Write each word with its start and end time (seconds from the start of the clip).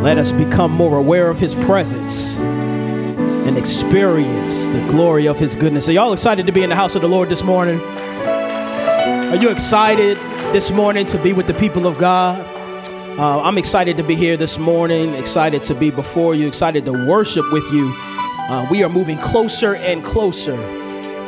Let 0.00 0.16
us 0.16 0.32
become 0.32 0.70
more 0.70 0.96
aware 0.96 1.28
of 1.28 1.38
His 1.38 1.54
presence 1.54 2.38
and 2.38 3.58
experience 3.58 4.68
the 4.68 4.80
glory 4.88 5.28
of 5.28 5.38
His 5.38 5.54
goodness. 5.54 5.90
Are 5.90 5.92
y'all 5.92 6.14
excited 6.14 6.46
to 6.46 6.52
be 6.52 6.62
in 6.62 6.70
the 6.70 6.74
house 6.74 6.94
of 6.94 7.02
the 7.02 7.08
Lord 7.08 7.28
this 7.28 7.44
morning? 7.44 7.78
Are 7.82 9.36
you 9.36 9.50
excited 9.50 10.16
this 10.54 10.70
morning 10.70 11.04
to 11.04 11.22
be 11.22 11.34
with 11.34 11.46
the 11.46 11.52
people 11.52 11.86
of 11.86 11.98
God? 11.98 12.40
Uh, 13.18 13.42
I'm 13.42 13.58
excited 13.58 13.98
to 13.98 14.02
be 14.02 14.14
here 14.14 14.38
this 14.38 14.58
morning, 14.58 15.12
excited 15.12 15.62
to 15.64 15.74
be 15.74 15.90
before 15.90 16.34
you, 16.34 16.48
excited 16.48 16.86
to 16.86 16.92
worship 16.92 17.44
with 17.52 17.70
you. 17.70 17.92
Uh, 17.98 18.66
we 18.70 18.82
are 18.82 18.88
moving 18.88 19.18
closer 19.18 19.74
and 19.74 20.02
closer 20.02 20.58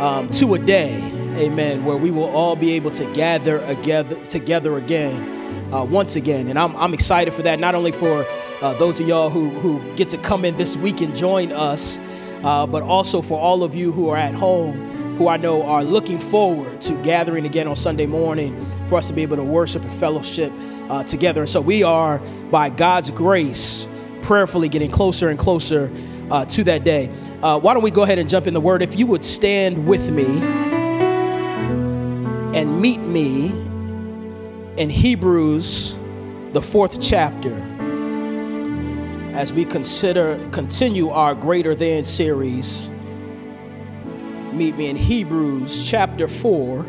um, 0.00 0.30
to 0.30 0.54
a 0.54 0.58
day, 0.58 0.96
amen, 1.36 1.84
where 1.84 1.98
we 1.98 2.10
will 2.10 2.30
all 2.30 2.56
be 2.56 2.72
able 2.72 2.90
to 2.92 3.04
gather 3.12 3.58
together, 3.66 4.24
together 4.24 4.78
again, 4.78 5.74
uh, 5.74 5.84
once 5.84 6.16
again. 6.16 6.48
And 6.48 6.58
I'm, 6.58 6.74
I'm 6.76 6.94
excited 6.94 7.34
for 7.34 7.42
that, 7.42 7.58
not 7.58 7.74
only 7.74 7.92
for 7.92 8.24
uh, 8.62 8.72
those 8.74 9.00
of 9.00 9.08
y'all 9.08 9.28
who, 9.28 9.50
who 9.50 9.80
get 9.96 10.08
to 10.10 10.16
come 10.16 10.44
in 10.44 10.56
this 10.56 10.76
week 10.76 11.00
and 11.00 11.16
join 11.16 11.50
us, 11.50 11.98
uh, 12.44 12.64
but 12.64 12.82
also 12.82 13.20
for 13.20 13.38
all 13.38 13.64
of 13.64 13.74
you 13.74 13.90
who 13.90 14.08
are 14.08 14.16
at 14.16 14.34
home, 14.34 15.16
who 15.16 15.26
I 15.28 15.36
know 15.36 15.64
are 15.64 15.82
looking 15.82 16.18
forward 16.18 16.80
to 16.82 16.94
gathering 17.02 17.44
again 17.44 17.66
on 17.66 17.74
Sunday 17.74 18.06
morning 18.06 18.64
for 18.86 18.98
us 18.98 19.08
to 19.08 19.14
be 19.14 19.22
able 19.22 19.36
to 19.36 19.42
worship 19.42 19.82
and 19.82 19.92
fellowship 19.92 20.52
uh, 20.88 21.02
together. 21.02 21.40
And 21.40 21.50
so 21.50 21.60
we 21.60 21.82
are, 21.82 22.20
by 22.52 22.70
God's 22.70 23.10
grace, 23.10 23.88
prayerfully 24.22 24.68
getting 24.68 24.92
closer 24.92 25.28
and 25.28 25.38
closer 25.38 25.90
uh, 26.30 26.44
to 26.46 26.62
that 26.64 26.84
day. 26.84 27.10
Uh, 27.42 27.58
why 27.58 27.74
don't 27.74 27.82
we 27.82 27.90
go 27.90 28.04
ahead 28.04 28.20
and 28.20 28.28
jump 28.28 28.46
in 28.46 28.54
the 28.54 28.60
word? 28.60 28.80
If 28.80 28.96
you 28.96 29.08
would 29.08 29.24
stand 29.24 29.88
with 29.88 30.08
me 30.10 30.24
and 32.56 32.80
meet 32.80 33.00
me 33.00 33.46
in 34.76 34.88
Hebrews, 34.88 35.98
the 36.52 36.62
fourth 36.62 37.02
chapter 37.02 37.71
as 39.32 39.52
we 39.52 39.64
consider 39.64 40.38
continue 40.50 41.08
our 41.08 41.34
greater 41.34 41.74
than 41.74 42.04
series. 42.04 42.90
Meet 44.52 44.76
me 44.76 44.88
in 44.88 44.96
hebrews 44.96 45.88
chapter 45.88 46.28
4 46.28 46.84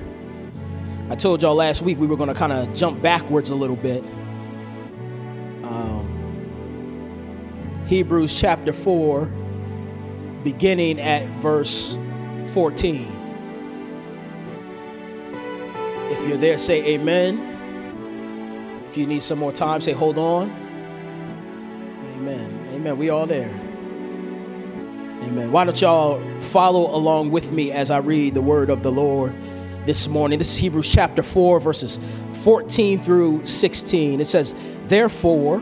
i 1.09 1.16
told 1.16 1.41
y'all 1.41 1.55
last 1.55 1.81
week 1.81 1.97
we 1.97 2.08
were 2.08 2.17
going 2.17 2.27
to 2.27 2.35
kind 2.35 2.52
of 2.52 2.73
jump 2.73 3.02
backwards 3.02 3.50
a 3.50 3.55
little 3.55 3.77
bit. 3.77 4.03
Um, 5.63 6.05
hebrews 7.88 8.33
chapter 8.33 8.73
4 8.73 9.25
beginning 10.44 11.00
at 11.00 11.25
verse 11.41 11.97
14 12.47 13.07
if 16.09 16.28
you're 16.28 16.38
there 16.38 16.57
say 16.57 16.83
amen. 16.94 17.50
If 18.88 18.97
you 18.97 19.07
need 19.07 19.23
some 19.23 19.39
more 19.39 19.53
time 19.53 19.80
say 19.80 19.94
hold 19.94 20.17
on 20.17 20.62
Amen. 22.23 22.69
Amen. 22.71 22.97
We 22.97 23.09
all 23.09 23.25
there. 23.25 23.49
Amen. 25.23 25.51
Why 25.51 25.66
don't 25.66 25.81
y'all 25.81 26.22
follow 26.39 26.95
along 26.95 27.31
with 27.31 27.51
me 27.51 27.73
as 27.73 27.91
I 27.91 27.97
read 27.97 28.34
the 28.34 28.41
word 28.41 28.69
of 28.69 28.81
the 28.81 28.94
Lord 28.94 29.35
this 29.85 30.07
morning? 30.07 30.39
This 30.39 30.51
is 30.51 30.56
Hebrews 30.56 30.89
chapter 30.89 31.22
4, 31.22 31.59
verses 31.59 32.00
14 32.31 33.01
through 33.01 33.45
16. 33.45 34.22
It 34.22 34.25
says, 34.25 34.56
Therefore, 34.85 35.62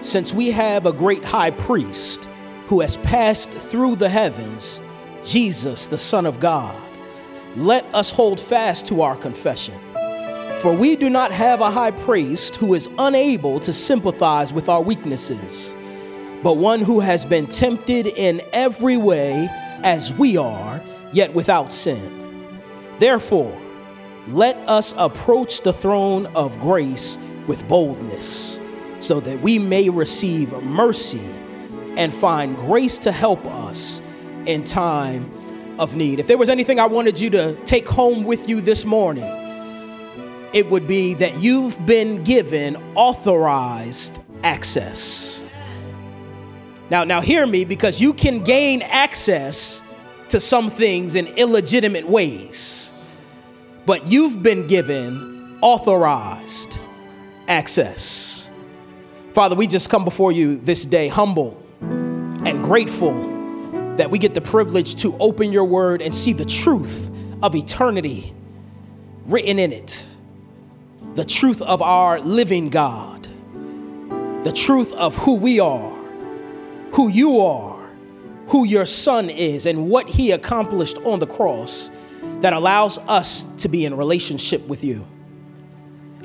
since 0.00 0.32
we 0.32 0.52
have 0.52 0.86
a 0.86 0.92
great 0.92 1.24
high 1.24 1.50
priest 1.50 2.28
who 2.68 2.82
has 2.82 2.96
passed 2.98 3.50
through 3.50 3.96
the 3.96 4.08
heavens, 4.08 4.80
Jesus, 5.24 5.88
the 5.88 5.98
Son 5.98 6.24
of 6.24 6.38
God, 6.38 6.80
let 7.56 7.84
us 7.92 8.12
hold 8.12 8.38
fast 8.38 8.86
to 8.86 9.02
our 9.02 9.16
confession. 9.16 9.74
For 10.60 10.72
we 10.72 10.94
do 10.94 11.10
not 11.10 11.32
have 11.32 11.60
a 11.60 11.72
high 11.72 11.90
priest 11.90 12.54
who 12.54 12.74
is 12.74 12.88
unable 12.96 13.58
to 13.58 13.72
sympathize 13.72 14.52
with 14.52 14.68
our 14.68 14.80
weaknesses 14.80 15.74
but 16.42 16.54
one 16.54 16.80
who 16.80 17.00
has 17.00 17.24
been 17.24 17.46
tempted 17.46 18.06
in 18.06 18.40
every 18.52 18.96
way 18.96 19.48
as 19.82 20.12
we 20.12 20.36
are, 20.36 20.82
yet 21.12 21.32
without 21.34 21.72
sin. 21.72 22.60
Therefore, 22.98 23.56
let 24.28 24.56
us 24.68 24.94
approach 24.96 25.62
the 25.62 25.72
throne 25.72 26.26
of 26.34 26.58
grace 26.58 27.18
with 27.46 27.66
boldness, 27.68 28.60
so 28.98 29.20
that 29.20 29.40
we 29.40 29.58
may 29.58 29.88
receive 29.88 30.52
mercy 30.62 31.22
and 31.96 32.12
find 32.12 32.56
grace 32.56 32.98
to 32.98 33.12
help 33.12 33.46
us 33.46 34.02
in 34.46 34.64
time 34.64 35.30
of 35.78 35.94
need. 35.94 36.18
If 36.18 36.26
there 36.26 36.38
was 36.38 36.48
anything 36.48 36.80
I 36.80 36.86
wanted 36.86 37.20
you 37.20 37.30
to 37.30 37.54
take 37.64 37.86
home 37.86 38.24
with 38.24 38.48
you 38.48 38.60
this 38.60 38.84
morning, 38.84 39.24
it 40.52 40.68
would 40.70 40.88
be 40.88 41.14
that 41.14 41.38
you've 41.40 41.84
been 41.86 42.24
given 42.24 42.76
authorized 42.94 44.18
access. 44.42 45.45
Now, 46.90 47.04
now 47.04 47.20
hear 47.20 47.46
me 47.46 47.64
because 47.64 48.00
you 48.00 48.12
can 48.12 48.44
gain 48.44 48.82
access 48.82 49.82
to 50.28 50.40
some 50.40 50.70
things 50.70 51.16
in 51.16 51.26
illegitimate 51.26 52.08
ways, 52.08 52.92
but 53.86 54.06
you've 54.06 54.42
been 54.42 54.66
given 54.66 55.58
authorized 55.60 56.78
access. 57.48 58.48
Father, 59.32 59.56
we 59.56 59.66
just 59.66 59.90
come 59.90 60.04
before 60.04 60.32
you 60.32 60.56
this 60.56 60.84
day 60.84 61.08
humble 61.08 61.60
and 61.80 62.62
grateful 62.62 63.14
that 63.96 64.10
we 64.10 64.18
get 64.18 64.34
the 64.34 64.40
privilege 64.40 64.96
to 64.96 65.16
open 65.18 65.52
your 65.52 65.64
word 65.64 66.02
and 66.02 66.14
see 66.14 66.32
the 66.32 66.44
truth 66.44 67.10
of 67.42 67.54
eternity 67.54 68.32
written 69.24 69.58
in 69.58 69.72
it, 69.72 70.06
the 71.14 71.24
truth 71.24 71.60
of 71.62 71.82
our 71.82 72.20
living 72.20 72.68
God, 72.68 73.28
the 74.44 74.52
truth 74.54 74.92
of 74.92 75.16
who 75.16 75.34
we 75.34 75.58
are 75.60 75.95
who 76.92 77.08
you 77.08 77.40
are, 77.40 77.90
who 78.48 78.64
your 78.64 78.86
son 78.86 79.28
is, 79.30 79.66
and 79.66 79.88
what 79.88 80.08
he 80.08 80.30
accomplished 80.30 80.98
on 80.98 81.18
the 81.18 81.26
cross 81.26 81.90
that 82.40 82.52
allows 82.52 82.98
us 83.08 83.44
to 83.56 83.68
be 83.68 83.84
in 83.84 83.96
relationship 83.96 84.66
with 84.68 84.84
you. 84.84 85.06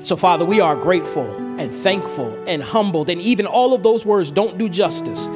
So, 0.02 0.16
Father, 0.16 0.44
we 0.44 0.60
are 0.60 0.74
grateful 0.74 1.26
and 1.60 1.72
thankful 1.72 2.36
and 2.46 2.62
humbled, 2.62 3.08
and 3.08 3.20
even 3.20 3.46
all 3.46 3.72
of 3.72 3.82
those 3.82 4.04
words 4.04 4.30
don't 4.30 4.58
do 4.58 4.68
justice 4.68 5.26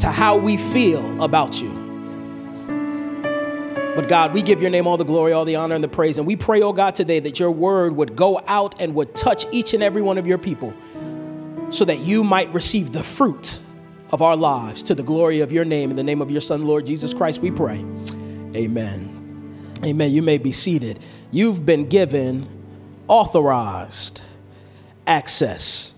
to 0.00 0.08
how 0.08 0.36
we 0.36 0.56
feel 0.56 1.22
about 1.22 1.60
you. 1.60 1.82
But 3.94 4.08
God, 4.08 4.32
we 4.32 4.42
give 4.42 4.62
your 4.62 4.70
name 4.70 4.86
all 4.86 4.96
the 4.96 5.04
glory, 5.04 5.32
all 5.32 5.44
the 5.44 5.56
honor, 5.56 5.74
and 5.74 5.84
the 5.84 5.88
praise. 5.88 6.16
And 6.16 6.26
we 6.26 6.36
pray, 6.36 6.62
oh 6.62 6.72
God, 6.72 6.94
today 6.94 7.20
that 7.20 7.38
your 7.38 7.50
word 7.50 7.94
would 7.94 8.16
go 8.16 8.40
out 8.46 8.80
and 8.80 8.94
would 8.94 9.14
touch 9.14 9.44
each 9.52 9.74
and 9.74 9.82
every 9.82 10.00
one 10.00 10.16
of 10.16 10.26
your 10.26 10.38
people 10.38 10.72
so 11.70 11.84
that 11.84 12.00
you 12.00 12.24
might 12.24 12.52
receive 12.54 12.92
the 12.92 13.02
fruit 13.02 13.58
of 14.12 14.20
our 14.20 14.36
lives 14.36 14.82
to 14.84 14.94
the 14.94 15.02
glory 15.02 15.40
of 15.40 15.50
your 15.50 15.64
name. 15.64 15.90
In 15.90 15.96
the 15.96 16.04
name 16.04 16.20
of 16.20 16.30
your 16.30 16.42
Son, 16.42 16.62
Lord 16.66 16.86
Jesus 16.86 17.14
Christ, 17.14 17.40
we 17.40 17.50
pray. 17.50 17.84
Amen. 18.54 19.72
Amen. 19.84 20.10
You 20.12 20.22
may 20.22 20.38
be 20.38 20.52
seated. 20.52 21.00
You've 21.30 21.64
been 21.64 21.88
given 21.88 22.46
authorized 23.08 24.22
access. 25.06 25.94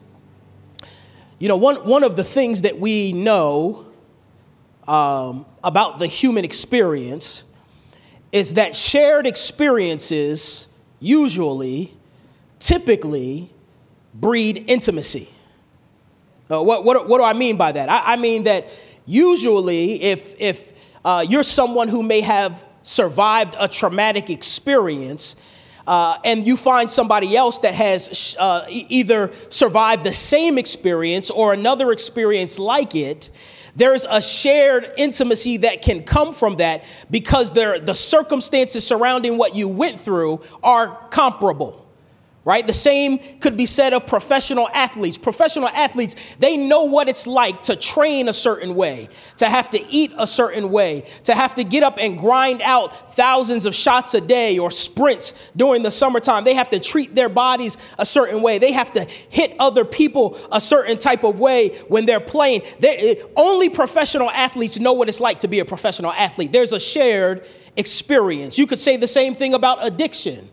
You 1.38 1.49
know, 1.49 1.56
one, 1.56 1.76
one 1.87 2.05
of 2.05 2.14
the 2.14 2.25
things 2.25 2.62
that 2.62 2.78
we 2.78 3.12
know 3.12 3.84
um, 4.87 5.44
about 5.62 5.99
the 5.99 6.06
human 6.06 6.44
experience 6.44 7.44
is 8.31 8.55
that 8.55 8.76
shared 8.76 9.26
experiences 9.26 10.69
usually, 11.00 11.93
typically, 12.58 13.50
breed 14.14 14.64
intimacy. 14.69 15.28
Uh, 16.50 16.62
what, 16.62 16.85
what, 16.85 17.08
what 17.08 17.19
do 17.19 17.25
I 17.25 17.32
mean 17.32 17.56
by 17.56 17.73
that? 17.73 17.88
I, 17.88 18.14
I 18.14 18.17
mean 18.17 18.43
that 18.44 18.69
usually, 19.06 20.02
if, 20.02 20.38
if 20.38 20.73
uh, 21.05 21.25
you're 21.26 21.43
someone 21.43 21.88
who 21.88 22.02
may 22.02 22.20
have 22.20 22.64
survived 22.82 23.55
a 23.58 23.67
traumatic 23.67 24.29
experience, 24.29 25.37
uh, 25.87 26.19
and 26.25 26.46
you 26.46 26.56
find 26.56 26.88
somebody 26.88 27.37
else 27.37 27.58
that 27.61 27.75
has 27.75 28.37
uh, 28.38 28.67
either 28.69 29.31
survived 29.50 30.05
the 30.05 30.12
same 30.12 30.58
experience 30.58 31.31
or 31.31 31.52
another 31.52 31.93
experience 31.93 32.58
like 32.58 32.94
it, 32.94 33.31
there's 33.76 34.05
a 34.05 34.23
shared 34.23 34.93
intimacy 34.96 35.58
that 35.58 35.82
can 35.82 36.05
come 36.05 36.32
from 36.32 36.56
that 36.56 36.85
because 37.11 37.52
the 37.52 37.94
circumstances 37.94 38.87
surrounding 38.87 39.37
what 39.37 39.55
you 39.55 39.67
went 39.69 40.00
through 40.00 40.41
are 40.62 41.08
comparable 41.11 41.83
right? 42.44 42.67
The 42.67 42.75
same 42.75 43.19
could 43.41 43.56
be 43.56 43.64
said 43.64 43.94
of 43.94 44.06
professional 44.06 44.69
athletes. 44.69 45.17
Professional 45.17 45.69
athletes, 45.69 46.14
they 46.38 46.56
know 46.56 46.85
what 46.85 47.08
it's 47.08 47.26
like 47.26 47.62
to 47.62 47.76
train 47.76 48.29
a 48.29 48.35
certain 48.35 48.75
way, 48.75 49.08
to 49.38 49.49
have 49.49 49.70
to 49.70 49.82
eat 49.88 50.12
a 50.19 50.26
certain 50.26 50.70
way, 50.70 51.05
to 51.25 51.35
have 51.35 51.55
to 51.55 51.64
get 51.64 51.82
up 51.82 51.96
and 51.99 52.19
grind 52.19 52.61
out 52.61 53.14
thousands 53.14 53.64
of 53.64 53.75
shots 53.75 54.12
a 54.14 54.20
day 54.20 54.58
or 54.58 54.70
sprints 54.70 55.32
during 55.56 55.82
the 55.82 55.91
summertime. 55.91 56.44
They 56.44 56.55
have 56.55 56.70
to 56.70 56.81
treat 56.81 57.14
their 57.14 57.31
bodies 57.31 57.79
a 57.99 58.05
certain 58.05 58.43
way. 58.43 58.58
They 58.58 58.73
have 58.73 58.93
to 58.93 59.05
hit 59.05 59.55
other 59.58 59.85
people 59.85 60.38
a 60.52 60.61
certain 60.61 60.99
type 60.99 61.25
of 61.25 61.41
way 61.41 61.70
when 61.88 62.05
they're 62.05 62.20
playing. 62.20 62.62
They, 62.79 63.17
eh, 63.17 63.23
only 63.37 63.70
professional 63.70 64.31
athletes 64.31 64.79
know 64.79 64.93
what 64.93 65.08
it's 65.08 65.20
like 65.20 65.41
to 65.41 65.49
be 65.49 65.61
a 65.61 65.64
professional 65.64 66.12
athlete. 66.12 66.52
There's 66.52 66.73
a 66.73 66.81
shared 66.81 67.46
experience. 67.76 68.58
You 68.58 68.67
could 68.67 68.79
say 68.79 68.96
the 68.96 69.08
same 69.08 69.35
thing 69.35 69.55
about 69.55 69.85
addiction. 69.85 70.50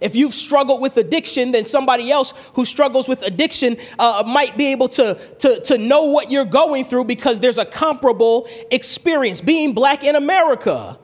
If 0.00 0.14
you've 0.14 0.34
struggled 0.34 0.80
with 0.80 0.96
addiction, 0.96 1.52
then 1.52 1.64
somebody 1.64 2.10
else 2.10 2.32
who 2.54 2.64
struggles 2.64 3.08
with 3.08 3.22
addiction 3.22 3.76
uh, 3.98 4.22
might 4.26 4.56
be 4.56 4.72
able 4.72 4.88
to, 4.90 5.18
to, 5.40 5.60
to 5.62 5.78
know 5.78 6.04
what 6.04 6.30
you're 6.30 6.44
going 6.44 6.84
through 6.84 7.04
because 7.04 7.40
there's 7.40 7.58
a 7.58 7.64
comparable 7.64 8.48
experience. 8.70 9.40
Being 9.40 9.72
black 9.72 10.04
in 10.04 10.14
America 10.14 10.98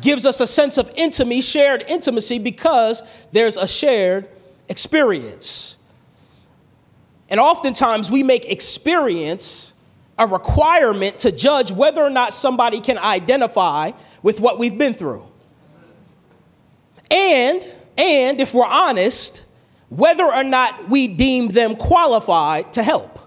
gives 0.00 0.26
us 0.26 0.40
a 0.40 0.46
sense 0.46 0.76
of 0.76 0.90
intimacy, 0.96 1.40
shared 1.40 1.84
intimacy, 1.88 2.38
because 2.38 3.02
there's 3.32 3.56
a 3.56 3.66
shared 3.66 4.28
experience. 4.68 5.76
And 7.30 7.40
oftentimes 7.40 8.10
we 8.10 8.22
make 8.22 8.50
experience 8.50 9.72
a 10.18 10.26
requirement 10.26 11.18
to 11.20 11.32
judge 11.32 11.72
whether 11.72 12.02
or 12.02 12.10
not 12.10 12.34
somebody 12.34 12.80
can 12.80 12.98
identify 12.98 13.92
with 14.22 14.40
what 14.40 14.58
we've 14.58 14.76
been 14.76 14.94
through. 14.94 15.26
And 17.10 17.66
and 17.96 18.40
if 18.40 18.54
we're 18.54 18.66
honest, 18.66 19.44
whether 19.88 20.24
or 20.24 20.44
not 20.44 20.88
we 20.88 21.08
deem 21.08 21.48
them 21.48 21.76
qualified 21.76 22.72
to 22.74 22.82
help. 22.82 23.20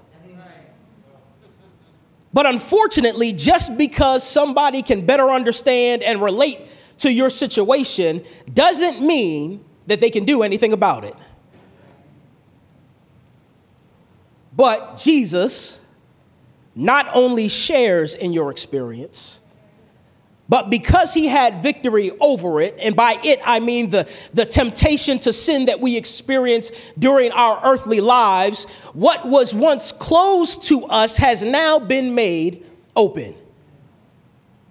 But 2.34 2.46
unfortunately, 2.46 3.34
just 3.34 3.78
because 3.78 4.28
somebody 4.28 4.82
can 4.82 5.06
better 5.06 5.30
understand 5.30 6.04
and 6.04 6.22
relate 6.22 6.60
to 7.00 7.12
your 7.12 7.30
situation 7.30 8.24
doesn't 8.54 9.02
mean 9.02 9.64
that 9.88 10.00
they 10.00 10.10
can 10.10 10.26
do 10.26 10.44
anything 10.44 10.74
about 10.74 11.04
it. 11.04 11.16
But 14.56 14.98
Jesus 14.98 15.82
not 16.76 17.08
only 17.16 17.48
shares 17.48 18.14
in 18.14 18.34
your 18.34 18.52
experience, 18.52 19.42
but 20.50 20.70
because 20.70 21.14
he 21.14 21.28
had 21.28 21.62
victory 21.62 22.12
over 22.20 22.62
it, 22.62 22.78
and 22.82 22.96
by 22.96 23.18
it 23.24 23.40
I 23.46 23.60
mean 23.60 23.90
the, 23.90 24.10
the 24.34 24.46
temptation 24.46 25.20
to 25.20 25.34
sin 25.34 25.66
that 25.66 25.82
we 25.82 25.98
experience 25.98 26.72
during 26.98 27.32
our 27.34 27.60
earthly 27.64 28.00
lives, 28.00 28.66
what 28.94 29.28
was 29.28 29.54
once 29.54 29.92
closed 29.92 30.64
to 30.64 30.86
us 30.86 31.18
has 31.18 31.44
now 31.44 31.80
been 31.80 32.16
made 32.16 32.66
open. 32.96 33.36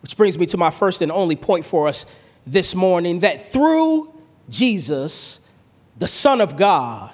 Which 0.00 0.16
brings 0.16 0.38
me 0.38 0.46
to 0.46 0.56
my 0.56 0.70
first 0.70 1.02
and 1.02 1.12
only 1.12 1.36
point 1.36 1.64
for 1.64 1.88
us 1.88 2.06
this 2.46 2.74
morning 2.74 3.18
that 3.20 3.44
through 3.44 4.14
Jesus, 4.48 5.46
the 5.98 6.08
Son 6.08 6.40
of 6.40 6.56
God, 6.56 7.12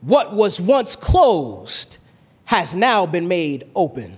what 0.00 0.32
was 0.34 0.60
once 0.60 0.94
closed 0.96 1.98
has 2.44 2.74
now 2.74 3.04
been 3.04 3.28
made 3.28 3.68
open. 3.74 4.16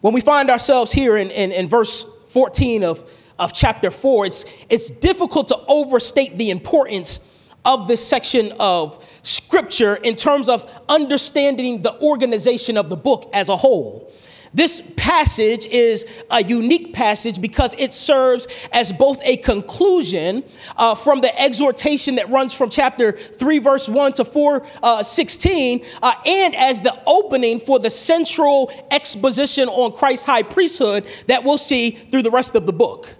When 0.00 0.14
we 0.14 0.20
find 0.20 0.50
ourselves 0.50 0.92
here 0.92 1.16
in, 1.16 1.30
in, 1.30 1.52
in 1.52 1.68
verse 1.68 2.04
14 2.28 2.84
of, 2.84 3.08
of 3.38 3.52
chapter 3.52 3.90
4, 3.90 4.26
it's, 4.26 4.44
it's 4.68 4.90
difficult 4.90 5.48
to 5.48 5.58
overstate 5.68 6.36
the 6.36 6.50
importance 6.50 7.26
of 7.64 7.86
this 7.86 8.06
section 8.06 8.52
of 8.58 9.04
scripture 9.22 9.96
in 9.96 10.16
terms 10.16 10.48
of 10.48 10.70
understanding 10.88 11.82
the 11.82 12.00
organization 12.00 12.78
of 12.78 12.88
the 12.88 12.96
book 12.96 13.28
as 13.34 13.50
a 13.50 13.56
whole. 13.56 14.10
This 14.52 14.80
passage 14.96 15.64
is 15.66 16.06
a 16.28 16.42
unique 16.42 16.92
passage 16.92 17.40
because 17.40 17.74
it 17.78 17.94
serves 17.94 18.48
as 18.72 18.92
both 18.92 19.20
a 19.22 19.36
conclusion 19.36 20.42
uh, 20.76 20.96
from 20.96 21.20
the 21.20 21.40
exhortation 21.40 22.16
that 22.16 22.28
runs 22.30 22.52
from 22.52 22.68
chapter 22.68 23.12
3, 23.12 23.58
verse 23.60 23.88
1 23.88 24.14
to 24.14 24.24
4, 24.24 24.66
uh, 24.82 25.02
16, 25.04 25.84
uh, 26.02 26.14
and 26.26 26.56
as 26.56 26.80
the 26.80 27.00
opening 27.06 27.60
for 27.60 27.78
the 27.78 27.90
central 27.90 28.72
exposition 28.90 29.68
on 29.68 29.92
Christ's 29.92 30.26
high 30.26 30.42
priesthood 30.42 31.06
that 31.28 31.44
we'll 31.44 31.58
see 31.58 31.90
through 31.90 32.22
the 32.22 32.30
rest 32.30 32.56
of 32.56 32.66
the 32.66 32.72
book. 32.72 33.14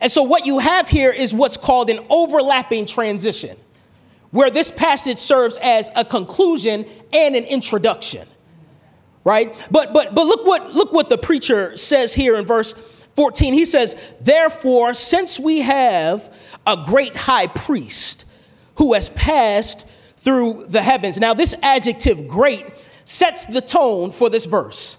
And 0.00 0.10
so, 0.10 0.22
what 0.22 0.46
you 0.46 0.60
have 0.60 0.88
here 0.88 1.10
is 1.10 1.34
what's 1.34 1.56
called 1.56 1.90
an 1.90 1.98
overlapping 2.08 2.86
transition, 2.86 3.56
where 4.30 4.50
this 4.50 4.70
passage 4.70 5.18
serves 5.18 5.58
as 5.60 5.90
a 5.96 6.04
conclusion 6.04 6.86
and 7.12 7.34
an 7.34 7.44
introduction 7.44 8.26
right? 9.24 9.54
But 9.70 9.92
but 9.92 10.14
but 10.14 10.26
look 10.26 10.46
what 10.46 10.72
look 10.72 10.92
what 10.92 11.08
the 11.08 11.18
preacher 11.18 11.76
says 11.76 12.14
here 12.14 12.36
in 12.36 12.46
verse 12.46 12.72
14. 13.16 13.54
He 13.54 13.64
says, 13.64 13.96
"Therefore, 14.20 14.94
since 14.94 15.38
we 15.38 15.60
have 15.60 16.32
a 16.66 16.82
great 16.86 17.16
high 17.16 17.46
priest 17.48 18.24
who 18.76 18.94
has 18.94 19.08
passed 19.10 19.86
through 20.16 20.64
the 20.68 20.82
heavens." 20.82 21.18
Now, 21.18 21.34
this 21.34 21.54
adjective 21.62 22.28
great 22.28 22.66
sets 23.04 23.46
the 23.46 23.60
tone 23.60 24.12
for 24.12 24.30
this 24.30 24.46
verse. 24.46 24.98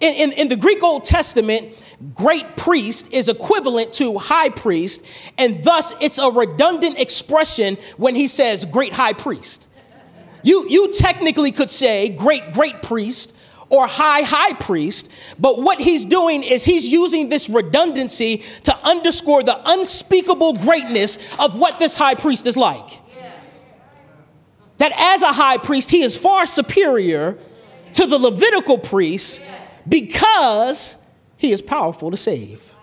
In, 0.00 0.14
in, 0.14 0.32
in 0.32 0.48
the 0.48 0.56
Greek 0.56 0.82
Old 0.82 1.04
Testament, 1.04 1.74
great 2.14 2.56
priest 2.56 3.12
is 3.12 3.28
equivalent 3.28 3.92
to 3.94 4.18
high 4.18 4.48
priest, 4.48 5.06
and 5.36 5.62
thus 5.62 5.92
it's 6.00 6.18
a 6.18 6.30
redundant 6.30 6.98
expression 6.98 7.76
when 7.98 8.14
he 8.14 8.26
says 8.26 8.64
great 8.64 8.94
high 8.94 9.12
priest. 9.12 9.66
You, 10.42 10.66
you 10.70 10.90
technically 10.92 11.52
could 11.52 11.68
say 11.68 12.08
great 12.08 12.52
great 12.52 12.82
priest 12.82 13.36
or 13.70 13.86
high 13.86 14.22
high 14.22 14.52
priest, 14.54 15.10
but 15.38 15.62
what 15.62 15.80
he's 15.80 16.04
doing 16.04 16.42
is 16.42 16.64
he's 16.64 16.86
using 16.86 17.28
this 17.28 17.48
redundancy 17.48 18.42
to 18.64 18.76
underscore 18.86 19.42
the 19.42 19.58
unspeakable 19.64 20.54
greatness 20.54 21.16
of 21.38 21.56
what 21.56 21.78
this 21.78 21.94
high 21.94 22.14
priest 22.14 22.46
is 22.46 22.56
like. 22.56 23.00
That 24.78 24.92
as 24.96 25.22
a 25.22 25.32
high 25.32 25.58
priest, 25.58 25.90
he 25.90 26.02
is 26.02 26.16
far 26.16 26.46
superior 26.46 27.38
to 27.92 28.06
the 28.06 28.18
Levitical 28.18 28.78
priest 28.78 29.42
because 29.88 30.96
he 31.36 31.52
is 31.52 31.62
powerful 31.62 32.10
to 32.10 32.16
save. 32.16 32.74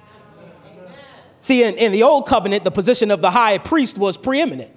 See, 1.40 1.63
in, 1.63 1.75
in 1.75 1.92
the 1.92 2.04
old 2.04 2.28
covenant, 2.28 2.63
the 2.63 2.72
position 2.72 3.12
of 3.12 3.22
the 3.22 3.31
high 3.31 3.57
priest 3.57 3.98
was 3.98 4.18
preeminent. 4.18 4.72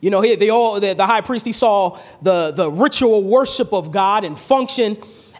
You 0.00 0.10
know, 0.10 0.20
he, 0.20 0.36
the, 0.36 0.50
old, 0.50 0.82
the, 0.82 0.94
the 0.94 1.06
high 1.06 1.20
priest, 1.20 1.44
he 1.44 1.52
saw 1.52 1.98
the, 2.22 2.52
the 2.52 2.70
ritual 2.70 3.22
worship 3.24 3.72
of 3.72 3.90
God 3.90 4.24
and 4.24 4.38
function 4.38 4.96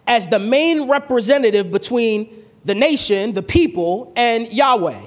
as 0.06 0.28
the 0.28 0.38
main 0.38 0.88
representative 0.88 1.70
between 1.70 2.44
the 2.64 2.74
nation, 2.74 3.32
the 3.32 3.42
people, 3.42 4.12
and 4.16 4.52
Yahweh. 4.52 5.00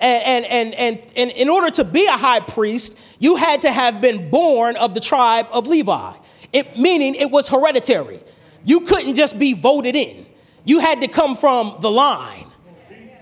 And, 0.00 0.24
and, 0.24 0.44
and, 0.46 0.74
and, 0.74 1.12
and 1.16 1.30
in 1.30 1.48
order 1.48 1.70
to 1.70 1.84
be 1.84 2.06
a 2.06 2.16
high 2.16 2.40
priest, 2.40 2.98
you 3.18 3.36
had 3.36 3.60
to 3.62 3.70
have 3.70 4.00
been 4.00 4.30
born 4.30 4.76
of 4.76 4.92
the 4.92 5.00
tribe 5.00 5.46
of 5.52 5.66
Levi, 5.68 6.14
it, 6.52 6.78
meaning 6.78 7.14
it 7.14 7.30
was 7.30 7.48
hereditary. 7.48 8.20
You 8.64 8.80
couldn't 8.80 9.14
just 9.14 9.38
be 9.38 9.52
voted 9.52 9.94
in, 9.94 10.26
you 10.64 10.80
had 10.80 11.00
to 11.02 11.08
come 11.08 11.36
from 11.36 11.76
the 11.80 11.90
line 11.90 12.50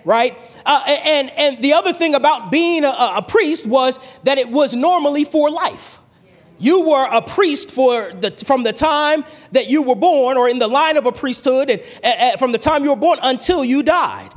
right? 0.04 0.36
Uh, 0.64 0.82
and, 1.04 1.30
and 1.36 1.58
the 1.62 1.72
other 1.72 1.92
thing 1.92 2.14
about 2.14 2.50
being 2.50 2.84
a, 2.84 2.94
a 3.16 3.22
priest 3.22 3.66
was 3.66 3.98
that 4.24 4.38
it 4.38 4.48
was 4.48 4.74
normally 4.74 5.24
for 5.24 5.50
life. 5.50 5.98
You 6.58 6.82
were 6.82 7.08
a 7.10 7.20
priest 7.20 7.70
for 7.72 8.12
the, 8.12 8.30
from 8.30 8.62
the 8.62 8.72
time 8.72 9.24
that 9.50 9.68
you 9.68 9.82
were 9.82 9.96
born, 9.96 10.36
or 10.36 10.48
in 10.48 10.60
the 10.60 10.68
line 10.68 10.96
of 10.96 11.06
a 11.06 11.12
priesthood, 11.12 11.70
and 11.70 11.82
uh, 12.04 12.36
from 12.36 12.52
the 12.52 12.58
time 12.58 12.84
you 12.84 12.90
were 12.90 12.96
born 12.96 13.18
until 13.22 13.64
you 13.64 13.82
died. 13.82 14.30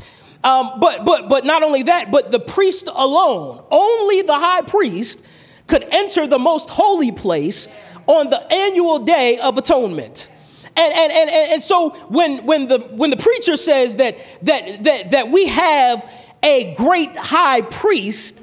Um, 0.43 0.79
but, 0.79 1.05
but, 1.05 1.29
but 1.29 1.45
not 1.45 1.63
only 1.63 1.83
that, 1.83 2.11
but 2.11 2.31
the 2.31 2.39
priest 2.39 2.87
alone, 2.87 3.63
only 3.71 4.21
the 4.21 4.37
high 4.37 4.61
priest 4.61 5.25
could 5.67 5.83
enter 5.91 6.27
the 6.27 6.39
most 6.39 6.69
holy 6.69 7.11
place 7.11 7.67
on 8.07 8.29
the 8.29 8.53
annual 8.53 8.99
day 8.99 9.39
of 9.39 9.57
atonement. 9.57 10.29
And, 10.77 10.93
and, 10.93 11.11
and, 11.11 11.29
and 11.29 11.61
so 11.61 11.91
when, 12.09 12.45
when, 12.45 12.67
the, 12.67 12.79
when 12.79 13.09
the 13.09 13.17
preacher 13.17 13.55
says 13.55 13.95
that, 13.95 14.17
that, 14.41 14.83
that, 14.83 15.11
that 15.11 15.29
we 15.29 15.47
have 15.47 16.09
a 16.43 16.75
great 16.75 17.15
high 17.15 17.61
priest, 17.61 18.41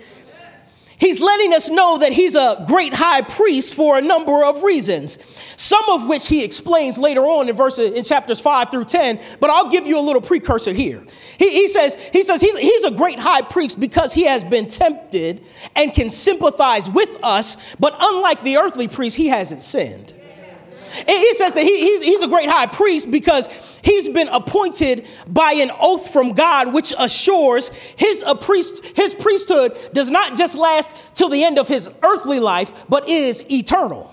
he's 0.96 1.20
letting 1.20 1.52
us 1.52 1.68
know 1.68 1.98
that 1.98 2.12
he's 2.12 2.34
a 2.34 2.64
great 2.66 2.94
high 2.94 3.20
priest 3.20 3.74
for 3.74 3.98
a 3.98 4.00
number 4.00 4.42
of 4.44 4.62
reasons. 4.62 5.18
Some 5.60 5.84
of 5.90 6.08
which 6.08 6.26
he 6.26 6.42
explains 6.42 6.96
later 6.96 7.20
on 7.20 7.50
in 7.50 7.54
verses 7.54 7.92
in 7.92 8.02
chapters 8.02 8.40
5 8.40 8.70
through 8.70 8.86
10 8.86 9.20
but 9.38 9.50
i'll 9.50 9.68
give 9.68 9.86
you 9.86 9.98
a 9.98 10.00
little 10.00 10.22
precursor 10.22 10.72
here. 10.72 11.04
He, 11.38 11.50
he 11.50 11.68
says 11.68 11.94
he 12.12 12.22
says 12.22 12.40
he's, 12.40 12.56
he's 12.56 12.84
a 12.84 12.90
great 12.90 13.18
high 13.18 13.42
priest 13.42 13.78
because 13.78 14.14
he 14.14 14.24
has 14.24 14.42
been 14.42 14.68
tempted 14.68 15.44
and 15.76 15.92
can 15.92 16.08
sympathize 16.08 16.88
with 16.88 17.22
us 17.22 17.76
but 17.76 17.94
unlike 18.00 18.42
the 18.42 18.56
earthly 18.56 18.88
priest 18.88 19.16
he 19.16 19.28
hasn't 19.28 19.62
sinned 19.62 20.14
he 20.92 21.34
says 21.34 21.54
that 21.54 21.62
he, 21.62 21.98
he's, 22.00 22.22
a 22.22 22.28
great 22.28 22.48
high 22.48 22.66
priest 22.66 23.10
because 23.10 23.80
he's 23.82 24.08
been 24.08 24.28
appointed 24.28 25.06
by 25.26 25.52
an 25.52 25.70
oath 25.80 26.12
from 26.12 26.32
God, 26.32 26.72
which 26.72 26.92
assures 26.98 27.68
his, 27.96 28.24
priest, 28.40 28.84
his 28.96 29.14
priesthood 29.14 29.76
does 29.92 30.10
not 30.10 30.36
just 30.36 30.56
last 30.56 30.90
till 31.14 31.28
the 31.28 31.42
end 31.42 31.58
of 31.58 31.68
his 31.68 31.90
earthly 32.02 32.40
life, 32.40 32.84
but 32.88 33.08
is 33.08 33.42
eternal. 33.50 34.08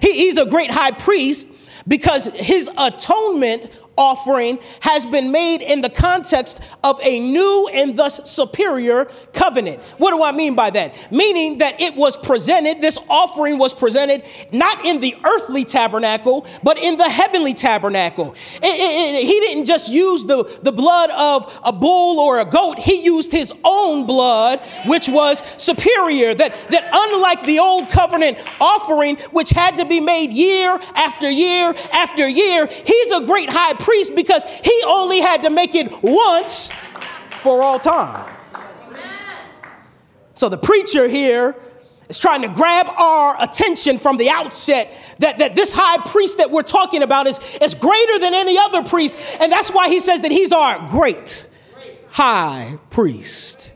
He, 0.00 0.12
he's 0.12 0.38
a 0.38 0.46
great 0.46 0.70
high 0.70 0.92
priest 0.92 1.48
because 1.86 2.26
his 2.26 2.70
atonement 2.78 3.70
offering 4.02 4.58
has 4.80 5.06
been 5.06 5.30
made 5.30 5.62
in 5.62 5.80
the 5.80 5.88
context 5.88 6.60
of 6.82 7.00
a 7.04 7.20
new 7.20 7.68
and 7.72 7.96
thus 7.96 8.28
superior 8.28 9.04
covenant. 9.32 9.80
What 9.98 10.10
do 10.10 10.24
I 10.24 10.32
mean 10.32 10.56
by 10.56 10.70
that? 10.70 11.12
Meaning 11.12 11.58
that 11.58 11.80
it 11.80 11.94
was 11.94 12.16
presented, 12.16 12.80
this 12.80 12.98
offering 13.08 13.58
was 13.58 13.72
presented 13.72 14.24
not 14.50 14.84
in 14.84 14.98
the 14.98 15.14
earthly 15.24 15.64
tabernacle, 15.64 16.46
but 16.64 16.78
in 16.78 16.96
the 16.96 17.08
heavenly 17.08 17.54
tabernacle. 17.54 18.34
It, 18.56 18.64
it, 18.64 19.14
it, 19.14 19.24
he 19.24 19.38
didn't 19.38 19.66
just 19.66 19.88
use 19.88 20.24
the, 20.24 20.42
the 20.62 20.72
blood 20.72 21.10
of 21.10 21.60
a 21.64 21.72
bull 21.72 22.18
or 22.18 22.40
a 22.40 22.44
goat, 22.44 22.80
he 22.80 23.04
used 23.04 23.30
his 23.30 23.52
own 23.62 24.04
blood, 24.04 24.60
which 24.86 25.08
was 25.08 25.38
superior. 25.62 26.34
That, 26.34 26.52
that 26.70 26.88
unlike 26.92 27.46
the 27.46 27.60
old 27.60 27.88
covenant 27.90 28.38
offering, 28.60 29.16
which 29.30 29.50
had 29.50 29.76
to 29.76 29.84
be 29.84 30.00
made 30.00 30.32
year 30.32 30.76
after 30.96 31.30
year 31.30 31.72
after 31.92 32.26
year, 32.26 32.66
he's 32.66 33.12
a 33.12 33.20
great 33.20 33.48
high 33.48 33.74
priest 33.74 33.91
because 34.10 34.44
he 34.44 34.82
only 34.86 35.20
had 35.20 35.42
to 35.42 35.50
make 35.50 35.74
it 35.74 36.02
once 36.02 36.70
for 37.30 37.62
all 37.62 37.78
time. 37.78 38.34
So 40.34 40.48
the 40.48 40.58
preacher 40.58 41.08
here 41.08 41.54
is 42.08 42.18
trying 42.18 42.42
to 42.42 42.48
grab 42.48 42.88
our 42.88 43.36
attention 43.42 43.98
from 43.98 44.16
the 44.16 44.30
outset 44.30 44.92
that, 45.18 45.38
that 45.38 45.54
this 45.54 45.72
high 45.72 45.98
priest 46.08 46.38
that 46.38 46.50
we're 46.50 46.62
talking 46.62 47.02
about 47.02 47.26
is, 47.26 47.38
is 47.60 47.74
greater 47.74 48.18
than 48.18 48.34
any 48.34 48.58
other 48.58 48.82
priest. 48.82 49.18
And 49.40 49.52
that's 49.52 49.70
why 49.70 49.88
he 49.88 50.00
says 50.00 50.22
that 50.22 50.30
he's 50.30 50.52
our 50.52 50.88
great 50.88 51.48
high 52.10 52.78
priest. 52.90 53.72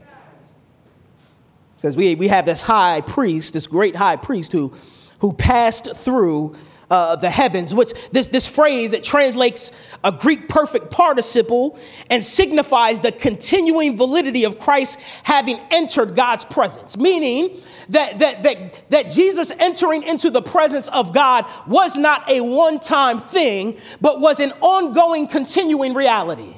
says 1.74 1.96
we, 1.96 2.14
we 2.14 2.28
have 2.28 2.44
this 2.46 2.62
high 2.62 3.00
priest, 3.00 3.54
this 3.54 3.66
great 3.66 3.96
high 3.96 4.16
priest 4.16 4.52
who, 4.52 4.72
who 5.20 5.32
passed 5.32 5.96
through 5.96 6.54
uh, 6.90 7.16
the 7.16 7.30
heavens, 7.30 7.74
which 7.74 7.92
this, 8.10 8.28
this 8.28 8.46
phrase, 8.46 8.92
it 8.92 9.02
translates 9.02 9.72
a 10.04 10.12
Greek 10.12 10.48
perfect 10.48 10.90
participle 10.90 11.78
and 12.10 12.22
signifies 12.22 13.00
the 13.00 13.12
continuing 13.12 13.96
validity 13.96 14.44
of 14.44 14.58
Christ 14.58 15.00
having 15.24 15.58
entered 15.70 16.14
God's 16.14 16.44
presence, 16.44 16.96
meaning 16.96 17.56
that, 17.88 18.18
that, 18.18 18.42
that, 18.44 18.90
that 18.90 19.10
Jesus 19.10 19.50
entering 19.58 20.02
into 20.02 20.30
the 20.30 20.42
presence 20.42 20.88
of 20.88 21.12
God 21.12 21.44
was 21.66 21.96
not 21.96 22.28
a 22.30 22.40
one 22.40 22.78
time 22.78 23.18
thing, 23.18 23.78
but 24.00 24.20
was 24.20 24.40
an 24.40 24.52
ongoing, 24.60 25.26
continuing 25.26 25.94
reality. 25.94 26.54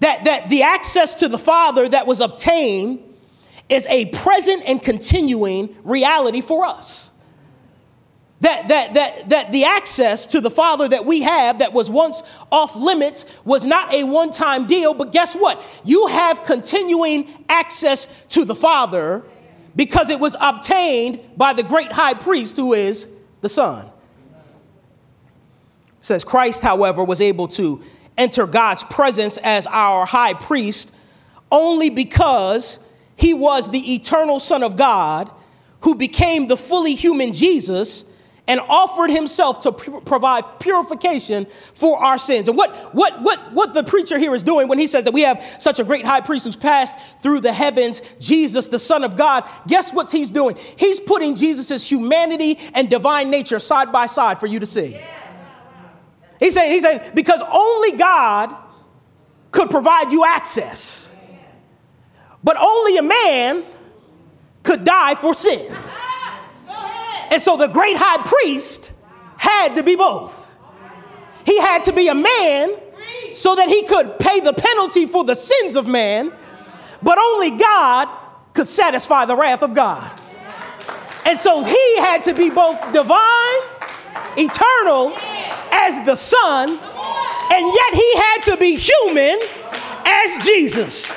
That, 0.00 0.24
that 0.24 0.48
the 0.50 0.62
access 0.62 1.16
to 1.16 1.28
the 1.28 1.38
Father 1.38 1.88
that 1.88 2.06
was 2.06 2.20
obtained 2.20 3.02
is 3.68 3.86
a 3.86 4.06
present 4.06 4.62
and 4.68 4.80
continuing 4.80 5.74
reality 5.82 6.40
for 6.40 6.64
us. 6.64 7.12
That, 8.40 8.68
that, 8.68 8.94
that, 8.94 9.28
that 9.30 9.52
the 9.52 9.64
access 9.64 10.26
to 10.28 10.42
the 10.42 10.50
Father 10.50 10.86
that 10.88 11.06
we 11.06 11.22
have 11.22 11.60
that 11.60 11.72
was 11.72 11.88
once 11.88 12.22
off 12.52 12.76
limits 12.76 13.24
was 13.44 13.64
not 13.64 13.94
a 13.94 14.04
one 14.04 14.30
time 14.30 14.66
deal, 14.66 14.92
but 14.92 15.10
guess 15.10 15.34
what? 15.34 15.62
You 15.84 16.06
have 16.08 16.44
continuing 16.44 17.28
access 17.48 18.24
to 18.28 18.44
the 18.44 18.54
Father 18.54 19.22
because 19.74 20.10
it 20.10 20.20
was 20.20 20.36
obtained 20.40 21.20
by 21.36 21.54
the 21.54 21.62
great 21.62 21.92
high 21.92 22.14
priest 22.14 22.56
who 22.56 22.74
is 22.74 23.10
the 23.40 23.48
Son. 23.48 23.86
It 23.86 26.04
says 26.04 26.22
Christ, 26.22 26.62
however, 26.62 27.02
was 27.02 27.22
able 27.22 27.48
to 27.48 27.82
enter 28.18 28.46
God's 28.46 28.84
presence 28.84 29.38
as 29.38 29.66
our 29.66 30.04
high 30.04 30.34
priest 30.34 30.94
only 31.50 31.90
because 31.90 32.86
he 33.16 33.32
was 33.32 33.70
the 33.70 33.94
eternal 33.94 34.40
Son 34.40 34.62
of 34.62 34.76
God 34.76 35.30
who 35.80 35.94
became 35.94 36.48
the 36.48 36.56
fully 36.56 36.94
human 36.94 37.32
Jesus 37.32 38.12
and 38.48 38.60
offered 38.60 39.10
himself 39.10 39.60
to 39.60 39.72
provide 39.72 40.60
purification 40.60 41.46
for 41.74 41.98
our 41.98 42.16
sins. 42.18 42.48
And 42.48 42.56
what, 42.56 42.94
what, 42.94 43.20
what, 43.22 43.52
what 43.52 43.74
the 43.74 43.82
preacher 43.82 44.18
here 44.18 44.34
is 44.34 44.42
doing 44.42 44.68
when 44.68 44.78
he 44.78 44.86
says 44.86 45.04
that 45.04 45.14
we 45.14 45.22
have 45.22 45.42
such 45.58 45.80
a 45.80 45.84
great 45.84 46.04
high 46.04 46.20
priest 46.20 46.44
who's 46.44 46.56
passed 46.56 46.96
through 47.22 47.40
the 47.40 47.52
heavens, 47.52 48.00
Jesus, 48.20 48.68
the 48.68 48.78
Son 48.78 49.02
of 49.02 49.16
God, 49.16 49.48
guess 49.66 49.92
what 49.92 50.10
he's 50.12 50.30
doing? 50.30 50.56
He's 50.76 51.00
putting 51.00 51.34
Jesus' 51.34 51.90
humanity 51.90 52.58
and 52.74 52.88
divine 52.88 53.30
nature 53.30 53.58
side 53.58 53.90
by 53.90 54.06
side 54.06 54.38
for 54.38 54.46
you 54.46 54.60
to 54.60 54.66
see. 54.66 55.00
He's 56.38 56.54
saying, 56.54 56.70
he's 56.70 56.82
saying, 56.82 57.00
because 57.14 57.42
only 57.52 57.92
God 57.92 58.54
could 59.50 59.70
provide 59.70 60.12
you 60.12 60.24
access, 60.24 61.14
but 62.44 62.56
only 62.58 62.98
a 62.98 63.02
man 63.02 63.64
could 64.62 64.84
die 64.84 65.14
for 65.14 65.32
sin. 65.32 65.74
And 67.30 67.40
so 67.40 67.56
the 67.56 67.68
great 67.68 67.96
high 67.96 68.22
priest 68.24 68.92
had 69.36 69.76
to 69.76 69.82
be 69.82 69.96
both. 69.96 70.50
He 71.44 71.58
had 71.60 71.84
to 71.84 71.92
be 71.92 72.08
a 72.08 72.14
man 72.14 72.74
so 73.34 73.54
that 73.54 73.68
he 73.68 73.84
could 73.84 74.18
pay 74.18 74.40
the 74.40 74.52
penalty 74.52 75.06
for 75.06 75.24
the 75.24 75.34
sins 75.34 75.76
of 75.76 75.86
man, 75.86 76.32
but 77.02 77.18
only 77.18 77.56
God 77.56 78.08
could 78.54 78.66
satisfy 78.66 79.26
the 79.26 79.36
wrath 79.36 79.62
of 79.62 79.74
God. 79.74 80.20
And 81.26 81.38
so 81.38 81.62
he 81.62 81.98
had 81.98 82.22
to 82.24 82.34
be 82.34 82.50
both 82.50 82.92
divine, 82.92 83.60
eternal, 84.36 85.16
as 85.72 86.06
the 86.06 86.16
Son, 86.16 86.70
and 86.70 87.74
yet 87.74 87.94
he 87.94 88.16
had 88.16 88.40
to 88.44 88.56
be 88.56 88.76
human 88.76 89.38
as 90.06 90.44
Jesus. 90.44 91.12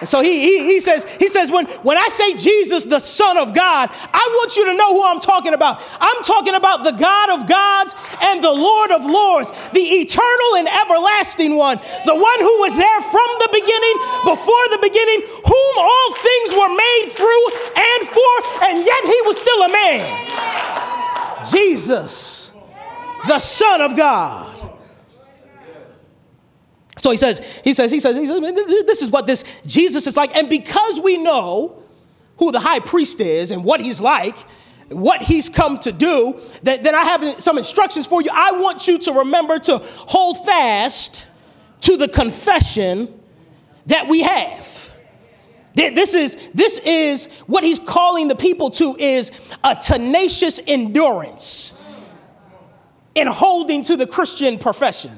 And 0.00 0.08
so 0.08 0.20
he, 0.20 0.40
he, 0.40 0.64
he, 0.74 0.80
says, 0.80 1.04
he 1.18 1.28
says 1.28 1.50
when, 1.50 1.66
when 1.80 1.96
I 1.96 2.08
say 2.08 2.36
Jesus, 2.36 2.84
the 2.84 2.98
Son 2.98 3.38
of 3.38 3.54
God, 3.54 3.88
I 3.92 4.24
want 4.36 4.56
you 4.56 4.66
to 4.66 4.74
know 4.74 4.92
who 4.92 5.04
I'm 5.04 5.20
talking 5.20 5.54
about. 5.54 5.80
I'm 6.00 6.22
talking 6.22 6.54
about 6.54 6.84
the 6.84 6.92
God 6.92 7.30
of 7.30 7.48
gods 7.48 7.96
and 8.22 8.44
the 8.44 8.52
Lord 8.52 8.90
of 8.90 9.04
lords, 9.04 9.50
the 9.72 9.80
eternal 9.80 10.56
and 10.56 10.68
everlasting 10.68 11.56
one, 11.56 11.78
the 12.04 12.14
one 12.14 12.40
who 12.40 12.54
was 12.60 12.76
there 12.76 13.00
from 13.08 13.30
the 13.40 13.50
beginning, 13.52 13.96
before 14.24 14.64
the 14.76 14.80
beginning, 14.82 15.20
whom 15.44 15.72
all 15.78 16.08
things 16.12 16.52
were 16.52 16.72
made 16.76 17.06
through 17.16 17.46
and 17.72 18.00
for, 18.08 18.34
and 18.68 18.84
yet 18.84 19.02
he 19.04 19.20
was 19.24 19.38
still 19.40 19.62
a 19.62 19.68
man. 19.68 21.46
Jesus, 21.50 22.52
the 23.26 23.38
Son 23.38 23.80
of 23.80 23.96
God. 23.96 24.55
So 26.98 27.10
he 27.10 27.16
says, 27.16 27.40
he 27.62 27.72
says, 27.72 27.90
he 27.90 28.00
says, 28.00 28.16
he 28.16 28.26
says, 28.26 28.40
this 28.40 29.02
is 29.02 29.10
what 29.10 29.26
this 29.26 29.44
Jesus 29.66 30.06
is 30.06 30.16
like. 30.16 30.34
And 30.36 30.48
because 30.48 30.98
we 31.00 31.18
know 31.18 31.82
who 32.38 32.52
the 32.52 32.60
high 32.60 32.80
priest 32.80 33.20
is 33.20 33.50
and 33.50 33.64
what 33.64 33.80
he's 33.80 34.00
like, 34.00 34.36
what 34.88 35.20
he's 35.22 35.48
come 35.48 35.78
to 35.80 35.92
do, 35.92 36.40
that, 36.62 36.82
then 36.82 36.94
I 36.94 37.02
have 37.04 37.40
some 37.42 37.58
instructions 37.58 38.06
for 38.06 38.22
you. 38.22 38.30
I 38.32 38.52
want 38.52 38.86
you 38.88 38.98
to 39.00 39.12
remember 39.12 39.58
to 39.58 39.78
hold 39.78 40.44
fast 40.46 41.26
to 41.82 41.96
the 41.96 42.08
confession 42.08 43.12
that 43.86 44.08
we 44.08 44.22
have. 44.22 44.92
This 45.74 46.14
is, 46.14 46.38
this 46.54 46.78
is 46.78 47.26
what 47.46 47.62
he's 47.62 47.78
calling 47.78 48.28
the 48.28 48.34
people 48.34 48.70
to 48.70 48.96
is 48.98 49.30
a 49.62 49.74
tenacious 49.74 50.58
endurance 50.66 51.74
in 53.14 53.26
holding 53.26 53.82
to 53.82 53.96
the 53.96 54.06
Christian 54.06 54.58
profession. 54.58 55.10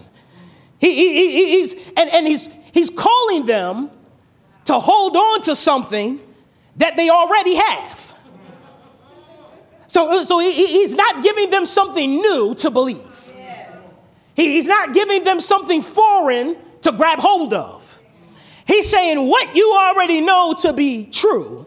He, 0.79 0.95
he, 0.95 1.31
he, 1.31 1.61
he's, 1.61 1.75
and, 1.97 2.11
and 2.11 2.27
he's, 2.27 2.49
he's 2.73 2.91
calling 2.91 3.47
them 3.47 3.91
to 4.67 4.75
hold 4.75 5.17
on 5.17 5.43
to 5.43 5.57
something 5.57 6.21
that 6.77 6.97
they 6.97 7.11
already 7.11 7.57
have. 7.57 8.15
So, 9.89 10.23
so 10.25 10.39
he, 10.39 10.53
he's 10.53 10.95
not 10.95 11.23
giving 11.23 11.51
them 11.51 11.67
something 11.67 12.17
new 12.17 12.55
to 12.57 12.71
believe. 12.71 13.33
He, 14.37 14.53
he's 14.53 14.69
not 14.69 14.95
giving 14.95 15.25
them 15.25 15.41
something 15.41 15.83
foreign 15.83 16.57
to 16.83 16.93
grab 16.93 17.19
hold 17.19 17.53
of. 17.55 18.01
He's 18.67 18.89
saying 18.89 19.27
what 19.27 19.57
you 19.57 19.73
already 19.73 20.21
know 20.21 20.55
to 20.61 20.73
be 20.73 21.07
true, 21.07 21.67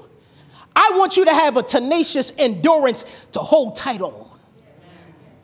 I 0.76 0.94
want 0.96 1.18
you 1.18 1.26
to 1.26 1.34
have 1.34 1.58
a 1.58 1.64
tenacious 1.64 2.32
endurance 2.38 3.04
to 3.34 3.40
hold 3.40 3.76
tight 3.76 4.02
on 4.02 4.31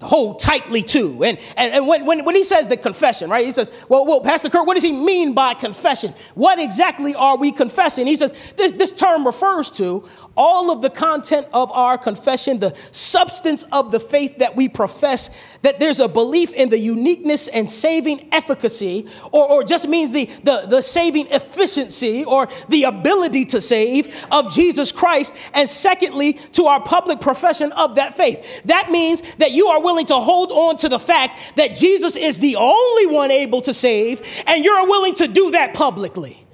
hold 0.01 0.39
tightly 0.39 0.84
to. 0.84 1.24
And, 1.24 1.39
and, 1.56 1.74
and 1.74 1.88
when, 1.88 2.06
when, 2.06 2.24
when 2.24 2.36
he 2.36 2.44
says 2.44 2.68
the 2.68 2.77
confession, 2.77 3.30
right, 3.30 3.46
he 3.46 3.51
says, 3.51 3.72
well, 3.89 4.06
well, 4.06 4.22
Pastor 4.22 4.50
Kurt, 4.50 4.68
what 4.68 4.75
does 4.75 4.84
he 4.84 4.92
mean 4.92 5.34
by 5.34 5.54
confession? 5.54 6.13
What 6.36 6.60
exactly 6.60 7.16
are 7.16 7.38
we 7.38 7.51
confessing? 7.51 8.06
He 8.06 8.16
says, 8.16 8.54
this, 8.58 8.74
this 8.74 8.94
term 8.94 9.25
refers 9.25 9.72
to 9.72 10.08
all 10.36 10.72
of 10.72 10.82
the 10.82 10.89
content 10.89 11.48
of 11.51 11.72
our 11.72 11.98
confession, 11.98 12.60
the 12.60 12.75
substance 12.92 13.63
of 13.72 13.92
the 13.92 14.00
faith 14.00 14.38
that 14.38 14.56
we 14.56 14.70
profess, 14.70 15.58
that 15.63 15.80
there's 15.80 16.00
a 16.00 16.08
belief 16.08 16.54
in 16.54 16.70
the 16.70 16.77
uniqueness 16.77 17.48
and 17.48 17.68
saving 17.68 18.30
efficacy, 18.32 19.08
or, 19.32 19.50
or 19.50 19.63
just 19.63 19.89
means 19.89 20.12
the, 20.12 20.25
the, 20.44 20.68
the 20.70 20.82
saving 20.82 21.27
efficiency 21.32 22.24
or 22.24 22.48
the 22.70 22.84
ability 22.84 23.46
to 23.46 23.60
save 23.62 24.25
of 24.32 24.51
Jesus 24.51 24.92
Christ. 24.92 25.36
And 25.56 25.68
secondly, 25.68 26.34
to 26.34 26.66
our 26.66 26.82
public 26.82 27.20
profession 27.20 27.72
of 27.72 27.96
that 27.96 28.13
faith. 28.13 28.62
That 28.66 28.92
means 28.92 29.24
that 29.38 29.51
you 29.51 29.68
are 29.68 29.82
willing 29.88 30.06
to 30.08 30.20
hold 30.20 30.51
on 30.51 30.75
to 30.77 30.89
the 30.89 31.00
fact 31.00 31.56
that 31.56 31.75
Jesus 31.75 32.17
is 32.17 32.39
the 32.39 32.58
only 32.58 33.08
one 33.08 33.32
able 33.32 33.62
to 33.62 33.74
save, 33.74 34.22
and 34.46 34.63
you're 34.63 34.86
willing 34.86 35.15
to 35.15 35.27
do 35.27 35.51
that 35.51 35.74
publicly. 35.74 36.46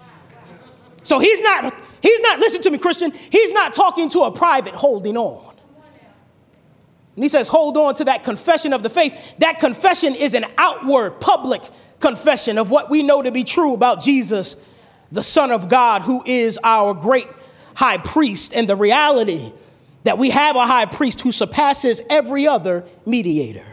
So 1.01 1.17
he's 1.17 1.41
not, 1.41 1.73
he's 2.01 2.21
not, 2.21 2.39
listen 2.39 2.61
to 2.61 2.69
me, 2.69 2.77
Christian, 2.77 3.11
he's 3.11 3.51
not 3.51 3.73
talking 3.73 4.07
to 4.09 4.19
a 4.21 4.31
private 4.31 4.75
holding 4.75 5.17
on. 5.17 5.55
And 7.15 7.23
he 7.23 7.29
says, 7.29 7.47
hold 7.47 7.75
on 7.75 7.95
to 7.95 8.05
that 8.05 8.23
confession 8.23 8.71
of 8.71 8.83
the 8.83 8.89
faith. 8.89 9.35
That 9.39 9.57
confession 9.57 10.13
is 10.13 10.35
an 10.35 10.45
outward, 10.57 11.19
public 11.19 11.61
confession 11.99 12.59
of 12.59 12.69
what 12.69 12.89
we 12.91 13.01
know 13.01 13.23
to 13.23 13.31
be 13.31 13.43
true 13.43 13.73
about 13.73 14.01
Jesus, 14.01 14.55
the 15.11 15.23
Son 15.23 15.49
of 15.51 15.69
God, 15.69 16.03
who 16.03 16.23
is 16.25 16.59
our 16.63 16.93
great 16.93 17.27
high 17.75 17.97
priest, 17.97 18.53
and 18.53 18.69
the 18.69 18.75
reality 18.75 19.51
that 20.03 20.17
we 20.17 20.29
have 20.29 20.55
a 20.55 20.65
high 20.65 20.85
priest 20.85 21.21
who 21.21 21.31
surpasses 21.31 22.01
every 22.09 22.47
other 22.47 22.85
mediator. 23.05 23.65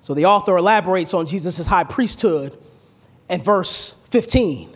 So 0.00 0.14
the 0.14 0.26
author 0.26 0.56
elaborates 0.56 1.14
on 1.14 1.26
Jesus' 1.26 1.66
high 1.66 1.84
priesthood 1.84 2.58
in 3.30 3.40
verse 3.40 4.00
15. 4.10 4.74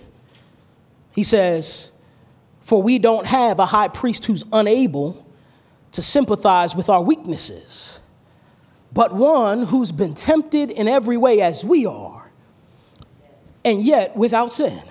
He 1.13 1.23
says, 1.25 1.93
For 2.61 2.81
we 2.81 2.99
don't 2.99 3.27
have 3.27 3.59
a 3.59 3.67
high 3.67 3.89
priest 3.89 4.27
who's 4.27 4.45
unable 4.53 5.27
to 5.93 6.03
sympathize 6.03 6.77
with 6.77 6.89
our 6.89 7.03
weaknesses, 7.03 8.01
but 8.93 9.15
one 9.15 9.65
who's 9.65 9.91
been 9.91 10.15
tempted 10.15 10.71
in 10.71 10.87
every 10.87 11.17
way 11.17 11.41
as 11.41 11.65
we 11.65 11.87
are, 11.87 12.31
and 13.65 13.83
yet 13.83 14.17
without 14.17 14.53
sin 14.53 14.83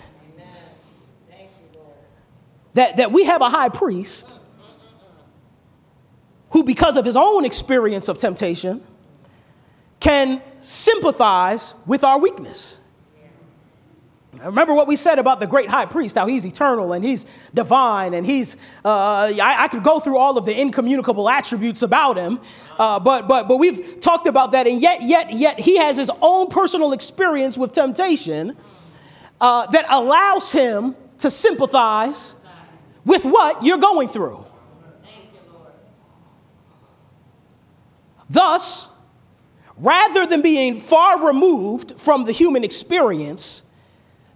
that, 2.75 2.97
that 2.97 3.11
we 3.11 3.25
have 3.25 3.41
a 3.41 3.49
high 3.49 3.69
priest 3.69 4.35
who, 6.51 6.63
because 6.63 6.95
of 6.95 7.03
his 7.03 7.15
own 7.15 7.43
experience 7.43 8.07
of 8.07 8.17
temptation, 8.17 8.81
can 9.99 10.41
sympathize 10.59 11.73
with 11.85 12.03
our 12.03 12.19
weakness. 12.19 12.79
Remember 14.43 14.73
what 14.73 14.87
we 14.87 14.97
said 14.97 15.17
about 15.17 15.39
the 15.39 15.47
great 15.47 15.69
high 15.69 15.85
priest, 15.85 16.17
how 16.17 16.27
he's 16.27 16.45
eternal 16.45 16.91
and 16.91 17.03
he's 17.03 17.25
divine 17.53 18.13
and 18.13 18.25
he's, 18.25 18.57
uh, 18.83 19.31
I, 19.41 19.63
I, 19.63 19.67
could 19.69 19.81
go 19.81 20.01
through 20.01 20.17
all 20.17 20.37
of 20.37 20.45
the 20.45 20.59
incommunicable 20.59 21.29
attributes 21.29 21.81
about 21.81 22.17
him, 22.17 22.39
uh, 22.77 22.99
but, 22.99 23.29
but, 23.29 23.47
but 23.47 23.57
we've 23.57 23.99
talked 24.01 24.27
about 24.27 24.51
that 24.51 24.67
and 24.67 24.81
yet, 24.81 25.01
yet, 25.01 25.31
yet 25.31 25.59
he 25.59 25.77
has 25.77 25.95
his 25.95 26.11
own 26.21 26.47
personal 26.47 26.91
experience 26.91 27.57
with 27.57 27.71
temptation 27.71 28.55
uh, 29.39 29.65
that 29.67 29.85
allows 29.89 30.51
him 30.51 30.95
to 31.19 31.31
sympathize 31.31 32.35
with 33.05 33.23
what 33.23 33.63
you're 33.63 33.77
going 33.77 34.07
through. 34.07 34.43
Thus, 38.29 38.91
rather 39.77 40.25
than 40.25 40.41
being 40.41 40.75
far 40.75 41.25
removed 41.25 41.99
from 41.99 42.25
the 42.25 42.31
human 42.31 42.63
experience, 42.63 43.63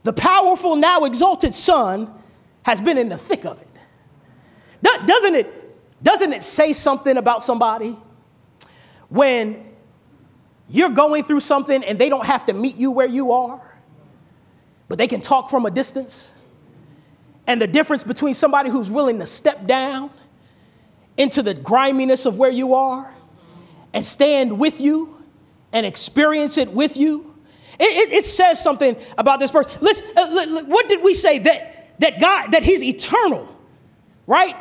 the 0.04 0.14
powerful, 0.14 0.76
now 0.76 1.06
exalted 1.06 1.56
Son 1.56 2.14
has 2.64 2.80
been 2.80 2.98
in 2.98 3.10
the 3.10 3.18
thick 3.18 3.46
of 3.46 3.62
it. 3.62 3.68
Doesn't 4.82 5.36
it, 5.36 6.04
doesn't 6.04 6.34
it 6.34 6.44
say 6.44 6.74
something 6.74 7.18
about 7.18 7.44
somebody 7.44 7.96
when 9.10 9.62
you're 10.70 10.92
going 10.92 11.24
through 11.24 11.40
something 11.40 11.84
and 11.84 11.98
they 11.98 12.10
don't 12.10 12.26
have 12.26 12.46
to 12.46 12.54
meet 12.54 12.76
you 12.76 12.92
where 12.92 13.08
you 13.08 13.32
are, 13.32 13.60
but 14.88 14.98
they 14.98 15.08
can 15.08 15.20
talk 15.20 15.50
from 15.50 15.66
a 15.66 15.72
distance? 15.72 16.34
And 17.50 17.60
the 17.60 17.66
difference 17.66 18.04
between 18.04 18.36
somebody 18.36 18.70
who's 18.70 18.92
willing 18.92 19.18
to 19.18 19.26
step 19.26 19.66
down 19.66 20.12
into 21.18 21.42
the 21.42 21.56
griminess 21.56 22.28
of 22.28 22.38
where 22.38 22.52
you 22.52 22.76
are 22.76 23.12
and 23.92 24.06
stand 24.06 24.60
with 24.60 24.80
you 24.80 25.18
and 25.74 25.84
experience 25.84 26.60
it 26.60 26.72
with 26.72 26.96
you. 26.96 27.36
It, 27.80 28.10
it, 28.10 28.14
it 28.14 28.26
says 28.26 28.62
something 28.62 28.96
about 29.18 29.40
this 29.40 29.50
person. 29.50 29.72
Listen, 29.82 30.06
uh, 30.16 30.62
what 30.66 30.88
did 30.88 31.02
we 31.02 31.16
say? 31.16 31.40
That, 31.40 32.00
that 32.00 32.22
God, 32.22 32.52
that 32.52 32.62
He's 32.62 32.84
eternal, 32.84 33.48
right? 34.28 34.56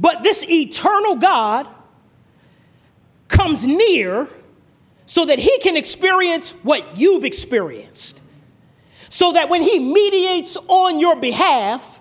But 0.00 0.22
this 0.22 0.42
eternal 0.48 1.16
God 1.16 1.68
comes 3.28 3.66
near 3.66 4.26
so 5.04 5.26
that 5.26 5.38
He 5.38 5.58
can 5.58 5.76
experience 5.76 6.52
what 6.62 6.96
you've 6.96 7.24
experienced. 7.24 8.22
So 9.10 9.32
that 9.32 9.50
when 9.50 9.60
He 9.60 9.78
mediates 9.78 10.56
on 10.68 11.00
your 11.00 11.16
behalf, 11.16 11.99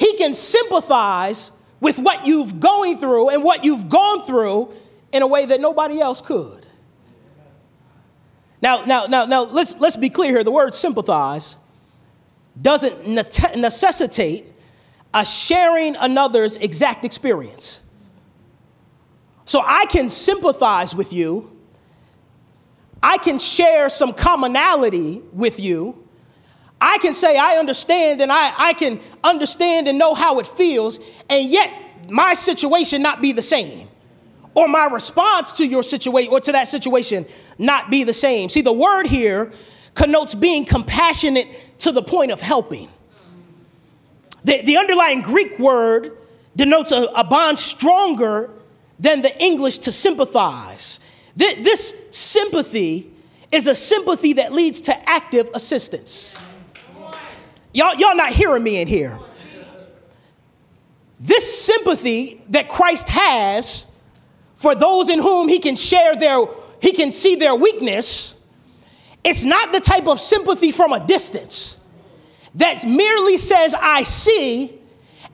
he 0.00 0.16
can 0.16 0.32
sympathize 0.32 1.52
with 1.78 1.98
what 1.98 2.26
you've 2.26 2.58
going 2.58 2.98
through 2.98 3.28
and 3.28 3.44
what 3.44 3.64
you've 3.64 3.90
gone 3.90 4.26
through 4.26 4.72
in 5.12 5.20
a 5.20 5.26
way 5.26 5.44
that 5.44 5.60
nobody 5.60 6.00
else 6.00 6.22
could. 6.22 6.66
Now, 8.62 8.84
now, 8.86 9.04
now, 9.04 9.26
now 9.26 9.42
let's, 9.42 9.78
let's 9.78 9.98
be 9.98 10.08
clear 10.08 10.30
here. 10.30 10.42
The 10.42 10.50
word 10.50 10.72
sympathize 10.72 11.56
doesn't 12.60 13.06
necessitate 13.06 14.46
a 15.12 15.22
sharing 15.24 15.96
another's 15.96 16.56
exact 16.56 17.04
experience. 17.04 17.82
So 19.44 19.60
I 19.62 19.84
can 19.86 20.08
sympathize 20.08 20.94
with 20.94 21.12
you. 21.12 21.54
I 23.02 23.18
can 23.18 23.38
share 23.38 23.90
some 23.90 24.14
commonality 24.14 25.22
with 25.34 25.60
you, 25.60 26.08
I 26.80 26.98
can 26.98 27.12
say 27.12 27.36
I 27.36 27.56
understand 27.56 28.22
and 28.22 28.32
I, 28.32 28.52
I 28.56 28.72
can 28.72 29.00
understand 29.22 29.86
and 29.86 29.98
know 29.98 30.14
how 30.14 30.38
it 30.38 30.46
feels, 30.46 30.98
and 31.28 31.48
yet 31.48 31.72
my 32.08 32.34
situation 32.34 33.02
not 33.02 33.20
be 33.20 33.32
the 33.32 33.42
same. 33.42 33.88
Or 34.54 34.66
my 34.66 34.86
response 34.86 35.52
to 35.58 35.66
your 35.66 35.82
situation 35.82 36.32
or 36.32 36.40
to 36.40 36.52
that 36.52 36.66
situation 36.66 37.26
not 37.58 37.90
be 37.90 38.02
the 38.04 38.14
same. 38.14 38.48
See, 38.48 38.62
the 38.62 38.72
word 38.72 39.06
here 39.06 39.52
connotes 39.94 40.34
being 40.34 40.64
compassionate 40.64 41.46
to 41.80 41.92
the 41.92 42.02
point 42.02 42.32
of 42.32 42.40
helping. 42.40 42.88
The, 44.44 44.62
the 44.62 44.76
underlying 44.76 45.20
Greek 45.20 45.58
word 45.58 46.16
denotes 46.56 46.90
a, 46.90 47.04
a 47.14 47.22
bond 47.22 47.58
stronger 47.58 48.50
than 48.98 49.22
the 49.22 49.42
English 49.42 49.78
to 49.78 49.92
sympathize. 49.92 51.00
This, 51.36 51.54
this 51.64 52.08
sympathy 52.10 53.10
is 53.52 53.66
a 53.66 53.74
sympathy 53.74 54.34
that 54.34 54.52
leads 54.52 54.80
to 54.82 55.08
active 55.08 55.48
assistance. 55.54 56.34
Y'all, 57.72 57.94
y'all 57.94 58.16
not 58.16 58.32
hearing 58.32 58.62
me 58.62 58.80
in 58.80 58.88
here. 58.88 59.18
This 61.18 61.64
sympathy 61.64 62.42
that 62.48 62.68
Christ 62.68 63.08
has 63.08 63.86
for 64.60 64.74
those 64.74 65.08
in 65.08 65.18
whom 65.18 65.48
he 65.48 65.58
can 65.58 65.74
share 65.74 66.14
their, 66.16 66.44
he 66.82 66.92
can 66.92 67.12
see 67.12 67.34
their 67.34 67.54
weakness, 67.54 68.38
it's 69.24 69.42
not 69.42 69.72
the 69.72 69.80
type 69.80 70.06
of 70.06 70.20
sympathy 70.20 70.70
from 70.70 70.92
a 70.92 71.06
distance 71.06 71.80
that 72.56 72.86
merely 72.86 73.38
says, 73.38 73.74
I 73.74 74.02
see 74.02 74.78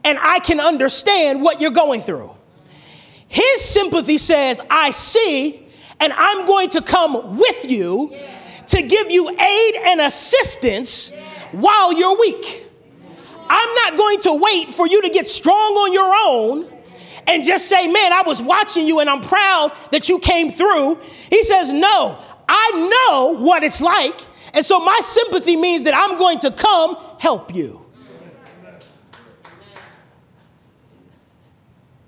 and 0.05 0.17
I 0.21 0.39
can 0.39 0.61
understand 0.61 1.41
what 1.41 1.59
you're 1.59 1.71
going 1.71 2.01
through. 2.01 2.31
His 3.27 3.61
sympathy 3.61 4.17
says, 4.17 4.61
I 4.69 4.91
see 4.91 5.67
and 5.99 6.13
I'm 6.13 6.45
going 6.45 6.69
to 6.69 6.81
come 6.81 7.37
with 7.37 7.69
you 7.69 8.15
to 8.67 8.81
give 8.81 9.11
you 9.11 9.29
aid 9.29 9.75
and 9.87 10.01
assistance 10.01 11.11
while 11.51 11.93
you're 11.93 12.17
weak. 12.17 12.65
I'm 13.49 13.75
not 13.75 13.97
going 13.97 14.19
to 14.21 14.33
wait 14.33 14.69
for 14.69 14.87
you 14.87 15.01
to 15.03 15.09
get 15.09 15.27
strong 15.27 15.75
on 15.75 15.93
your 15.93 16.13
own 16.27 16.73
and 17.27 17.43
just 17.43 17.67
say, 17.67 17.87
Man, 17.87 18.13
I 18.13 18.23
was 18.25 18.41
watching 18.41 18.85
you 18.85 18.99
and 18.99 19.09
I'm 19.09 19.21
proud 19.21 19.73
that 19.91 20.09
you 20.09 20.19
came 20.19 20.51
through. 20.51 20.99
He 21.29 21.43
says, 21.43 21.71
No, 21.71 22.17
I 22.47 22.71
know 22.89 23.39
what 23.39 23.63
it's 23.63 23.81
like. 23.81 24.15
And 24.53 24.65
so 24.65 24.79
my 24.79 24.99
sympathy 25.03 25.55
means 25.55 25.83
that 25.83 25.93
I'm 25.93 26.17
going 26.17 26.39
to 26.39 26.51
come 26.51 26.97
help 27.19 27.53
you. 27.53 27.85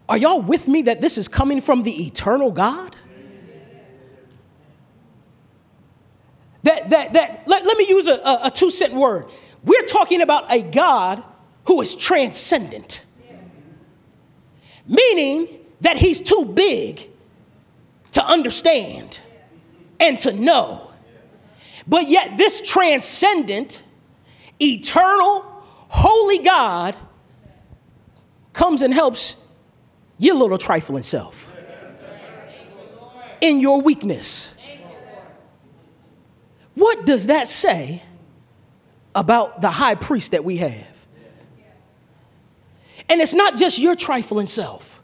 Are 0.08 0.17
y'all 0.17 0.41
with 0.41 0.67
me 0.67 0.82
that 0.84 1.02
this 1.02 1.19
is 1.19 1.28
coming 1.28 1.62
from 1.62 1.84
the 1.84 2.06
eternal 2.06 2.52
God? 2.52 2.95
That, 6.63 6.89
that, 6.89 7.13
that, 7.13 7.43
let, 7.48 7.65
let 7.65 7.78
me 7.78 7.88
use 7.88 8.08
a, 8.08 8.15
a, 8.15 8.39
a 8.45 8.52
two 8.52 8.69
cent 8.69 8.93
word. 8.93 9.26
We're 9.63 9.86
talking 9.86 10.22
about 10.22 10.52
a 10.52 10.62
God 10.62 11.24
who 11.65 11.82
is 11.82 11.95
transcendent, 11.95 13.06
meaning 14.88 15.48
that 15.82 15.98
he's 15.98 16.19
too 16.22 16.52
big 16.54 17.08
to 18.12 18.24
understand 18.24 19.19
and 20.00 20.17
to 20.19 20.34
know. 20.34 20.91
But 21.88 22.08
yet, 22.08 22.38
this 22.38 22.62
transcendent, 22.62 23.84
eternal, 24.60 25.41
holy 25.88 26.39
God 26.39 26.95
comes 28.54 28.82
and 28.82 28.93
helps 28.93 29.43
your 30.17 30.36
little 30.36 30.58
trifling 30.58 31.04
self 31.04 31.52
in 33.41 33.60
your 33.60 33.82
weakness. 33.82 34.56
What 36.80 37.06
does 37.06 37.28
that 37.28 37.50
say 37.50 38.02
about 39.13 39.60
the 39.60 39.70
high 39.70 39.96
priest 39.96 40.32
that 40.32 40.46
we 40.46 40.58
have? 40.58 41.08
And 43.10 43.20
it's 43.20 43.34
not 43.34 43.58
just 43.58 43.80
your 43.80 43.96
trifling 43.96 44.46
self, 44.46 45.02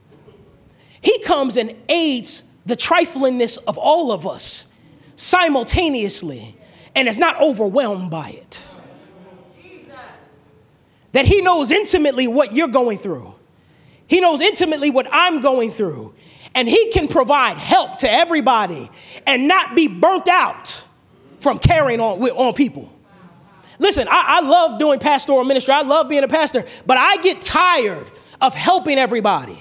he 1.01 1.19
comes 1.19 1.57
and 1.57 1.75
aids 1.89 2.43
the 2.65 2.77
triflingness 2.77 3.57
of 3.57 3.77
all 3.77 4.13
of 4.13 4.25
us 4.25 4.73
simultaneously 5.17 6.55
and 6.95 7.09
is 7.09 7.19
not 7.19 7.41
overwhelmed 7.41 8.09
by 8.09 8.29
it. 8.29 8.61
That 11.11 11.25
He 11.25 11.41
knows 11.41 11.71
intimately 11.71 12.27
what 12.27 12.53
you're 12.53 12.69
going 12.69 12.99
through, 12.99 13.35
He 14.07 14.21
knows 14.21 14.39
intimately 14.39 14.91
what 14.91 15.09
I'm 15.11 15.41
going 15.41 15.71
through, 15.71 16.15
and 16.53 16.69
He 16.69 16.89
can 16.91 17.09
provide 17.09 17.57
help 17.57 17.97
to 17.97 18.09
everybody 18.09 18.89
and 19.27 19.49
not 19.49 19.75
be 19.75 19.89
burnt 19.89 20.29
out 20.29 20.84
from 21.39 21.59
carrying 21.59 21.99
on, 21.99 22.19
with 22.19 22.33
on 22.33 22.53
people. 22.53 22.91
Listen, 23.79 24.07
I, 24.07 24.39
I 24.39 24.41
love 24.41 24.79
doing 24.79 24.99
pastoral 24.99 25.43
ministry, 25.43 25.73
I 25.73 25.81
love 25.81 26.09
being 26.09 26.23
a 26.23 26.27
pastor, 26.27 26.65
but 26.85 26.97
I 26.97 27.17
get 27.17 27.41
tired 27.41 28.09
of 28.41 28.53
helping 28.53 28.97
everybody. 28.97 29.57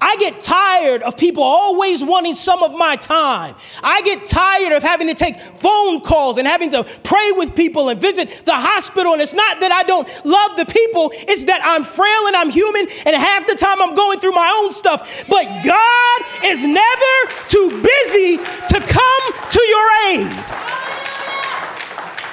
I 0.00 0.16
get 0.16 0.40
tired 0.40 1.02
of 1.02 1.16
people 1.16 1.42
always 1.42 2.04
wanting 2.04 2.34
some 2.34 2.62
of 2.62 2.76
my 2.76 2.96
time. 2.96 3.54
I 3.82 4.02
get 4.02 4.24
tired 4.24 4.72
of 4.72 4.82
having 4.82 5.08
to 5.08 5.14
take 5.14 5.40
phone 5.40 6.02
calls 6.02 6.36
and 6.36 6.46
having 6.46 6.70
to 6.72 6.84
pray 7.04 7.32
with 7.32 7.56
people 7.56 7.88
and 7.88 7.98
visit 7.98 8.42
the 8.44 8.54
hospital. 8.54 9.14
And 9.14 9.22
it's 9.22 9.32
not 9.32 9.60
that 9.60 9.72
I 9.72 9.82
don't 9.82 10.06
love 10.26 10.56
the 10.58 10.66
people, 10.66 11.10
it's 11.14 11.46
that 11.46 11.62
I'm 11.64 11.84
frail 11.84 12.26
and 12.26 12.36
I'm 12.36 12.50
human, 12.50 12.86
and 13.06 13.16
half 13.16 13.46
the 13.46 13.54
time 13.54 13.80
I'm 13.80 13.94
going 13.94 14.18
through 14.18 14.32
my 14.32 14.62
own 14.62 14.72
stuff. 14.72 15.24
But 15.26 15.44
God 15.64 16.20
is 16.44 16.66
never 16.66 17.14
too 17.48 17.70
busy 17.70 18.36
to 18.36 18.80
come 18.80 19.50
to 19.50 19.62
your 19.62 19.88
aid. 20.10 20.83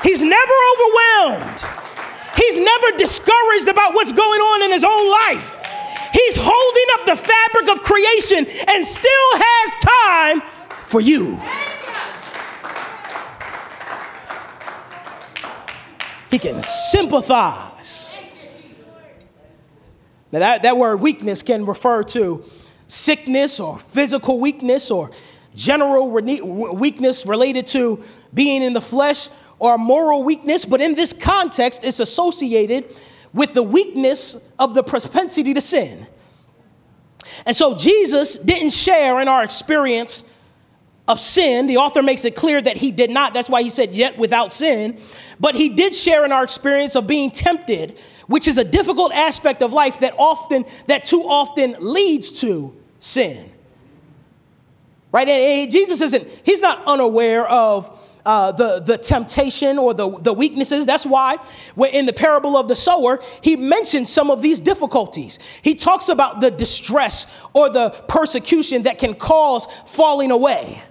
He's 0.04 0.22
never 0.22 0.54
overwhelmed. 0.74 1.64
He's 2.38 2.60
never 2.60 2.98
discouraged 2.98 3.68
about 3.68 3.94
what's 3.94 4.12
going 4.12 4.42
on 4.42 4.64
in 4.64 4.72
his 4.72 4.84
own 4.84 5.10
life. 5.10 5.58
He's 6.14 6.36
holding 6.40 6.86
up 6.94 7.06
the 7.06 7.16
fabric 7.16 7.70
of 7.70 7.82
creation 7.84 8.46
and 8.68 8.86
still 8.86 9.32
has 9.34 10.42
time 10.42 10.42
for 10.82 11.00
you. 11.02 11.40
He 16.30 16.40
can 16.40 16.64
sympathize. 16.64 18.24
Now, 20.32 20.40
that, 20.40 20.64
that 20.64 20.78
word 20.78 21.02
weakness 21.02 21.44
can 21.44 21.66
refer 21.66 22.04
to 22.04 22.44
sickness 22.88 23.60
or 23.60 23.78
physical 23.78 24.40
weakness 24.40 24.90
or 24.90 25.12
general 25.54 26.10
weakness 26.10 27.26
related 27.26 27.68
to 27.68 28.02
being 28.34 28.64
in 28.64 28.72
the 28.74 28.82
flesh 28.82 29.28
or 29.62 29.78
moral 29.78 30.24
weakness, 30.24 30.66
but 30.66 30.82
in 30.82 30.96
this 30.96 31.14
context, 31.14 31.84
it's 31.84 32.00
associated 32.00 32.84
with 33.32 33.54
the 33.54 33.62
weakness 33.62 34.52
of 34.58 34.74
the 34.74 34.82
propensity 34.82 35.54
to 35.54 35.62
sin. 35.62 36.08
And 37.46 37.56
so 37.56 37.78
Jesus 37.78 38.40
didn't 38.40 38.72
share 38.72 39.22
in 39.22 39.28
our 39.28 39.44
experience 39.44 40.28
of 41.08 41.20
sin. 41.20 41.68
The 41.68 41.78
author 41.78 42.02
makes 42.02 42.26
it 42.26 42.36
clear 42.36 42.60
that 42.60 42.76
he 42.76 42.90
did 42.90 43.12
not. 43.12 43.36
That's 43.36 43.52
why 43.52 43.62
he 43.62 43.70
said, 43.70 43.92
yet 43.92 44.18
without 44.18 44.52
sin. 44.52 44.98
But 45.40 45.54
he 45.54 45.70
did 45.70 45.94
share 45.94 46.26
in 46.26 46.32
our 46.32 46.44
experience 46.44 46.96
of 46.96 47.06
being 47.06 47.30
tempted, 47.30 48.00
which 48.26 48.48
is 48.48 48.58
a 48.58 48.64
difficult 48.64 49.14
aspect 49.14 49.62
of 49.62 49.74
life 49.74 50.00
that 50.00 50.16
often, 50.18 50.66
that 50.88 51.06
too 51.06 51.22
often 51.22 51.76
leads 51.80 52.32
to 52.42 52.76
sin. 52.98 53.52
Right? 55.12 55.28
And 55.28 55.72
Jesus 55.72 56.02
isn't, 56.02 56.28
he's 56.44 56.64
not 56.64 56.84
unaware 56.88 57.48
of 57.48 58.08
uh, 58.26 58.52
the, 58.52 58.80
the 58.80 58.98
temptation 58.98 59.78
or 59.78 59.94
the, 59.94 60.18
the 60.20 60.34
weaknesses. 60.34 60.86
That's 60.86 61.06
why 61.06 61.38
in 61.94 62.06
the 62.06 62.14
parable 62.14 62.58
of 62.58 62.68
the 62.68 62.76
sower, 62.76 63.20
he 63.42 63.56
mentions 63.56 64.10
some 64.10 64.30
of 64.30 64.42
these 64.42 64.60
difficulties. 64.60 65.40
He 65.62 65.76
talks 65.76 66.10
about 66.10 66.42
the 66.42 66.52
distress 66.52 67.28
or 67.54 67.70
the 67.70 67.90
persecution 68.08 68.84
that 68.84 68.98
can 68.98 69.14
cause 69.16 69.68
falling 69.86 70.32
away, 70.32 70.82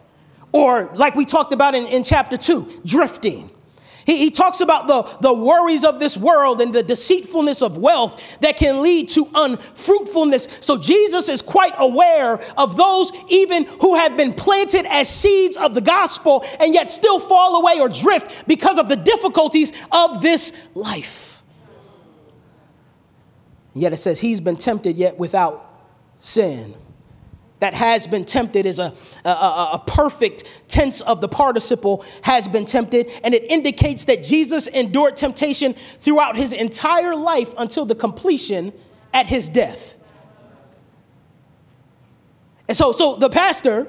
or 0.53 0.91
like 0.95 1.15
we 1.15 1.25
talked 1.25 1.53
about 1.53 1.75
in, 1.75 1.87
in 1.87 2.05
chapter 2.05 2.37
two, 2.37 2.69
drifting. 2.85 3.51
He, 4.11 4.19
he 4.19 4.31
talks 4.33 4.61
about 4.61 4.89
the, 4.89 5.03
the 5.21 5.33
worries 5.33 5.85
of 5.85 6.01
this 6.01 6.17
world 6.17 6.61
and 6.61 6.75
the 6.75 6.83
deceitfulness 6.83 7.63
of 7.63 7.77
wealth 7.77 8.41
that 8.41 8.57
can 8.57 8.83
lead 8.83 9.09
to 9.11 9.29
unfruitfulness. 9.33 10.59
So 10.61 10.77
Jesus 10.77 11.29
is 11.29 11.41
quite 11.41 11.75
aware 11.79 12.41
of 12.59 12.77
those 12.77 13.13
even 13.29 13.67
who 13.67 13.95
have 13.95 14.17
been 14.17 14.33
planted 14.33 14.85
as 14.87 15.09
seeds 15.09 15.57
of 15.57 15.77
the 15.77 15.81
gospel 15.81 16.45
and 16.59 16.75
yet 16.75 16.91
still 16.91 17.21
fall 17.21 17.61
away 17.61 17.79
or 17.79 17.89
drift 17.89 18.49
because 18.49 18.81
of 18.81 18.89
the 18.89 18.97
difficulties 18.97 19.73
of 19.93 20.23
this 20.23 20.69
life. 20.75 21.45
Yet 23.75 23.93
it 23.93 23.99
says 23.99 24.19
he's 24.19 24.41
been 24.41 24.57
tempted 24.57 24.97
yet 24.97 25.21
without 25.21 25.73
sin 26.19 26.75
that 27.61 27.75
has 27.75 28.07
been 28.07 28.25
tempted 28.25 28.67
is 28.67 28.79
a, 28.79 28.93
a, 29.25 29.29
a, 29.75 29.83
perfect 29.87 30.45
tense 30.67 31.01
of 31.03 31.21
the 31.21 31.29
participle 31.29 32.05
has 32.23 32.49
been 32.49 32.65
tempted, 32.65 33.11
and 33.23 33.35
it 33.35 33.45
indicates 33.45 34.07
that 34.07 34.23
Jesus 34.23 34.67
endured 34.67 35.17
temptation 35.17 35.75
throughout 35.75 36.37
his 36.37 36.53
entire 36.53 37.15
life 37.15 37.55
until 37.59 37.85
the 37.85 37.95
completion 37.95 38.73
at 39.13 39.27
his 39.27 39.49
death. 39.49 39.95
And 42.67 42.77
so, 42.77 42.93
so 42.93 43.17
the 43.17 43.29
pastor, 43.29 43.87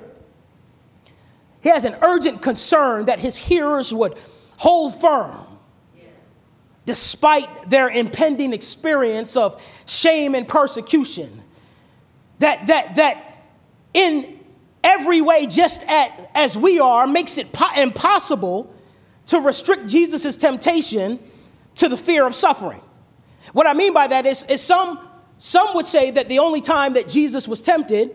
he 1.62 1.70
has 1.70 1.86
an 1.86 1.96
urgent 2.02 2.42
concern 2.42 3.06
that 3.06 3.20
his 3.20 3.38
hearers 3.38 3.94
would 3.94 4.18
hold 4.58 5.00
firm 5.00 5.48
despite 6.86 7.70
their 7.70 7.90
impending 7.90 8.54
experience 8.54 9.38
of 9.38 9.62
shame 9.86 10.34
and 10.36 10.48
persecution. 10.48 11.42
That, 12.40 12.66
that, 12.68 12.96
that 12.96 13.31
in 13.94 14.40
every 14.84 15.22
way, 15.22 15.48
just 15.48 15.84
at, 15.90 16.32
as 16.34 16.58
we 16.58 16.80
are, 16.80 17.08
makes 17.08 17.38
it 17.38 17.52
po- 17.52 17.82
impossible 17.82 18.74
to 19.28 19.40
restrict 19.40 19.88
Jesus' 19.88 20.36
temptation 20.38 21.20
to 21.76 21.88
the 21.88 21.98
fear 21.98 22.26
of 22.26 22.36
suffering. 22.36 22.82
What 23.54 23.68
I 23.68 23.74
mean 23.74 23.94
by 23.94 24.08
that 24.08 24.26
is, 24.26 24.44
is 24.44 24.62
some, 24.62 25.00
some 25.38 25.76
would 25.76 25.86
say 25.86 26.12
that 26.12 26.30
the 26.30 26.40
only 26.40 26.62
time 26.62 26.94
that 26.94 27.08
Jesus 27.08 27.48
was 27.48 27.62
tempted 27.62 28.12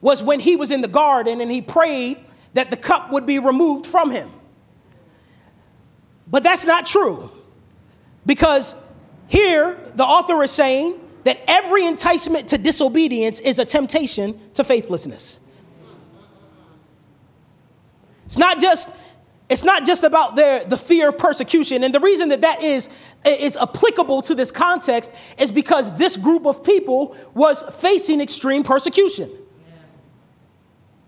was 0.00 0.22
when 0.22 0.40
he 0.40 0.56
was 0.56 0.70
in 0.70 0.80
the 0.80 0.88
garden 0.88 1.40
and 1.40 1.50
he 1.50 1.62
prayed 1.62 2.18
that 2.54 2.70
the 2.70 2.76
cup 2.76 3.10
would 3.12 3.26
be 3.26 3.38
removed 3.38 3.86
from 3.86 4.10
him. 4.10 4.30
But 6.26 6.42
that's 6.42 6.66
not 6.66 6.86
true 6.86 7.30
because 8.24 8.74
here 9.28 9.78
the 9.94 10.04
author 10.04 10.42
is 10.42 10.50
saying 10.50 11.00
that 11.26 11.40
every 11.48 11.84
enticement 11.84 12.48
to 12.48 12.56
disobedience 12.56 13.40
is 13.40 13.58
a 13.58 13.64
temptation 13.64 14.38
to 14.54 14.62
faithlessness. 14.62 15.40
It's 18.26 18.38
not 18.38 18.60
just 18.60 18.96
it's 19.48 19.62
not 19.62 19.84
just 19.84 20.02
about 20.02 20.34
their, 20.34 20.64
the 20.64 20.76
fear 20.76 21.08
of 21.08 21.18
persecution. 21.18 21.84
And 21.84 21.94
the 21.94 22.00
reason 22.00 22.30
that 22.30 22.40
that 22.40 22.64
is, 22.64 22.88
is 23.24 23.56
applicable 23.56 24.22
to 24.22 24.34
this 24.34 24.50
context 24.50 25.14
is 25.38 25.52
because 25.52 25.96
this 25.96 26.16
group 26.16 26.46
of 26.46 26.64
people 26.64 27.16
was 27.32 27.62
facing 27.62 28.20
extreme 28.20 28.64
persecution. 28.64 29.30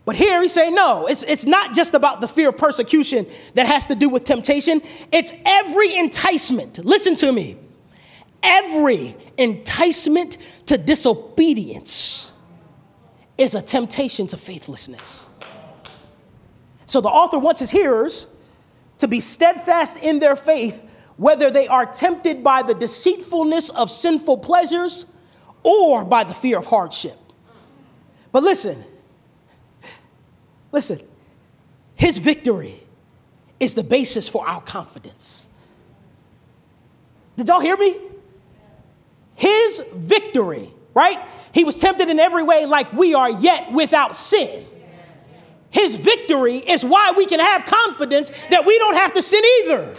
But 0.04 0.14
here 0.14 0.40
he's 0.40 0.52
saying, 0.52 0.76
no, 0.76 1.06
it's, 1.06 1.24
it's 1.24 1.46
not 1.46 1.74
just 1.74 1.94
about 1.94 2.20
the 2.20 2.28
fear 2.28 2.50
of 2.50 2.56
persecution 2.56 3.26
that 3.54 3.66
has 3.66 3.86
to 3.86 3.96
do 3.96 4.08
with 4.08 4.24
temptation, 4.24 4.82
it's 5.10 5.34
every 5.44 5.96
enticement. 5.96 6.84
Listen 6.84 7.16
to 7.16 7.32
me 7.32 7.56
every 8.42 9.16
enticement 9.36 10.38
to 10.66 10.78
disobedience 10.78 12.32
is 13.36 13.54
a 13.54 13.62
temptation 13.62 14.26
to 14.26 14.36
faithlessness. 14.36 15.30
So 16.86 17.00
the 17.00 17.08
author 17.08 17.38
wants 17.38 17.60
his 17.60 17.70
hearers 17.70 18.26
to 18.98 19.08
be 19.08 19.20
steadfast 19.20 20.02
in 20.02 20.18
their 20.18 20.36
faith, 20.36 20.82
whether 21.16 21.50
they 21.50 21.68
are 21.68 21.86
tempted 21.86 22.42
by 22.42 22.62
the 22.62 22.74
deceitfulness 22.74 23.70
of 23.70 23.90
sinful 23.90 24.38
pleasures 24.38 25.06
or 25.62 26.04
by 26.04 26.24
the 26.24 26.34
fear 26.34 26.58
of 26.58 26.66
hardship. 26.66 27.16
But 28.32 28.42
listen, 28.42 28.84
listen, 30.72 31.00
his 31.94 32.18
victory 32.18 32.80
is 33.60 33.74
the 33.74 33.84
basis 33.84 34.28
for 34.28 34.46
our 34.46 34.60
confidence. 34.60 35.46
Did 37.36 37.48
y'all 37.48 37.60
hear 37.60 37.76
me? 37.76 37.96
His 39.68 39.84
victory, 39.94 40.68
right? 40.94 41.18
He 41.52 41.64
was 41.64 41.76
tempted 41.76 42.08
in 42.08 42.18
every 42.18 42.42
way 42.42 42.66
like 42.66 42.92
we 42.92 43.14
are, 43.14 43.30
yet 43.30 43.72
without 43.72 44.16
sin. 44.16 44.64
His 45.70 45.96
victory 45.96 46.56
is 46.56 46.84
why 46.84 47.12
we 47.16 47.26
can 47.26 47.40
have 47.40 47.66
confidence 47.66 48.30
that 48.50 48.64
we 48.64 48.78
don't 48.78 48.94
have 48.94 49.12
to 49.14 49.22
sin 49.22 49.42
either. 49.60 49.94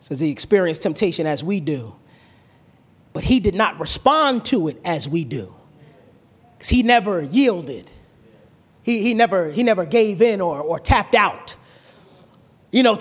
Says 0.00 0.20
he 0.20 0.30
experienced 0.30 0.82
temptation 0.82 1.26
as 1.26 1.42
we 1.42 1.60
do, 1.60 1.94
but 3.14 3.24
he 3.24 3.40
did 3.40 3.54
not 3.54 3.80
respond 3.80 4.44
to 4.46 4.68
it 4.68 4.78
as 4.84 5.08
we 5.08 5.24
do. 5.24 5.54
Because 6.58 6.68
he 6.68 6.82
never 6.82 7.22
yielded. 7.22 7.90
He, 8.82 9.02
he, 9.02 9.14
never, 9.14 9.50
he 9.50 9.62
never 9.62 9.86
gave 9.86 10.20
in 10.20 10.42
or, 10.42 10.60
or 10.60 10.78
tapped 10.78 11.14
out. 11.14 11.56
You 12.74 12.82
know, 12.82 12.96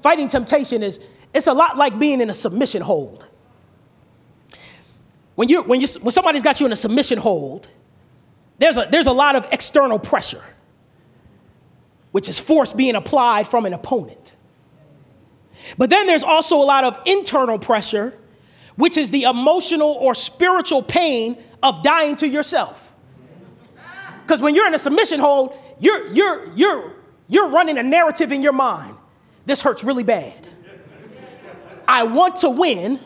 fighting 0.00 0.26
temptation 0.28 0.82
is 0.82 0.98
it's 1.34 1.48
a 1.48 1.52
lot 1.52 1.76
like 1.76 1.98
being 1.98 2.22
in 2.22 2.30
a 2.30 2.34
submission 2.34 2.80
hold. 2.80 3.26
when 5.34 5.50
you 5.50 5.62
when 5.64 5.82
you 5.82 5.86
when 6.00 6.12
somebody's 6.12 6.42
got 6.42 6.60
you 6.60 6.66
in 6.66 6.72
a 6.72 6.76
submission 6.76 7.18
hold, 7.18 7.68
there's 8.58 8.78
a 8.78 8.88
there's 8.90 9.06
a 9.06 9.12
lot 9.12 9.36
of 9.36 9.46
external 9.52 9.98
pressure, 9.98 10.42
which 12.10 12.26
is 12.30 12.38
force 12.38 12.72
being 12.72 12.94
applied 12.94 13.46
from 13.46 13.66
an 13.66 13.74
opponent. 13.74 14.34
But 15.76 15.90
then 15.90 16.06
there's 16.06 16.24
also 16.24 16.56
a 16.56 16.64
lot 16.64 16.84
of 16.84 16.98
internal 17.04 17.58
pressure, 17.58 18.14
which 18.76 18.96
is 18.96 19.10
the 19.10 19.24
emotional 19.24 19.90
or 19.90 20.14
spiritual 20.14 20.82
pain 20.82 21.36
of 21.62 21.82
dying 21.82 22.16
to 22.16 22.26
yourself. 22.26 22.94
Because 24.22 24.40
when 24.40 24.54
you're 24.54 24.66
in 24.66 24.74
a 24.74 24.78
submission 24.78 25.20
hold, 25.20 25.54
you're 25.80 26.06
you're 26.14 26.50
you're 26.54 26.94
you're 27.28 27.50
running 27.50 27.76
a 27.76 27.82
narrative 27.82 28.32
in 28.32 28.40
your 28.40 28.54
mind. 28.54 28.94
This 29.48 29.62
hurts 29.62 29.82
really 29.82 30.02
bad. 30.02 30.46
I 31.88 32.04
want 32.04 32.36
to 32.36 32.50
win, 32.50 33.00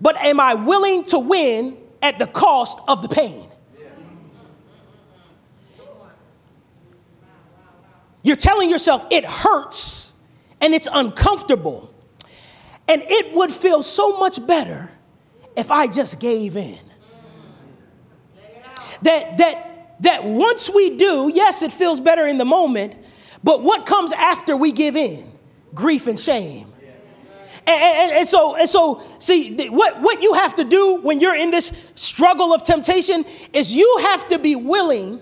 but 0.00 0.20
am 0.24 0.40
I 0.40 0.54
willing 0.54 1.04
to 1.04 1.20
win 1.20 1.76
at 2.02 2.18
the 2.18 2.26
cost 2.26 2.80
of 2.88 3.00
the 3.00 3.08
pain? 3.08 3.48
You're 8.24 8.34
telling 8.34 8.68
yourself 8.68 9.06
it 9.12 9.24
hurts 9.24 10.14
and 10.60 10.74
it's 10.74 10.88
uncomfortable. 10.92 11.94
And 12.88 13.00
it 13.06 13.36
would 13.36 13.52
feel 13.52 13.84
so 13.84 14.18
much 14.18 14.44
better 14.44 14.90
if 15.56 15.70
I 15.70 15.86
just 15.86 16.18
gave 16.18 16.56
in. 16.56 16.80
That, 19.02 19.38
that, 19.38 19.96
that 20.00 20.24
once 20.24 20.68
we 20.74 20.96
do, 20.96 21.30
yes, 21.32 21.62
it 21.62 21.72
feels 21.72 22.00
better 22.00 22.26
in 22.26 22.36
the 22.36 22.44
moment, 22.44 22.96
but 23.44 23.62
what 23.62 23.86
comes 23.86 24.12
after 24.12 24.56
we 24.56 24.72
give 24.72 24.96
in? 24.96 25.30
Grief 25.74 26.06
and 26.08 26.18
shame. 26.18 26.72
And, 27.66 27.82
and, 27.82 28.12
and, 28.12 28.28
so, 28.28 28.56
and 28.56 28.68
so, 28.68 29.02
see, 29.18 29.68
what, 29.68 30.00
what 30.00 30.22
you 30.22 30.34
have 30.34 30.56
to 30.56 30.64
do 30.64 30.96
when 30.96 31.20
you're 31.20 31.36
in 31.36 31.50
this 31.50 31.92
struggle 31.94 32.52
of 32.52 32.62
temptation 32.62 33.24
is 33.52 33.72
you 33.72 33.98
have 34.02 34.28
to 34.30 34.38
be 34.38 34.56
willing 34.56 35.20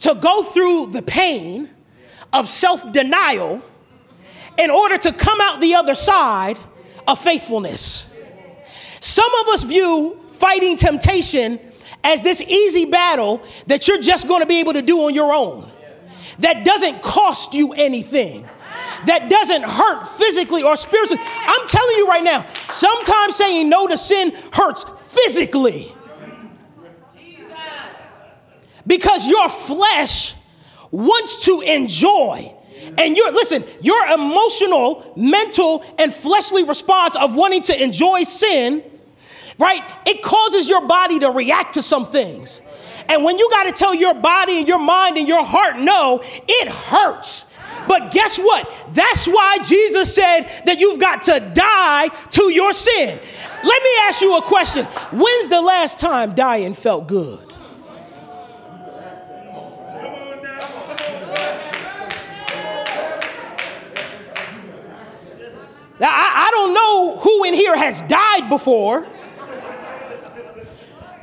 to 0.00 0.14
go 0.14 0.42
through 0.42 0.86
the 0.86 1.02
pain 1.02 1.70
of 2.32 2.48
self 2.48 2.92
denial 2.92 3.62
in 4.58 4.70
order 4.70 4.98
to 4.98 5.12
come 5.12 5.40
out 5.40 5.60
the 5.60 5.74
other 5.74 5.94
side 5.94 6.58
of 7.06 7.18
faithfulness. 7.18 8.12
Some 9.00 9.32
of 9.40 9.48
us 9.48 9.64
view 9.64 10.18
fighting 10.28 10.76
temptation 10.76 11.60
as 12.02 12.22
this 12.22 12.40
easy 12.42 12.84
battle 12.86 13.42
that 13.66 13.88
you're 13.88 14.00
just 14.00 14.28
going 14.28 14.40
to 14.40 14.46
be 14.46 14.60
able 14.60 14.74
to 14.74 14.82
do 14.82 15.00
on 15.00 15.14
your 15.14 15.32
own, 15.32 15.70
that 16.38 16.64
doesn't 16.64 17.02
cost 17.02 17.54
you 17.54 17.72
anything 17.72 18.48
that 19.06 19.28
doesn't 19.28 19.62
hurt 19.62 20.06
physically 20.06 20.62
or 20.62 20.76
spiritually. 20.76 21.22
I'm 21.24 21.68
telling 21.68 21.96
you 21.96 22.06
right 22.06 22.24
now, 22.24 22.44
sometimes 22.68 23.36
saying 23.36 23.68
no 23.68 23.86
to 23.86 23.98
sin 23.98 24.32
hurts 24.52 24.84
physically. 25.06 25.92
Because 28.86 29.26
your 29.26 29.48
flesh 29.48 30.34
wants 30.90 31.44
to 31.46 31.60
enjoy. 31.62 32.54
And 32.98 33.16
you're, 33.16 33.32
listen, 33.32 33.64
your 33.80 34.06
emotional, 34.06 35.12
mental, 35.16 35.84
and 35.98 36.12
fleshly 36.12 36.64
response 36.64 37.16
of 37.16 37.34
wanting 37.34 37.62
to 37.62 37.82
enjoy 37.82 38.24
sin, 38.24 38.84
right? 39.58 39.82
It 40.06 40.22
causes 40.22 40.68
your 40.68 40.86
body 40.86 41.18
to 41.20 41.30
react 41.30 41.74
to 41.74 41.82
some 41.82 42.04
things. 42.04 42.60
And 43.08 43.24
when 43.24 43.38
you 43.38 43.48
got 43.50 43.64
to 43.64 43.72
tell 43.72 43.94
your 43.94 44.14
body 44.14 44.58
and 44.58 44.68
your 44.68 44.78
mind 44.78 45.16
and 45.16 45.28
your 45.28 45.44
heart 45.44 45.78
no, 45.78 46.20
it 46.22 46.68
hurts. 46.68 47.50
But 47.86 48.12
guess 48.12 48.38
what? 48.38 48.86
That's 48.90 49.26
why 49.26 49.58
Jesus 49.62 50.14
said 50.14 50.42
that 50.64 50.80
you've 50.80 51.00
got 51.00 51.22
to 51.24 51.40
die 51.54 52.08
to 52.08 52.52
your 52.52 52.72
sin. 52.72 53.18
Let 53.62 53.82
me 53.82 53.90
ask 54.02 54.20
you 54.20 54.36
a 54.36 54.42
question. 54.42 54.84
When's 54.84 55.48
the 55.48 55.60
last 55.60 55.98
time 55.98 56.34
dying 56.34 56.74
felt 56.74 57.06
good? 57.06 57.40
Now, 66.00 66.08
I, 66.10 66.48
I 66.48 66.50
don't 66.50 66.74
know 66.74 67.18
who 67.18 67.44
in 67.44 67.54
here 67.54 67.76
has 67.76 68.02
died 68.02 68.48
before, 68.48 69.06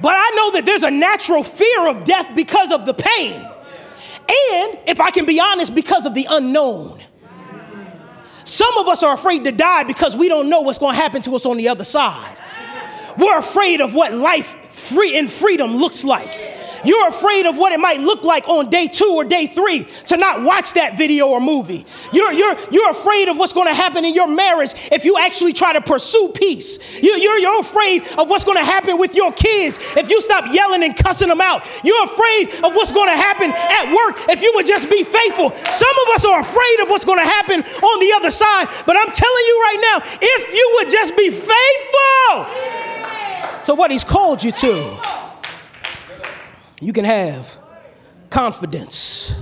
but 0.02 0.14
I 0.16 0.32
know 0.36 0.52
that 0.52 0.66
there's 0.66 0.84
a 0.84 0.92
natural 0.92 1.44
fear 1.44 1.88
of 1.88 2.06
death 2.06 2.36
because 2.36 2.72
of 2.72 2.86
the 2.86 2.94
pain. 2.94 3.34
And 3.34 4.80
if 4.88 5.00
I 5.00 5.12
can 5.12 5.26
be 5.26 5.40
honest, 5.40 5.76
because 5.76 6.06
of 6.06 6.14
the 6.14 6.28
unknown. 6.30 7.00
Some 8.44 8.78
of 8.78 8.88
us 8.88 9.04
are 9.04 9.14
afraid 9.14 9.46
to 9.46 9.52
die 9.52 9.84
because 9.84 10.18
we 10.18 10.28
don't 10.28 10.50
know 10.50 10.62
what's 10.62 10.80
going 10.80 10.96
to 10.96 11.02
happen 11.02 11.22
to 11.24 11.36
us 11.36 11.46
on 11.46 11.58
the 11.58 11.70
other 11.70 11.84
side. 11.84 12.38
We're 13.18 13.38
afraid 13.38 13.82
of 13.82 13.94
what 13.94 14.14
life 14.14 14.74
free 14.74 15.18
in 15.18 15.28
freedom 15.28 15.76
looks 15.76 16.04
like. 16.04 16.34
You're 16.84 17.08
afraid 17.08 17.46
of 17.46 17.58
what 17.58 17.72
it 17.72 17.80
might 17.80 18.00
look 18.00 18.24
like 18.24 18.48
on 18.48 18.70
day 18.70 18.88
two 18.88 19.14
or 19.16 19.24
day 19.24 19.48
three 19.48 19.86
to 20.08 20.18
not 20.18 20.44
watch 20.44 20.74
that 20.74 20.98
video 20.98 21.28
or 21.28 21.40
movie. 21.40 21.86
You're, 22.12 22.32
you're, 22.32 22.56
you're 22.72 22.90
afraid 22.90 23.28
of 23.28 23.38
what's 23.38 23.54
going 23.54 23.68
to 23.68 23.74
happen 23.74 24.06
in 24.06 24.14
your 24.14 24.28
marriage 24.28 24.74
if 24.92 25.06
you 25.06 25.18
actually 25.18 25.54
try 25.54 25.74
to 25.74 25.82
pursue 25.82 26.32
peace. 26.36 26.80
You, 27.02 27.12
you're, 27.18 27.38
you're 27.38 27.60
afraid 27.60 28.04
of 28.18 28.30
what's 28.30 28.44
going 28.44 28.58
to 28.58 28.64
happen 28.64 28.98
with 28.98 29.16
your 29.16 29.32
kids 29.32 29.80
if 29.98 30.10
you 30.10 30.22
stop 30.22 30.46
yelling 30.52 30.84
and 30.84 30.96
cussing 30.96 31.30
them 31.30 31.42
out. 31.42 31.64
You're 31.84 32.04
afraid 32.04 32.50
of 32.64 32.76
what's 32.76 32.92
going 32.92 33.10
to 33.10 33.18
happen 33.18 33.52
at 33.52 33.94
work 33.94 34.18
if 34.30 34.42
you 34.42 34.52
would 34.56 34.66
just 34.66 34.90
be 34.90 35.04
faithful. 35.04 35.52
Some 35.52 35.96
of 36.08 36.16
us 36.16 36.26
are 36.26 36.42
afraid 36.42 36.80
of 36.82 36.90
what's 36.90 37.06
going 37.06 37.20
to 37.20 37.26
happen 37.26 37.62
on 37.62 38.00
the 38.00 38.14
other 38.16 38.32
side, 38.32 38.68
but 38.86 38.98
I'm 38.98 39.12
telling 39.12 39.46
you 39.48 39.62
right 39.62 39.80
now, 39.82 39.98
if 40.22 40.54
you 40.54 40.72
would 40.76 40.90
just 40.90 41.16
be 41.16 41.30
faithful 41.30 42.46
to 43.64 43.76
what 43.76 43.92
He's 43.92 44.04
called 44.04 44.44
you 44.44 44.52
to 44.52 45.11
you 46.82 46.92
can 46.92 47.06
have 47.06 47.58
confidence. 48.30 49.34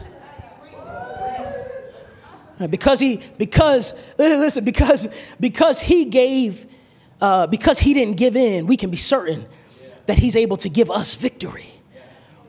Because 2.70 3.00
he, 3.00 3.22
because, 3.38 3.98
listen, 4.18 4.66
because, 4.66 5.08
because 5.40 5.80
he 5.80 6.06
gave, 6.06 6.68
uh, 7.22 7.48
because 7.48 7.80
he 7.80 7.94
didn't 7.94 8.18
give 8.18 8.36
in, 8.36 8.68
we 8.68 8.76
can 8.76 8.90
be 8.90 8.98
certain 8.98 9.46
that 10.08 10.18
he's 10.18 10.36
able 10.36 10.58
to 10.58 10.70
give 10.70 10.92
us 10.92 11.16
victory. 11.16 11.68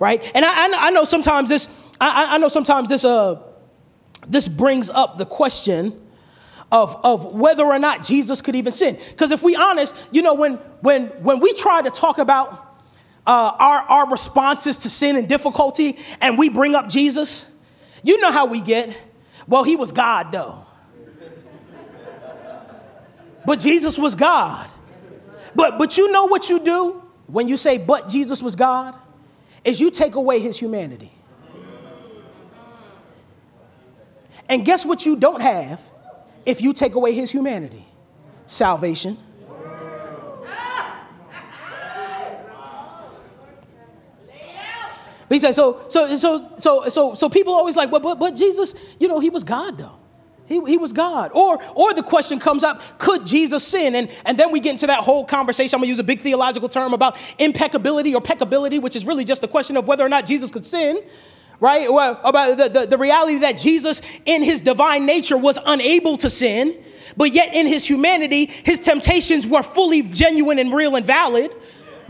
Right? 0.00 0.20
And 0.35 0.44
I, 0.44 0.88
I 0.88 0.90
know 0.90 1.05
sometimes 1.05 1.48
this, 1.48 1.68
I, 2.00 2.35
I 2.35 2.38
know 2.38 2.48
sometimes 2.48 2.88
this, 2.88 3.05
uh, 3.05 3.40
this 4.26 4.48
brings 4.48 4.90
up 4.90 5.18
the 5.18 5.26
question 5.26 6.00
of, 6.72 6.98
of 7.05 7.26
whether 7.26 7.64
or 7.64 7.79
not 7.79 8.03
Jesus 8.03 8.42
could 8.42 8.57
even 8.57 8.72
sin. 8.72 8.98
Because 9.11 9.31
if 9.31 9.42
we 9.42 9.55
honest, 9.55 9.94
you 10.11 10.22
know, 10.22 10.35
when, 10.35 10.55
when, 10.81 11.07
when 11.22 11.38
we 11.38 11.53
try 11.55 11.83
to 11.83 11.90
talk 11.90 12.18
about 12.18 12.69
uh, 13.26 13.52
our, 13.59 13.80
our 13.80 14.11
responses 14.11 14.78
to 14.78 14.90
sin 14.90 15.16
and 15.16 15.28
difficulty 15.28 15.96
and 16.20 16.38
we 16.38 16.48
bring 16.48 16.74
up 16.74 16.88
Jesus, 16.88 17.50
you 18.02 18.18
know 18.18 18.30
how 18.30 18.46
we 18.46 18.61
get. 18.61 18.96
Well, 19.46 19.64
he 19.64 19.76
was 19.76 19.92
God, 19.92 20.33
though. 20.33 20.64
But 23.44 23.59
Jesus 23.59 23.98
was 23.98 24.14
God. 24.14 24.70
But, 25.54 25.78
but 25.78 25.96
you 25.96 26.12
know 26.12 26.26
what 26.26 26.48
you 26.48 26.61
do 26.61 27.02
when 27.26 27.48
you 27.48 27.56
say, 27.56 27.78
but 27.78 28.09
Jesus 28.09 28.42
was 28.42 28.54
God? 28.54 28.94
Is 29.64 29.80
you 29.80 29.90
take 29.90 30.14
away 30.14 30.40
his 30.40 30.59
humanity. 30.59 31.11
And 34.48 34.64
guess 34.64 34.85
what 34.85 35.06
you 35.06 35.16
don't 35.16 35.42
have 35.42 35.80
if 36.44 36.61
you 36.61 36.72
take 36.72 36.94
away 36.94 37.12
his 37.12 37.30
humanity? 37.30 37.85
Salvation. 38.46 39.16
He 45.30 45.38
said, 45.38 45.52
so, 45.52 45.84
so, 45.88 46.14
so, 46.16 46.52
so, 46.58 46.88
so, 46.88 47.14
so 47.14 47.28
people 47.28 47.54
always 47.54 47.76
like, 47.76 47.90
but, 47.90 48.02
but, 48.02 48.18
but 48.18 48.34
Jesus, 48.34 48.74
you 48.98 49.08
know, 49.08 49.20
he 49.20 49.30
was 49.30 49.44
God 49.44 49.78
though. 49.78 49.96
He, 50.46 50.60
he 50.64 50.76
was 50.76 50.92
God. 50.92 51.30
Or, 51.32 51.62
or 51.76 51.94
the 51.94 52.02
question 52.02 52.40
comes 52.40 52.64
up, 52.64 52.98
could 52.98 53.24
Jesus 53.24 53.64
sin? 53.64 53.94
And, 53.94 54.10
and 54.26 54.36
then 54.36 54.50
we 54.50 54.58
get 54.58 54.72
into 54.72 54.88
that 54.88 55.04
whole 55.04 55.24
conversation. 55.24 55.76
I'm 55.76 55.82
gonna 55.82 55.88
use 55.90 56.00
a 56.00 56.04
big 56.04 56.20
theological 56.20 56.68
term 56.68 56.92
about 56.92 57.16
impeccability 57.38 58.16
or 58.16 58.20
peccability, 58.20 58.82
which 58.82 58.96
is 58.96 59.06
really 59.06 59.24
just 59.24 59.42
the 59.42 59.48
question 59.48 59.76
of 59.76 59.86
whether 59.86 60.04
or 60.04 60.08
not 60.08 60.26
Jesus 60.26 60.50
could 60.50 60.66
sin 60.66 61.00
right? 61.60 61.86
About 62.24 62.56
the, 62.56 62.68
the, 62.70 62.86
the, 62.86 62.96
reality 62.96 63.36
that 63.40 63.58
Jesus, 63.58 64.00
in 64.24 64.42
his 64.42 64.62
divine 64.62 65.04
nature, 65.04 65.36
was 65.36 65.58
unable 65.66 66.16
to 66.16 66.30
sin, 66.30 66.74
but 67.18 67.34
yet 67.34 67.54
in 67.54 67.66
his 67.66 67.86
humanity, 67.86 68.46
his 68.46 68.80
temptations 68.80 69.46
were 69.46 69.62
fully 69.62 70.00
genuine 70.00 70.58
and 70.58 70.72
real 70.72 70.96
and 70.96 71.04
valid 71.04 71.52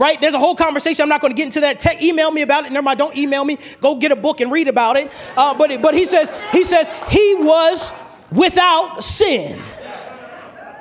right? 0.01 0.19
There's 0.21 0.35
a 0.35 0.39
whole 0.39 0.57
conversation. 0.57 1.03
I'm 1.03 1.09
not 1.11 1.21
going 1.21 1.33
to 1.33 1.37
get 1.37 1.45
into 1.45 1.61
that. 1.61 1.79
Tech, 1.79 2.03
email 2.03 2.31
me 2.33 2.41
about 2.41 2.65
it. 2.65 2.73
Never 2.73 2.83
mind. 2.83 2.99
Don't 2.99 3.17
email 3.17 3.45
me. 3.45 3.59
Go 3.81 3.97
get 3.97 4.11
a 4.11 4.17
book 4.17 4.41
and 4.41 4.51
read 4.51 4.67
about 4.67 4.97
it. 4.97 5.13
Uh, 5.37 5.57
but 5.57 5.71
but 5.83 5.95
he 5.95 6.07
says 6.07 6.33
he 6.51 6.65
says 6.65 6.91
he 7.11 7.37
was 7.39 7.93
without 8.33 9.05
sin. 9.05 9.61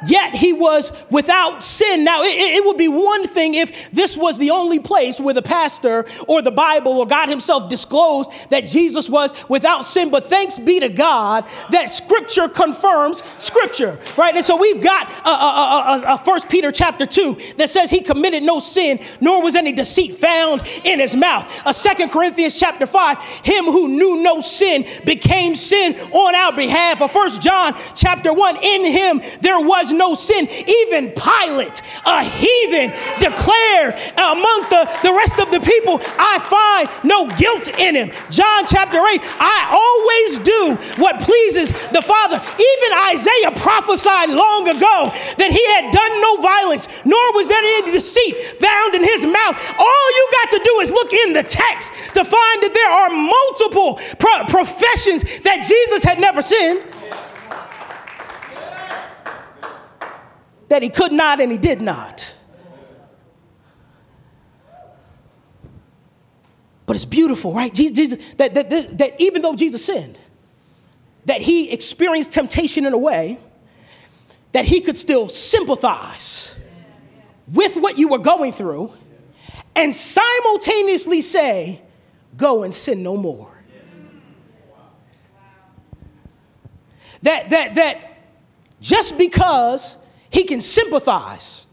Yet 0.06 0.36
he 0.36 0.54
was 0.54 0.92
without 1.10 1.64
sin. 1.64 2.04
Now, 2.04 2.24
it, 2.24 2.28
it, 2.28 2.66
would 2.66 2.78
be 2.78 2.88
one 2.88 3.28
thing 3.28 3.56
if 3.56 3.92
this 3.92 4.18
was 4.18 4.38
the 4.38 4.52
only 4.52 4.80
place 4.80 5.20
where 5.20 5.34
the 5.34 5.42
pastor 5.42 6.06
or 6.28 6.42
the 6.42 6.52
Bible 6.52 6.94
or 6.94 7.08
God 7.08 7.30
himself 7.30 7.70
disclosed 7.70 8.32
that 8.50 8.66
Jesus 8.66 9.10
was 9.10 9.34
without 9.50 9.86
sin, 9.86 10.10
but 10.10 10.26
thanks 10.26 10.60
be 10.60 10.80
to 10.80 10.90
God 10.90 11.46
that 11.72 11.90
scripture 11.90 12.48
confirms 12.48 13.24
scripture, 13.38 13.98
right? 14.18 14.36
And 14.36 14.44
so 14.44 14.58
we've 14.58 14.84
got 14.84 15.10
a, 15.26 15.30
a, 15.30 15.34
a, 15.34 16.14
a 16.16 16.18
First 16.20 16.50
Peter 16.50 16.72
chapter 16.72 17.06
2 17.06 17.54
that 17.58 17.70
says 17.70 17.90
he 17.90 18.02
committed 18.02 18.44
no 18.44 18.60
sin, 18.60 19.00
nor 19.22 19.42
was 19.42 19.56
any 19.56 19.72
deceit 19.72 20.16
found 20.16 20.62
in 20.84 21.00
his 21.00 21.16
mouth. 21.16 21.50
A 21.66 21.74
Second 21.74 22.10
Corinthians 22.10 22.60
chapter 22.60 22.86
5, 22.86 23.18
him 23.44 23.66
who 23.66 23.88
knew 23.88 24.22
no 24.22 24.42
sin 24.42 24.86
became 25.06 25.56
sin 25.56 25.96
on 26.12 26.36
our 26.36 26.54
behalf. 26.54 27.02
A 27.02 27.08
First 27.08 27.42
John 27.42 27.74
chapter 27.96 28.34
1, 28.34 28.58
in 28.62 28.86
him 28.86 29.22
there 29.42 29.60
was 29.60 29.88
was 29.89 29.97
no 29.97 30.13
sin. 30.13 30.47
Even 30.49 31.12
Pilate, 31.12 31.82
a 32.06 32.23
heathen, 32.23 32.93
declared 33.19 33.97
amongst 34.17 34.69
the, 34.69 34.86
the 35.04 35.13
rest 35.13 35.39
of 35.39 35.49
the 35.52 35.60
people, 35.60 35.99
I 36.17 36.38
find 36.39 36.86
no 37.04 37.25
guilt 37.36 37.67
in 37.80 37.95
him. 37.95 38.10
John 38.30 38.65
chapter 38.65 38.97
8, 38.97 39.19
I 39.41 39.58
always 39.73 40.39
do 40.45 40.78
what 41.02 41.21
pleases 41.21 41.71
the 41.89 42.02
Father. 42.02 42.38
Even 42.38 42.89
Isaiah 43.13 43.54
prophesied 43.58 44.30
long 44.30 44.69
ago 44.69 45.10
that 45.38 45.49
he 45.49 45.63
had 45.73 45.89
done 45.89 46.13
no 46.21 46.41
violence, 46.41 46.88
nor 47.06 47.34
was 47.34 47.47
there 47.47 47.62
any 47.62 47.91
deceit 47.91 48.36
found 48.62 48.95
in 48.95 49.04
his 49.04 49.25
mouth. 49.25 49.58
All 49.78 50.06
you 50.13 50.25
got 50.43 50.49
to 50.58 50.62
do 50.63 50.73
is 50.82 50.91
look 50.91 51.13
in 51.13 51.34
the 51.34 51.43
text 51.43 51.93
to 52.13 52.21
find 52.23 52.58
that 52.62 52.73
there 52.73 52.91
are 52.91 53.10
multiple 53.10 53.99
pro- 54.19 54.45
professions 54.45 55.23
that 55.41 55.65
Jesus 55.65 56.04
had 56.04 56.19
never 56.19 56.41
sinned. 56.41 56.84
That 60.69 60.82
he 60.82 60.89
could 60.89 61.12
not 61.12 61.39
and 61.39 61.51
he 61.51 61.58
did 61.58 61.82
not. 61.82 62.36
But 66.86 66.95
it's 66.95 67.05
beautiful, 67.05 67.53
right? 67.53 67.71
Jesus, 67.71 68.17
that, 68.38 68.55
that, 68.55 68.69
that, 68.69 68.97
that 68.97 69.21
even 69.21 69.43
though 69.43 69.55
Jesus 69.55 69.86
sinned, 69.86 70.17
that 71.25 71.41
he 71.41 71.71
experienced 71.71 72.34
temptation 72.34 72.86
in 72.86 72.93
a 72.93 72.97
way 72.97 73.38
that 74.53 74.65
he 74.65 74.82
could 74.82 74.97
still 74.97 75.29
sympathize 75.29 76.58
with 77.51 77.75
what 77.75 77.99
you 77.99 78.08
were 78.08 78.17
going 78.17 78.51
through 78.51 78.91
and 79.75 79.93
simultaneously 79.93 81.21
say, 81.21 81.82
Go 82.38 82.63
and 82.63 82.73
sin 82.73 83.03
no 83.03 83.17
more. 83.17 83.55
That, 87.21 87.49
that, 87.49 87.75
that 87.75 88.23
just 88.82 89.17
because 89.17 89.97
he 90.30 90.44
can 90.44 90.62
sympathize, 90.62 91.68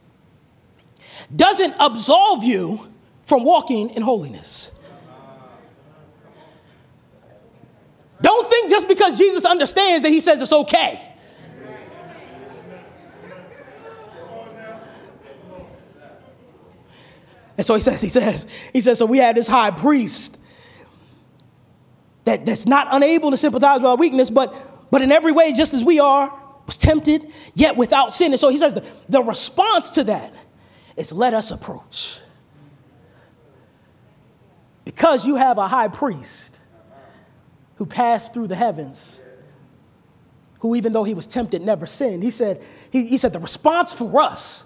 doesn't 1.34 1.74
absolve 1.78 2.44
you 2.44 2.92
from 3.24 3.44
walking 3.44 3.90
in 3.90 4.02
holiness. 4.02 4.72
Don't 8.22 8.48
think 8.48 8.70
just 8.70 8.88
because 8.88 9.18
Jesus 9.18 9.44
understands 9.44 10.02
that 10.02 10.10
he 10.10 10.20
says 10.20 10.40
it's 10.40 10.52
okay. 10.52 11.02
And 17.58 17.64
so 17.64 17.74
he 17.74 17.80
says, 17.80 18.02
he 18.02 18.08
says, 18.08 18.46
he 18.72 18.80
says, 18.80 18.98
so 18.98 19.06
we 19.06 19.18
have 19.18 19.34
this 19.34 19.48
high 19.48 19.70
priest 19.70 20.38
that, 22.24 22.44
that's 22.44 22.66
not 22.66 22.88
unable 22.90 23.30
to 23.30 23.36
sympathize 23.36 23.80
with 23.80 23.88
our 23.88 23.96
weakness, 23.96 24.28
but, 24.28 24.54
but 24.90 25.00
in 25.00 25.10
every 25.10 25.32
way, 25.32 25.52
just 25.54 25.72
as 25.72 25.82
we 25.82 25.98
are, 25.98 26.32
was 26.66 26.76
tempted, 26.76 27.32
yet 27.54 27.76
without 27.76 28.12
sin. 28.12 28.32
And 28.32 28.40
so 28.40 28.48
he 28.48 28.58
says 28.58 28.74
the, 28.74 28.84
the 29.08 29.22
response 29.22 29.90
to 29.92 30.04
that 30.04 30.34
is 30.96 31.12
let 31.12 31.32
us 31.32 31.50
approach. 31.50 32.18
Because 34.84 35.26
you 35.26 35.36
have 35.36 35.58
a 35.58 35.68
high 35.68 35.88
priest 35.88 36.60
who 37.76 37.86
passed 37.86 38.34
through 38.34 38.48
the 38.48 38.56
heavens, 38.56 39.22
who 40.60 40.74
even 40.74 40.92
though 40.92 41.04
he 41.04 41.14
was 41.14 41.26
tempted, 41.26 41.62
never 41.62 41.86
sinned. 41.86 42.22
He 42.22 42.30
said, 42.30 42.62
he, 42.90 43.06
he 43.06 43.16
said 43.16 43.32
the 43.32 43.38
response 43.38 43.92
for 43.92 44.20
us, 44.20 44.64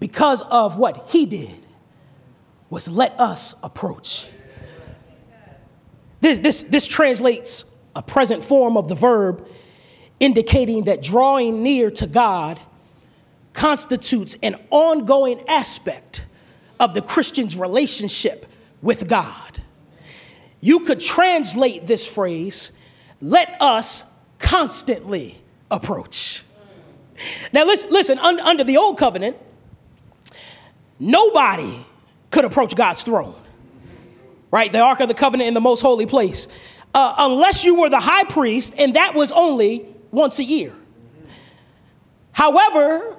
because 0.00 0.42
of 0.42 0.78
what 0.78 1.08
he 1.08 1.26
did, 1.26 1.66
was 2.70 2.88
let 2.88 3.18
us 3.18 3.54
approach. 3.62 4.26
This, 6.20 6.40
this, 6.40 6.62
this 6.62 6.86
translates 6.86 7.64
a 7.96 8.02
present 8.02 8.44
form 8.44 8.76
of 8.76 8.88
the 8.88 8.94
verb 8.94 9.48
indicating 10.20 10.84
that 10.84 11.02
drawing 11.02 11.62
near 11.62 11.90
to 11.92 12.06
God 12.06 12.60
constitutes 13.52 14.36
an 14.42 14.56
ongoing 14.70 15.40
aspect 15.48 16.24
of 16.78 16.94
the 16.94 17.02
Christian's 17.02 17.56
relationship 17.56 18.46
with 18.82 19.08
God. 19.08 19.60
You 20.60 20.80
could 20.80 21.00
translate 21.00 21.86
this 21.86 22.06
phrase, 22.06 22.72
let 23.20 23.60
us 23.60 24.12
constantly 24.38 25.36
approach. 25.70 26.44
Now, 27.52 27.64
listen, 27.64 27.90
listen 27.90 28.18
under 28.18 28.64
the 28.64 28.76
old 28.76 28.98
covenant, 28.98 29.36
nobody 31.00 31.84
could 32.30 32.44
approach 32.44 32.76
God's 32.76 33.02
throne, 33.02 33.34
right? 34.50 34.70
The 34.70 34.80
Ark 34.80 35.00
of 35.00 35.08
the 35.08 35.14
Covenant 35.14 35.48
in 35.48 35.54
the 35.54 35.60
most 35.60 35.80
holy 35.80 36.06
place, 36.06 36.48
uh, 36.94 37.14
unless 37.18 37.64
you 37.64 37.74
were 37.74 37.88
the 37.90 38.00
high 38.00 38.24
priest, 38.24 38.74
and 38.78 38.94
that 38.94 39.14
was 39.14 39.32
only 39.32 39.86
once 40.10 40.38
a 40.38 40.44
year. 40.44 40.72
However, 42.32 43.16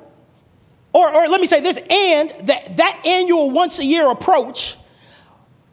or, 0.93 1.13
or 1.13 1.28
let 1.28 1.39
me 1.39 1.47
say 1.47 1.62
this, 1.62 1.78
and 1.78 2.30
that, 2.47 2.78
that 2.78 3.02
annual 3.06 3.52
once 3.52 3.80
a 3.80 3.86
year 3.86 4.10
approach 4.10 4.75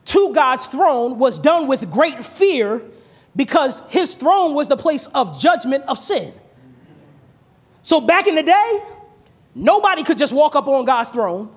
to 0.06 0.32
God's 0.34 0.66
throne 0.66 1.18
was 1.18 1.38
done 1.38 1.66
with 1.66 1.90
great 1.90 2.24
fear 2.24 2.82
because 3.34 3.82
his 3.90 4.14
throne 4.14 4.54
was 4.54 4.68
the 4.68 4.76
place 4.76 5.06
of 5.08 5.38
judgment 5.40 5.84
of 5.84 5.98
sin. 5.98 6.32
So 7.82 8.00
back 8.00 8.26
in 8.26 8.34
the 8.34 8.42
day, 8.42 8.82
nobody 9.54 10.02
could 10.02 10.18
just 10.18 10.32
walk 10.32 10.56
up 10.56 10.66
on 10.66 10.84
God's 10.84 11.10
throne 11.10 11.50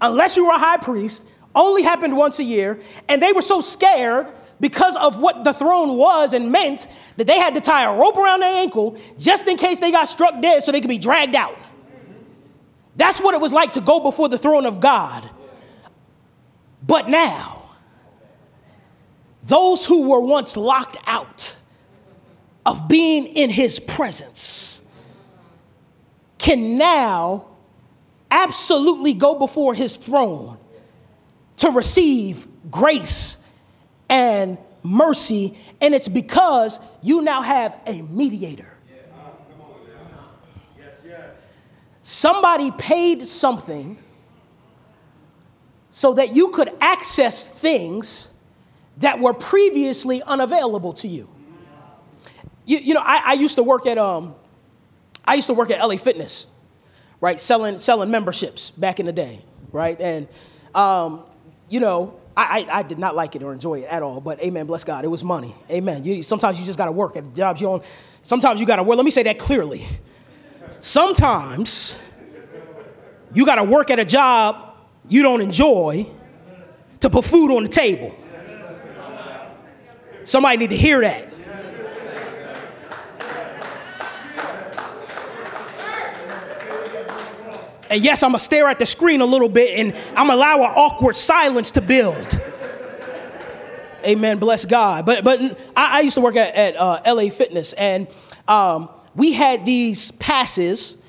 unless 0.00 0.36
you 0.36 0.46
were 0.46 0.52
a 0.52 0.58
high 0.58 0.78
priest, 0.78 1.28
only 1.54 1.82
happened 1.82 2.16
once 2.16 2.38
a 2.38 2.44
year, 2.44 2.78
and 3.08 3.20
they 3.20 3.32
were 3.32 3.42
so 3.42 3.60
scared 3.60 4.26
because 4.60 4.96
of 4.96 5.18
what 5.20 5.42
the 5.44 5.52
throne 5.52 5.96
was 5.96 6.34
and 6.34 6.52
meant 6.52 6.86
that 7.16 7.26
they 7.26 7.38
had 7.38 7.54
to 7.54 7.60
tie 7.60 7.84
a 7.84 7.96
rope 7.96 8.16
around 8.16 8.40
their 8.40 8.54
ankle 8.54 8.98
just 9.18 9.48
in 9.48 9.56
case 9.56 9.80
they 9.80 9.90
got 9.90 10.06
struck 10.06 10.40
dead 10.40 10.62
so 10.62 10.70
they 10.70 10.80
could 10.80 10.90
be 10.90 10.98
dragged 10.98 11.34
out. 11.34 11.58
That's 12.96 13.20
what 13.20 13.34
it 13.34 13.40
was 13.40 13.52
like 13.52 13.72
to 13.72 13.80
go 13.80 14.00
before 14.00 14.28
the 14.28 14.38
throne 14.38 14.66
of 14.66 14.80
God. 14.80 15.28
But 16.86 17.08
now, 17.08 17.62
those 19.42 19.86
who 19.86 20.08
were 20.08 20.20
once 20.20 20.56
locked 20.56 20.98
out 21.06 21.56
of 22.66 22.88
being 22.88 23.26
in 23.26 23.48
his 23.48 23.80
presence 23.80 24.82
can 26.38 26.76
now 26.76 27.46
absolutely 28.30 29.14
go 29.14 29.38
before 29.38 29.74
his 29.74 29.96
throne 29.96 30.58
to 31.56 31.70
receive 31.70 32.46
grace 32.70 33.36
and 34.10 34.58
mercy, 34.82 35.56
and 35.80 35.94
it's 35.94 36.08
because 36.08 36.78
you 37.00 37.22
now 37.22 37.40
have 37.40 37.78
a 37.86 38.02
mediator. 38.02 38.66
Somebody 42.02 42.70
paid 42.72 43.26
something 43.26 43.96
so 45.90 46.14
that 46.14 46.34
you 46.34 46.48
could 46.48 46.70
access 46.80 47.46
things 47.46 48.30
that 48.98 49.20
were 49.20 49.34
previously 49.34 50.22
unavailable 50.22 50.92
to 50.94 51.08
you. 51.08 51.28
You, 52.64 52.78
you 52.78 52.94
know, 52.94 53.02
I, 53.04 53.22
I 53.26 53.32
used 53.34 53.56
to 53.56 53.62
work 53.62 53.86
at 53.86 53.98
um, 53.98 54.34
I 55.24 55.34
used 55.34 55.46
to 55.46 55.54
work 55.54 55.70
at 55.70 55.78
LA 55.78 55.96
Fitness, 55.96 56.46
right, 57.20 57.38
selling 57.38 57.78
selling 57.78 58.10
memberships 58.10 58.70
back 58.70 58.98
in 58.98 59.06
the 59.06 59.12
day, 59.12 59.40
right, 59.72 60.00
and 60.00 60.26
um, 60.74 61.22
you 61.68 61.80
know, 61.80 62.19
I, 62.40 62.60
I, 62.60 62.78
I, 62.78 62.82
did 62.82 62.98
not 62.98 63.14
like 63.14 63.36
it 63.36 63.42
or 63.42 63.52
enjoy 63.52 63.80
it 63.80 63.88
at 63.88 64.02
all, 64.02 64.20
but 64.20 64.42
amen, 64.42 64.66
bless 64.66 64.82
God. 64.82 65.04
It 65.04 65.08
was 65.08 65.22
money. 65.22 65.54
Amen. 65.70 66.04
You, 66.04 66.22
sometimes 66.22 66.58
you 66.58 66.64
just 66.64 66.78
got 66.78 66.86
to 66.86 66.92
work 66.92 67.16
at 67.16 67.34
jobs 67.34 67.60
you 67.60 67.68
own. 67.68 67.82
Sometimes 68.22 68.60
you 68.60 68.66
got 68.66 68.76
to 68.76 68.82
work. 68.82 68.96
Let 68.96 69.04
me 69.04 69.10
say 69.10 69.22
that 69.24 69.38
clearly. 69.38 69.86
Sometimes 70.80 71.98
you 73.34 73.44
got 73.44 73.56
to 73.56 73.64
work 73.64 73.90
at 73.90 73.98
a 73.98 74.04
job 74.04 74.76
you 75.08 75.22
don't 75.22 75.42
enjoy 75.42 76.06
to 77.00 77.10
put 77.10 77.24
food 77.24 77.54
on 77.54 77.64
the 77.64 77.68
table. 77.68 78.14
Somebody 80.24 80.56
need 80.58 80.70
to 80.70 80.76
hear 80.76 81.00
that. 81.02 81.30
And 87.90 88.02
yes, 88.02 88.22
I'm 88.22 88.30
gonna 88.30 88.38
stare 88.38 88.68
at 88.68 88.78
the 88.78 88.86
screen 88.86 89.20
a 89.20 89.26
little 89.26 89.48
bit 89.48 89.78
and 89.78 89.94
I'm 90.16 90.28
gonna 90.28 90.34
allow 90.34 90.58
an 90.58 90.72
awkward 90.76 91.16
silence 91.16 91.72
to 91.72 91.80
build. 91.80 92.40
Amen. 94.04 94.38
Bless 94.38 94.64
God. 94.64 95.04
But 95.04 95.24
but 95.24 95.40
I, 95.76 95.98
I 95.98 96.00
used 96.00 96.14
to 96.14 96.20
work 96.20 96.36
at, 96.36 96.54
at 96.54 96.76
uh, 96.76 97.02
LA 97.06 97.28
Fitness, 97.28 97.72
and 97.74 98.08
um, 98.48 98.88
we 99.14 99.32
had 99.32 99.66
these 99.66 100.12
passes 100.12 101.02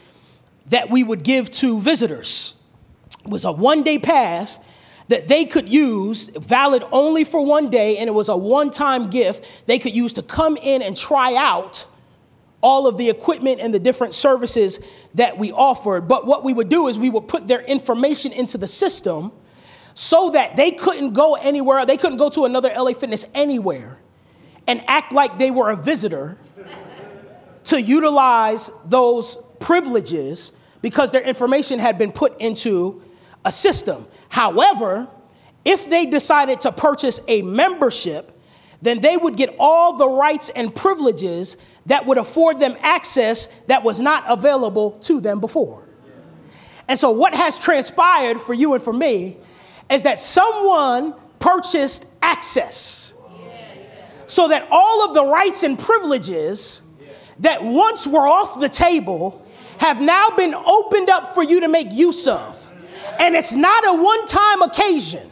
that 0.67 0.89
we 0.89 1.03
would 1.03 1.23
give 1.23 1.49
to 1.51 1.79
visitors. 1.79 2.61
It 3.23 3.29
was 3.29 3.45
a 3.45 3.51
one 3.51 3.84
day 3.84 3.99
pass 3.99 4.59
that 5.07 5.27
they 5.27 5.45
could 5.45 5.69
use, 5.69 6.29
valid 6.29 6.84
only 6.91 7.23
for 7.23 7.45
one 7.45 7.69
day, 7.69 7.97
and 7.97 8.07
it 8.07 8.13
was 8.13 8.29
a 8.29 8.36
one 8.36 8.71
time 8.71 9.09
gift 9.09 9.67
they 9.67 9.77
could 9.77 9.95
use 9.95 10.13
to 10.13 10.23
come 10.23 10.57
in 10.57 10.82
and 10.82 10.97
try 10.97 11.36
out 11.36 11.86
all 12.62 12.88
of 12.88 12.97
the 12.97 13.09
equipment 13.09 13.59
and 13.59 13.74
the 13.74 13.80
different 13.80 14.14
services 14.14 14.80
that 15.16 15.38
we 15.38 15.51
offered. 15.51 16.07
But 16.07 16.26
what 16.26 16.43
we 16.43 16.53
would 16.53 16.70
do 16.70 16.88
is 16.88 16.97
we 16.97 17.09
would 17.09 17.28
put 17.28 17.47
their 17.47 17.62
information 17.62 18.32
into 18.32 18.57
the 18.57 18.68
system 18.68 19.32
so 19.93 20.30
that 20.32 20.55
they 20.55 20.72
couldn't 20.72 21.14
go 21.14 21.36
anywhere, 21.36 21.86
they 21.86 21.97
couldn't 21.97 22.18
go 22.18 22.30
to 22.30 22.45
another 22.45 22.72
LA 22.76 22.93
Fitness 22.93 23.26
anywhere 23.34 23.97
and 24.68 24.84
act 24.88 25.12
like 25.12 25.38
they 25.38 25.51
were 25.51 25.72
a 25.72 25.76
visitor 25.76 26.38
to 27.66 27.82
utilize 27.82 28.70
those 28.86 29.38
privileges 29.59 30.53
because 30.82 31.12
their 31.12 31.22
information 31.22 31.80
had 31.80 31.97
been 31.97 32.12
put 32.12 32.39
into 32.39 33.01
a 33.45 33.51
system. 33.51 34.07
However, 34.30 35.07
if 35.66 35.89
they 35.89 36.05
decided 36.05 36.62
to 36.62 36.72
purchase 36.72 37.20
a 37.28 37.41
membership, 37.41 38.32
then 38.82 38.99
they 39.01 39.16
would 39.16 39.38
get 39.38 39.55
all 39.59 39.97
the 39.97 40.07
rights 40.07 40.49
and 40.49 40.76
privileges 40.76 41.57
that 41.88 42.05
would 42.05 42.17
afford 42.17 42.59
them 42.59 42.75
access 42.82 43.47
that 43.63 43.84
was 43.84 43.99
not 43.99 44.23
available 44.27 44.91
to 45.01 45.19
them 45.19 45.39
before. 45.39 45.84
And 46.88 46.97
so, 46.97 47.11
what 47.11 47.34
has 47.34 47.57
transpired 47.57 48.39
for 48.39 48.53
you 48.53 48.73
and 48.73 48.84
for 48.84 48.93
me 48.93 49.38
is 49.89 50.03
that 50.03 50.19
someone 50.19 51.13
purchased 51.39 52.07
access 52.21 53.17
so 54.27 54.47
that 54.47 54.65
all 54.71 55.07
of 55.07 55.13
the 55.13 55.25
rights 55.25 55.63
and 55.63 55.77
privileges 55.77 56.84
that 57.39 57.63
once 57.63 58.07
were 58.07 58.27
off 58.27 58.59
the 58.61 58.69
table 58.69 59.45
have 59.79 59.99
now 59.99 60.29
been 60.38 60.53
opened 60.53 61.09
up 61.09 61.34
for 61.34 61.43
you 61.43 61.61
to 61.61 61.67
make 61.67 61.91
use 61.91 62.27
of. 62.27 62.71
And 63.19 63.36
it's 63.36 63.53
not 63.53 63.84
a 63.86 64.01
one 64.01 64.25
time 64.27 64.61
occasion, 64.61 65.27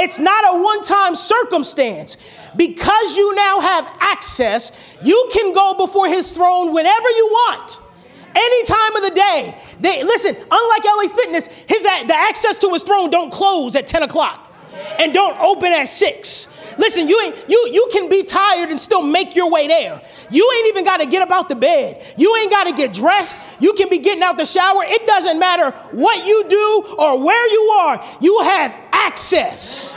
it's 0.00 0.18
not 0.18 0.44
a 0.54 0.62
one 0.62 0.82
time 0.82 1.14
circumstance. 1.14 2.16
Because 2.56 3.16
you 3.16 3.34
now 3.34 3.60
have 3.60 3.96
access, 4.00 4.96
you 5.02 5.30
can 5.32 5.52
go 5.52 5.74
before 5.74 6.08
his 6.08 6.32
throne 6.32 6.72
whenever 6.72 7.08
you 7.10 7.26
want. 7.26 7.80
Any 8.34 8.64
time 8.64 8.96
of 8.96 9.02
the 9.02 9.10
day. 9.10 9.60
They, 9.80 10.02
listen, 10.02 10.36
unlike 10.50 10.84
LA 10.84 11.08
Fitness, 11.08 11.46
his, 11.46 11.82
the 11.82 12.14
access 12.14 12.58
to 12.60 12.70
his 12.70 12.82
throne 12.82 13.10
don't 13.10 13.32
close 13.32 13.76
at 13.76 13.86
10 13.86 14.04
o'clock 14.04 14.52
and 14.98 15.12
don't 15.12 15.38
open 15.40 15.72
at 15.72 15.88
6. 15.88 16.39
Listen, 16.80 17.08
you, 17.08 17.20
ain't, 17.20 17.36
you, 17.46 17.68
you 17.70 17.90
can 17.92 18.08
be 18.08 18.22
tired 18.22 18.70
and 18.70 18.80
still 18.80 19.02
make 19.02 19.36
your 19.36 19.50
way 19.50 19.66
there. 19.66 20.00
You 20.30 20.50
ain't 20.56 20.68
even 20.68 20.82
got 20.82 20.96
to 20.96 21.06
get 21.06 21.20
up 21.20 21.30
out 21.30 21.50
the 21.50 21.54
bed. 21.54 22.02
You 22.16 22.34
ain't 22.36 22.50
got 22.50 22.64
to 22.64 22.72
get 22.72 22.94
dressed. 22.94 23.36
You 23.60 23.74
can 23.74 23.90
be 23.90 23.98
getting 23.98 24.22
out 24.22 24.38
the 24.38 24.46
shower. 24.46 24.80
It 24.86 25.06
doesn't 25.06 25.38
matter 25.38 25.76
what 25.92 26.26
you 26.26 26.48
do 26.48 26.94
or 26.98 27.22
where 27.22 27.52
you 27.52 27.60
are, 27.80 28.02
you 28.22 28.40
have 28.44 28.74
access. 28.92 29.94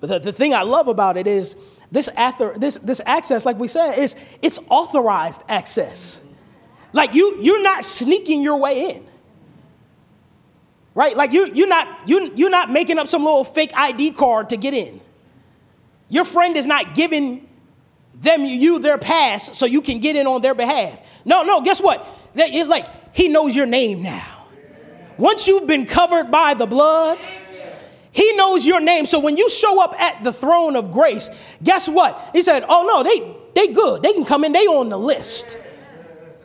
But 0.00 0.08
the, 0.08 0.18
the 0.18 0.32
thing 0.32 0.52
I 0.52 0.64
love 0.64 0.88
about 0.88 1.16
it 1.16 1.26
is 1.26 1.56
this, 1.90 2.10
author, 2.18 2.52
this, 2.58 2.76
this 2.76 3.00
access, 3.06 3.46
like 3.46 3.58
we 3.58 3.68
said, 3.68 3.94
is 3.96 4.16
it's 4.42 4.58
authorized 4.68 5.44
access. 5.48 6.22
Like 6.92 7.14
you, 7.14 7.38
you're 7.40 7.62
not 7.62 7.86
sneaking 7.86 8.42
your 8.42 8.58
way 8.58 8.90
in 8.90 9.06
right? 10.94 11.16
Like 11.16 11.32
you, 11.32 11.50
you're, 11.52 11.68
not, 11.68 12.08
you, 12.08 12.32
you're 12.34 12.50
not 12.50 12.70
making 12.70 12.98
up 12.98 13.08
some 13.08 13.24
little 13.24 13.44
fake 13.44 13.72
ID 13.76 14.12
card 14.12 14.50
to 14.50 14.56
get 14.56 14.74
in. 14.74 15.00
Your 16.08 16.24
friend 16.24 16.56
is 16.56 16.66
not 16.66 16.94
giving 16.94 17.48
them 18.14 18.42
you 18.44 18.78
their 18.78 18.98
pass 18.98 19.56
so 19.58 19.66
you 19.66 19.82
can 19.82 19.98
get 19.98 20.16
in 20.16 20.26
on 20.26 20.40
their 20.40 20.54
behalf. 20.54 21.02
No, 21.24 21.42
no, 21.42 21.60
guess 21.60 21.80
what? 21.80 22.06
They, 22.34 22.64
like 22.64 22.86
he 23.14 23.28
knows 23.28 23.54
your 23.54 23.66
name 23.66 24.02
now. 24.02 24.46
Once 25.16 25.46
you've 25.46 25.66
been 25.66 25.86
covered 25.86 26.30
by 26.30 26.54
the 26.54 26.66
blood, 26.66 27.18
he 28.10 28.36
knows 28.36 28.64
your 28.64 28.80
name. 28.80 29.06
So 29.06 29.18
when 29.18 29.36
you 29.36 29.48
show 29.50 29.82
up 29.82 30.00
at 30.00 30.22
the 30.22 30.32
throne 30.32 30.76
of 30.76 30.92
grace, 30.92 31.30
guess 31.62 31.88
what? 31.88 32.30
He 32.32 32.42
said, 32.42 32.64
"Oh 32.68 32.84
no, 32.84 33.02
they 33.02 33.36
they 33.54 33.72
good. 33.72 34.02
They 34.02 34.12
can 34.12 34.24
come 34.24 34.44
in. 34.44 34.52
They 34.52 34.66
on 34.66 34.88
the 34.88 34.98
list. 34.98 35.56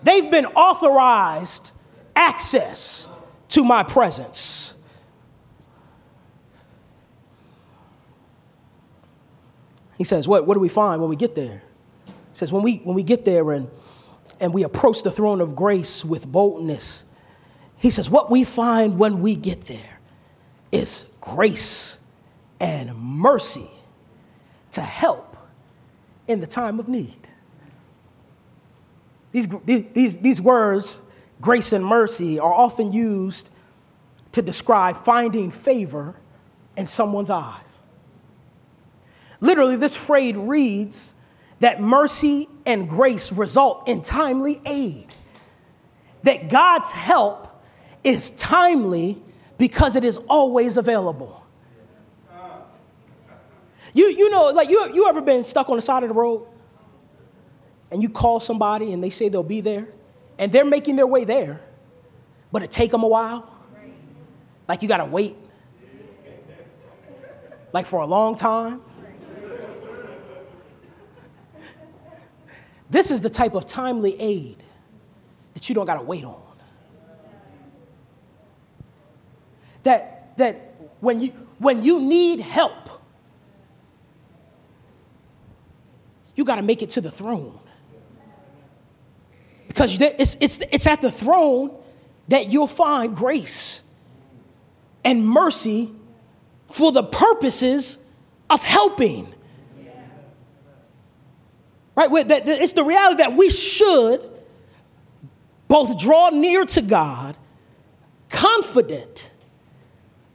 They've 0.04 0.30
been 0.30 0.46
authorized 0.46 1.72
access 2.16 3.08
to 3.50 3.64
my 3.64 3.84
presence. 3.84 4.76
He 9.98 10.04
says, 10.04 10.28
what, 10.28 10.48
what 10.48 10.54
do 10.54 10.62
we 10.62 10.70
find 10.70 11.02
when 11.02 11.10
we 11.10 11.18
get 11.18 11.36
there? 11.36 11.62
He 12.08 12.14
says, 12.32 12.54
when 12.54 12.64
we, 12.64 12.78
when 12.78 12.96
we 12.96 13.04
get 13.04 13.26
there 13.26 13.52
and, 13.52 13.70
and 14.40 14.54
we 14.54 14.64
approach 14.64 15.04
the 15.04 15.12
throne 15.12 15.42
of 15.42 15.56
grace 15.56 16.06
with 16.06 16.26
boldness, 16.26 17.06
he 17.78 17.90
says, 17.90 18.10
what 18.10 18.32
we 18.32 18.44
find 18.44 18.98
when 18.98 19.22
we 19.22 19.36
get 19.36 19.64
there 19.66 20.00
is 20.72 21.08
grace 21.20 22.00
and 22.60 22.96
mercy 22.96 23.70
to 24.72 24.82
help 24.82 25.36
in 26.28 26.40
the 26.40 26.48
time 26.48 26.80
of 26.80 26.88
need. 26.88 27.28
These, 29.32 29.48
these, 29.66 30.18
these 30.20 30.42
words 30.42 31.02
grace 31.42 31.74
and 31.74 31.86
mercy 31.86 32.40
are 32.40 32.54
often 32.54 32.92
used 32.92 33.50
to 34.32 34.42
describe 34.42 34.98
finding 34.98 35.52
favor 35.52 36.16
in 36.78 36.86
someone's 36.86 37.30
eyes. 37.30 37.82
Literally, 39.42 39.76
this 39.76 39.96
phrase 39.96 40.36
reads 40.36 41.14
that 41.60 41.82
mercy 41.82 42.48
and 42.66 42.90
grace 42.90 43.32
result 43.32 43.88
in 43.88 44.02
timely 44.02 44.62
aid, 44.66 45.08
that 46.24 46.50
God's 46.50 46.92
help 46.92 47.48
is 48.04 48.32
timely 48.32 49.22
because 49.58 49.96
it 49.96 50.04
is 50.04 50.18
always 50.30 50.78
available. 50.78 51.46
You, 53.94 54.08
you 54.08 54.30
know, 54.30 54.52
like 54.52 54.70
you, 54.70 54.94
you 54.94 55.08
ever 55.08 55.22
been 55.22 55.44
stuck 55.44 55.70
on 55.70 55.76
the 55.76 55.82
side 55.82 56.04
of 56.04 56.10
the 56.10 56.16
road 56.16 56.46
and 57.92 58.02
you 58.04 58.10
call 58.10 58.40
somebody 58.40 58.94
and 58.94 59.04
they 59.04 59.10
say 59.10 59.30
they'll 59.30 59.44
be 59.44 59.62
there? 59.62 59.88
And 60.40 60.52
they're 60.52 60.66
making 60.66 60.96
their 60.96 61.06
way 61.06 61.26
there, 61.26 61.62
but 62.52 62.64
it 62.64 62.72
take 62.72 62.90
them 62.90 63.04
a 63.04 63.08
while. 63.08 63.54
Like 64.68 64.82
you 64.82 64.88
gotta 64.88 65.06
wait, 65.06 65.36
like 67.74 67.86
for 67.86 68.00
a 68.00 68.06
long 68.06 68.36
time. 68.36 68.82
This 72.90 73.12
is 73.12 73.22
the 73.22 73.30
type 73.30 73.54
of 73.54 73.68
timely 73.68 74.20
aid 74.20 74.64
that 75.54 75.70
you 75.70 75.76
don't 75.76 75.86
gotta 75.86 76.02
wait 76.02 76.24
on. 76.24 76.42
That 79.84 80.38
that 80.38 80.74
when 81.00 81.22
you 81.22 81.30
when 81.60 81.84
you 81.84 82.00
need 82.00 82.40
help, 82.40 82.90
you 86.36 86.46
gotta 86.46 86.64
make 86.64 86.82
it 86.82 86.90
to 86.92 87.02
the 87.02 87.12
throne. 87.12 87.60
Because 89.70 90.02
it's, 90.02 90.36
it's, 90.42 90.60
it's 90.72 90.88
at 90.88 91.00
the 91.00 91.12
throne 91.12 91.72
that 92.28 92.50
you'll 92.50 92.68
find 92.68 93.16
grace 93.16 93.82
and 95.06 95.26
mercy 95.26 95.94
for 96.68 96.92
the 96.92 97.04
purposes 97.04 98.04
of 98.50 98.62
helping. 98.62 99.34
Right? 101.96 102.10
It's 102.12 102.74
the 102.74 102.84
reality 102.84 103.24
that 103.24 103.34
we 103.34 103.50
should 103.50 104.22
both 105.68 106.00
draw 106.00 106.30
near 106.30 106.66
to 106.66 106.82
God, 106.82 107.38
confident 108.30 109.32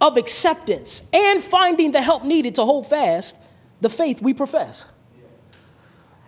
of 0.00 0.16
acceptance, 0.16 1.02
and 1.12 1.42
finding 1.42 1.90
the 1.92 2.00
help 2.00 2.24
needed 2.24 2.54
to 2.54 2.64
hold 2.64 2.86
fast 2.86 3.36
the 3.80 3.88
faith 3.88 4.22
we 4.22 4.32
profess. 4.32 4.84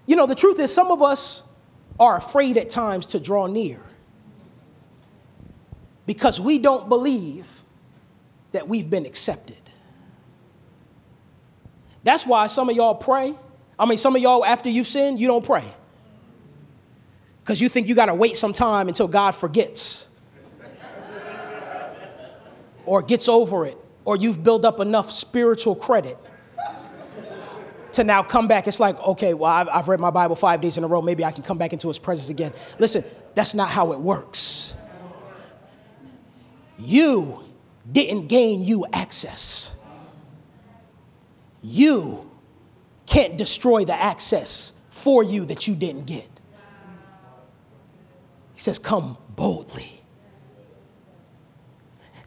You 0.06 0.16
know, 0.16 0.26
the 0.26 0.34
truth 0.34 0.58
is, 0.58 0.74
some 0.74 0.90
of 0.90 1.02
us 1.02 1.42
are 1.98 2.16
afraid 2.16 2.58
at 2.58 2.70
times 2.70 3.06
to 3.08 3.20
draw 3.20 3.46
near 3.46 3.80
because 6.06 6.38
we 6.38 6.58
don't 6.58 6.88
believe 6.88 7.64
that 8.52 8.68
we've 8.68 8.88
been 8.88 9.06
accepted. 9.06 9.56
That's 12.04 12.26
why 12.26 12.46
some 12.46 12.68
of 12.68 12.76
y'all 12.76 12.94
pray. 12.94 13.34
I 13.78 13.86
mean, 13.86 13.98
some 13.98 14.14
of 14.14 14.22
y'all, 14.22 14.44
after 14.44 14.68
you 14.68 14.84
sin, 14.84 15.16
you 15.16 15.26
don't 15.26 15.44
pray 15.44 15.64
because 17.42 17.60
you 17.60 17.68
think 17.68 17.88
you 17.88 17.94
got 17.94 18.06
to 18.06 18.14
wait 18.14 18.36
some 18.36 18.52
time 18.52 18.88
until 18.88 19.08
God 19.08 19.32
forgets 19.32 20.08
or 22.84 23.02
gets 23.02 23.28
over 23.28 23.66
it 23.66 23.76
or 24.04 24.16
you've 24.16 24.42
built 24.42 24.64
up 24.64 24.80
enough 24.80 25.10
spiritual 25.10 25.74
credit 25.74 26.16
to 27.96 28.04
now 28.04 28.22
come 28.22 28.48
back. 28.48 28.66
It's 28.66 28.80
like, 28.80 28.98
okay, 29.00 29.34
well, 29.34 29.50
I've, 29.50 29.68
I've 29.68 29.88
read 29.88 30.00
my 30.00 30.10
Bible 30.10 30.36
five 30.36 30.60
days 30.60 30.78
in 30.78 30.84
a 30.84 30.86
row. 30.86 31.02
Maybe 31.02 31.24
I 31.24 31.32
can 31.32 31.42
come 31.42 31.58
back 31.58 31.72
into 31.72 31.88
his 31.88 31.98
presence 31.98 32.30
again. 32.30 32.52
Listen, 32.78 33.04
that's 33.34 33.54
not 33.54 33.68
how 33.68 33.92
it 33.92 34.00
works. 34.00 34.74
You 36.78 37.42
didn't 37.90 38.28
gain 38.28 38.62
you 38.62 38.86
access. 38.92 39.76
You 41.62 42.30
can't 43.06 43.36
destroy 43.36 43.84
the 43.84 43.94
access 43.94 44.72
for 44.90 45.22
you 45.22 45.44
that 45.46 45.66
you 45.66 45.74
didn't 45.74 46.06
get. 46.06 46.28
He 48.54 48.60
says, 48.60 48.78
Come 48.78 49.16
boldly. 49.30 50.00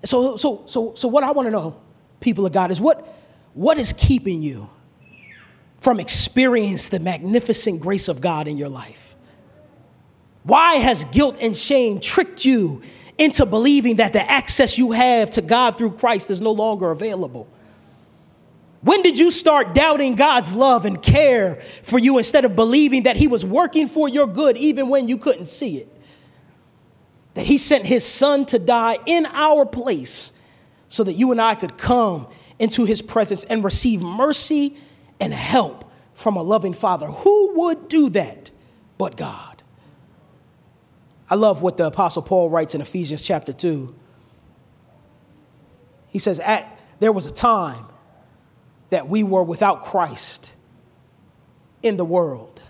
So, 0.05 0.37
so, 0.37 0.63
so, 0.65 0.95
so 0.95 1.07
what 1.07 1.23
I 1.23 1.31
want 1.31 1.47
to 1.47 1.51
know, 1.51 1.79
people 2.21 2.45
of 2.45 2.53
God, 2.53 2.71
is 2.71 2.79
what, 2.79 3.05
what 3.53 3.77
is 3.77 3.91
keeping 3.91 4.41
you 4.41 4.69
from 5.81 5.99
experience 5.99 6.89
the 6.89 6.99
magnificent 6.99 7.81
grace 7.81 8.07
of 8.07 8.21
God 8.21 8.47
in 8.47 8.57
your 8.57 8.69
life? 8.69 9.15
Why 10.43 10.75
has 10.75 11.05
guilt 11.05 11.37
and 11.41 11.55
shame 11.55 11.99
tricked 11.99 12.45
you 12.45 12.81
into 13.17 13.45
believing 13.45 13.97
that 13.97 14.13
the 14.13 14.31
access 14.31 14.77
you 14.77 14.93
have 14.93 15.29
to 15.31 15.41
God 15.41 15.77
through 15.77 15.91
Christ 15.91 16.29
is 16.31 16.41
no 16.41 16.51
longer 16.51 16.91
available? 16.91 17.47
When 18.81 19.01
did 19.01 19.19
you 19.19 19.29
start 19.29 19.75
doubting 19.75 20.15
God's 20.15 20.55
love 20.55 20.85
and 20.85 21.01
care 21.01 21.55
for 21.83 21.99
you 21.99 22.17
instead 22.17 22.45
of 22.45 22.55
believing 22.55 23.03
that 23.03 23.17
He 23.17 23.27
was 23.27 23.43
working 23.43 23.87
for 23.87 24.07
your 24.07 24.25
good 24.25 24.55
even 24.55 24.87
when 24.87 25.07
you 25.07 25.17
couldn't 25.17 25.47
see 25.47 25.77
it? 25.79 25.89
That 27.33 27.45
He 27.45 27.57
sent 27.57 27.85
His 27.85 28.05
Son 28.05 28.45
to 28.47 28.59
die 28.59 28.97
in 29.05 29.25
our 29.27 29.65
place 29.65 30.31
so 30.87 31.03
that 31.03 31.13
you 31.13 31.31
and 31.31 31.41
I 31.41 31.55
could 31.55 31.77
come 31.77 32.27
into 32.57 32.85
His 32.85 33.01
presence 33.01 33.43
and 33.43 33.63
receive 33.65 34.01
mercy 34.01 34.77
and 35.19 35.33
help 35.33 35.91
from 36.13 36.35
a 36.35 36.41
loving 36.41 36.73
Father. 36.73 37.07
Who 37.07 37.53
would 37.59 37.87
do 37.87 38.09
that 38.09 38.51
but 38.97 39.17
God? 39.17 39.63
I 41.29 41.35
love 41.35 41.61
what 41.61 41.77
the 41.77 41.87
Apostle 41.87 42.23
Paul 42.23 42.49
writes 42.49 42.73
in 42.73 42.81
Ephesians 42.81 43.21
chapter 43.21 43.53
2. 43.53 43.95
He 46.09 46.19
says, 46.19 46.39
At, 46.39 46.79
There 46.99 47.11
was 47.11 47.25
a 47.25 47.33
time 47.33 47.85
that 48.89 49.07
we 49.07 49.23
were 49.23 49.43
without 49.43 49.83
Christ 49.83 50.55
in 51.83 51.97
the 51.97 52.05
world, 52.05 52.61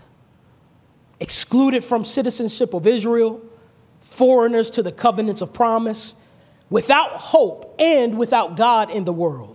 excluded 1.18 1.84
from 1.84 2.04
citizenship 2.04 2.74
of 2.74 2.86
Israel, 2.86 3.40
foreigners 4.00 4.70
to 4.72 4.82
the 4.82 4.92
covenants 4.92 5.40
of 5.40 5.52
promise, 5.52 6.14
without 6.68 7.12
hope 7.12 7.74
and 7.80 8.18
without 8.18 8.56
God 8.56 8.90
in 8.90 9.04
the 9.04 9.12
world. 9.12 9.49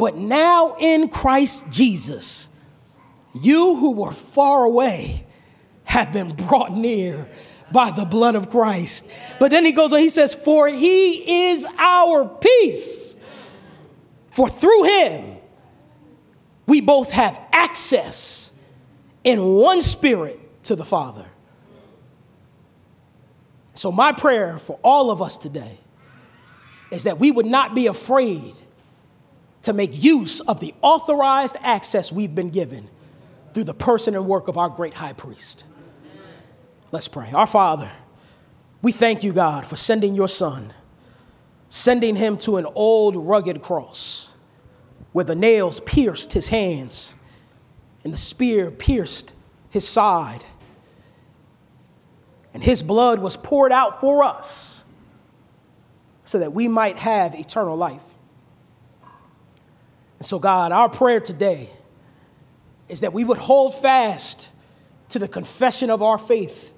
But 0.00 0.16
now 0.16 0.76
in 0.78 1.10
Christ 1.10 1.70
Jesus, 1.70 2.48
you 3.34 3.76
who 3.76 3.90
were 3.90 4.12
far 4.12 4.64
away 4.64 5.26
have 5.84 6.10
been 6.10 6.34
brought 6.34 6.72
near 6.72 7.28
by 7.70 7.90
the 7.90 8.06
blood 8.06 8.34
of 8.34 8.48
Christ. 8.48 9.10
But 9.38 9.50
then 9.50 9.62
he 9.62 9.72
goes 9.72 9.92
on, 9.92 9.98
he 9.98 10.08
says, 10.08 10.32
For 10.32 10.68
he 10.68 11.50
is 11.50 11.66
our 11.76 12.26
peace. 12.26 13.18
For 14.30 14.48
through 14.48 14.84
him, 14.84 15.36
we 16.66 16.80
both 16.80 17.10
have 17.10 17.38
access 17.52 18.58
in 19.22 19.44
one 19.44 19.82
spirit 19.82 20.40
to 20.62 20.76
the 20.76 20.84
Father. 20.86 21.26
So, 23.74 23.92
my 23.92 24.12
prayer 24.12 24.56
for 24.56 24.78
all 24.82 25.10
of 25.10 25.20
us 25.20 25.36
today 25.36 25.78
is 26.90 27.04
that 27.04 27.18
we 27.18 27.30
would 27.30 27.44
not 27.44 27.74
be 27.74 27.86
afraid 27.86 28.62
to 29.62 29.72
make 29.72 30.02
use 30.02 30.40
of 30.40 30.60
the 30.60 30.74
authorized 30.82 31.56
access 31.60 32.10
we've 32.10 32.34
been 32.34 32.50
given 32.50 32.88
through 33.52 33.64
the 33.64 33.74
person 33.74 34.14
and 34.14 34.26
work 34.26 34.48
of 34.48 34.56
our 34.56 34.68
great 34.68 34.94
high 34.94 35.12
priest. 35.12 35.64
Let's 36.92 37.08
pray. 37.08 37.30
Our 37.32 37.46
Father, 37.46 37.90
we 38.82 38.92
thank 38.92 39.22
you, 39.22 39.32
God, 39.32 39.66
for 39.66 39.76
sending 39.76 40.14
your 40.14 40.28
Son, 40.28 40.72
sending 41.68 42.16
him 42.16 42.36
to 42.38 42.56
an 42.56 42.66
old 42.74 43.16
rugged 43.16 43.62
cross 43.62 44.36
where 45.12 45.24
the 45.24 45.34
nails 45.34 45.80
pierced 45.80 46.32
his 46.32 46.48
hands 46.48 47.14
and 48.04 48.12
the 48.12 48.18
spear 48.18 48.70
pierced 48.70 49.34
his 49.70 49.86
side. 49.86 50.44
And 52.54 52.62
his 52.62 52.82
blood 52.82 53.20
was 53.20 53.36
poured 53.36 53.72
out 53.72 54.00
for 54.00 54.24
us 54.24 54.84
so 56.24 56.38
that 56.38 56.52
we 56.52 56.66
might 56.68 56.98
have 56.98 57.34
eternal 57.34 57.76
life. 57.76 58.16
And 60.20 60.26
so, 60.26 60.38
God, 60.38 60.70
our 60.70 60.90
prayer 60.90 61.18
today 61.18 61.70
is 62.88 63.00
that 63.00 63.14
we 63.14 63.24
would 63.24 63.38
hold 63.38 63.74
fast 63.74 64.50
to 65.08 65.18
the 65.18 65.26
confession 65.26 65.88
of 65.88 66.02
our 66.02 66.18
faith 66.18 66.74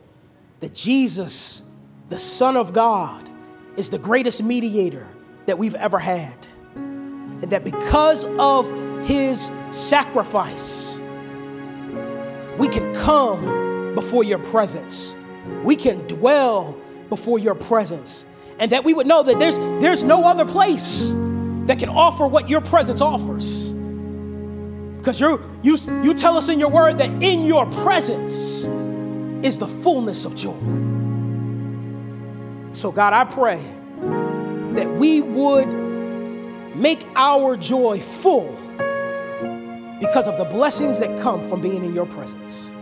that 0.60 0.72
Jesus, 0.72 1.62
the 2.08 2.18
Son 2.18 2.56
of 2.56 2.72
God, 2.72 3.28
is 3.76 3.90
the 3.90 3.98
greatest 3.98 4.44
mediator 4.44 5.08
that 5.46 5.58
we've 5.58 5.74
ever 5.74 5.98
had 5.98 6.46
and 6.76 7.50
that 7.50 7.64
because 7.64 8.24
of 8.38 8.70
his 9.04 9.50
sacrifice, 9.72 11.00
we 12.58 12.68
can 12.68 12.94
come 12.94 13.96
before 13.96 14.22
your 14.22 14.38
presence. 14.38 15.16
We 15.64 15.74
can 15.74 16.06
dwell 16.06 16.78
before 17.08 17.40
your 17.40 17.56
presence. 17.56 18.24
And 18.60 18.70
that 18.70 18.84
we 18.84 18.94
would 18.94 19.08
know 19.08 19.24
that 19.24 19.40
there's, 19.40 19.58
there's 19.82 20.04
no 20.04 20.24
other 20.24 20.44
place 20.44 21.12
that 21.66 21.78
can 21.78 21.88
offer 21.88 22.26
what 22.26 22.48
your 22.48 22.60
presence 22.60 23.00
offers. 23.00 23.72
Because 24.98 25.20
you 25.20 25.40
you, 25.62 25.76
you 26.02 26.14
tell 26.14 26.36
us 26.36 26.48
in 26.48 26.60
your 26.60 26.70
word 26.70 26.98
that 26.98 27.10
in 27.22 27.44
your 27.44 27.66
presence 27.66 28.64
is 29.44 29.58
the 29.58 29.66
fullness 29.66 30.24
of 30.24 30.36
joy. 30.36 30.56
So, 32.72 32.90
God, 32.90 33.12
I 33.12 33.24
pray 33.24 33.60
that 34.74 34.88
we 34.98 35.20
would 35.20 35.68
Make 36.74 37.06
our 37.16 37.56
joy 37.56 38.00
full 38.00 38.56
because 40.00 40.26
of 40.26 40.38
the 40.38 40.48
blessings 40.50 40.98
that 41.00 41.20
come 41.20 41.46
from 41.48 41.60
being 41.60 41.84
in 41.84 41.94
your 41.94 42.06
presence. 42.06 42.72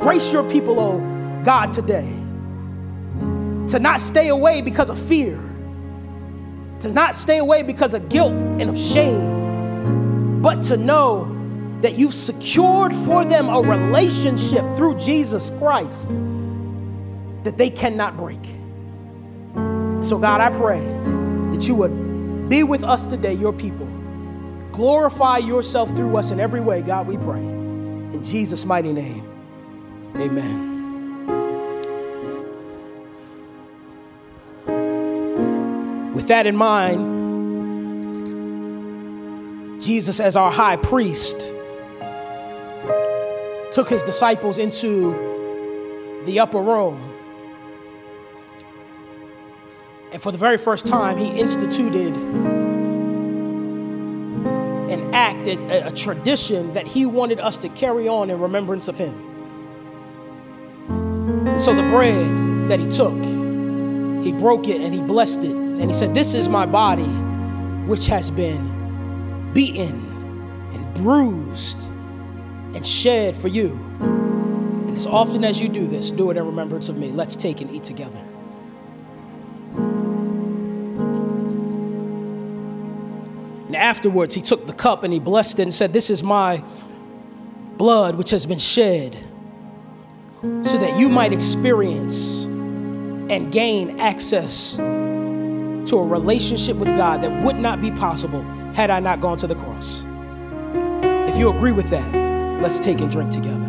Grace 0.00 0.32
your 0.32 0.48
people, 0.50 0.80
oh 0.80 0.98
God, 1.44 1.70
today 1.70 2.12
to 3.68 3.78
not 3.78 4.00
stay 4.00 4.28
away 4.28 4.60
because 4.60 4.90
of 4.90 4.98
fear, 4.98 5.40
to 6.80 6.92
not 6.92 7.16
stay 7.16 7.38
away 7.38 7.62
because 7.62 7.94
of 7.94 8.08
guilt 8.08 8.42
and 8.42 8.62
of 8.62 8.78
shame, 8.78 10.42
but 10.42 10.62
to 10.64 10.76
know 10.76 11.32
that 11.80 11.98
you've 11.98 12.14
secured 12.14 12.94
for 12.94 13.24
them 13.24 13.48
a 13.48 13.60
relationship 13.60 14.64
through 14.76 14.98
Jesus 14.98 15.50
Christ 15.58 16.08
that 17.44 17.56
they 17.56 17.70
cannot 17.70 18.16
break. 18.16 18.40
So, 20.04 20.18
God, 20.18 20.40
I 20.40 20.50
pray 20.50 20.80
that 21.52 21.66
you 21.66 21.74
would 21.76 22.48
be 22.48 22.62
with 22.62 22.84
us 22.84 23.06
today, 23.06 23.34
your 23.34 23.52
people. 23.52 23.86
Glorify 24.72 25.38
yourself 25.38 25.94
through 25.96 26.16
us 26.16 26.30
in 26.30 26.40
every 26.40 26.60
way, 26.60 26.82
God, 26.82 27.06
we 27.06 27.16
pray. 27.16 27.40
In 27.40 28.22
Jesus' 28.22 28.64
mighty 28.64 28.92
name, 28.92 29.26
amen. 30.16 30.75
With 36.16 36.26
that 36.28 36.46
in 36.46 36.56
mind, 36.56 36.98
Jesus, 39.80 40.18
as 40.18 40.34
our 40.34 40.50
high 40.50 40.76
priest, 40.76 41.52
took 43.70 43.88
his 43.88 44.02
disciples 44.02 44.58
into 44.58 45.12
the 46.24 46.40
upper 46.40 46.60
room 46.60 47.12
and 50.16 50.22
for 50.22 50.32
the 50.32 50.38
very 50.38 50.56
first 50.56 50.86
time, 50.86 51.18
he 51.18 51.38
instituted 51.38 52.14
an 54.90 55.14
act, 55.14 55.46
a, 55.46 55.88
a 55.88 55.92
tradition 55.92 56.72
that 56.72 56.86
he 56.86 57.04
wanted 57.04 57.38
us 57.38 57.58
to 57.58 57.68
carry 57.68 58.08
on 58.08 58.30
in 58.30 58.40
remembrance 58.40 58.88
of 58.88 58.96
him. 58.96 59.14
And 60.88 61.60
so 61.60 61.74
the 61.74 61.82
bread 61.82 62.70
that 62.70 62.80
he 62.80 62.86
took, 62.88 63.12
he 64.24 64.32
broke 64.32 64.68
it 64.68 64.80
and 64.80 64.94
he 64.94 65.02
blessed 65.02 65.40
it. 65.40 65.65
And 65.78 65.90
he 65.90 65.92
said, 65.92 66.14
This 66.14 66.32
is 66.32 66.48
my 66.48 66.64
body, 66.64 67.04
which 67.86 68.06
has 68.06 68.30
been 68.30 69.52
beaten 69.52 69.92
and 70.72 70.94
bruised 70.94 71.82
and 72.74 72.86
shed 72.86 73.36
for 73.36 73.48
you. 73.48 73.72
And 74.00 74.96
as 74.96 75.06
often 75.06 75.44
as 75.44 75.60
you 75.60 75.68
do 75.68 75.86
this, 75.86 76.10
do 76.10 76.30
it 76.30 76.38
in 76.38 76.46
remembrance 76.46 76.88
of 76.88 76.96
me. 76.96 77.12
Let's 77.12 77.36
take 77.36 77.60
and 77.60 77.70
eat 77.70 77.84
together. 77.84 78.18
And 83.66 83.76
afterwards, 83.76 84.34
he 84.34 84.40
took 84.40 84.66
the 84.66 84.72
cup 84.72 85.04
and 85.04 85.12
he 85.12 85.20
blessed 85.20 85.58
it 85.58 85.62
and 85.62 85.74
said, 85.74 85.92
This 85.92 86.08
is 86.08 86.22
my 86.22 86.64
blood 87.76 88.16
which 88.16 88.30
has 88.30 88.46
been 88.46 88.58
shed 88.58 89.16
so 90.42 90.78
that 90.78 90.98
you 90.98 91.10
might 91.10 91.32
experience 91.32 92.44
and 92.44 93.52
gain 93.52 94.00
access 94.00 94.78
to 95.86 95.98
a 95.98 96.04
relationship 96.04 96.76
with 96.76 96.88
God 96.96 97.22
that 97.22 97.42
would 97.42 97.56
not 97.56 97.80
be 97.80 97.90
possible 97.90 98.42
had 98.74 98.90
I 98.90 99.00
not 99.00 99.20
gone 99.20 99.38
to 99.38 99.46
the 99.46 99.54
cross. 99.54 100.04
If 101.30 101.36
you 101.38 101.50
agree 101.50 101.72
with 101.72 101.90
that, 101.90 102.60
let's 102.60 102.78
take 102.78 103.00
and 103.00 103.10
drink 103.10 103.30
together. 103.30 103.66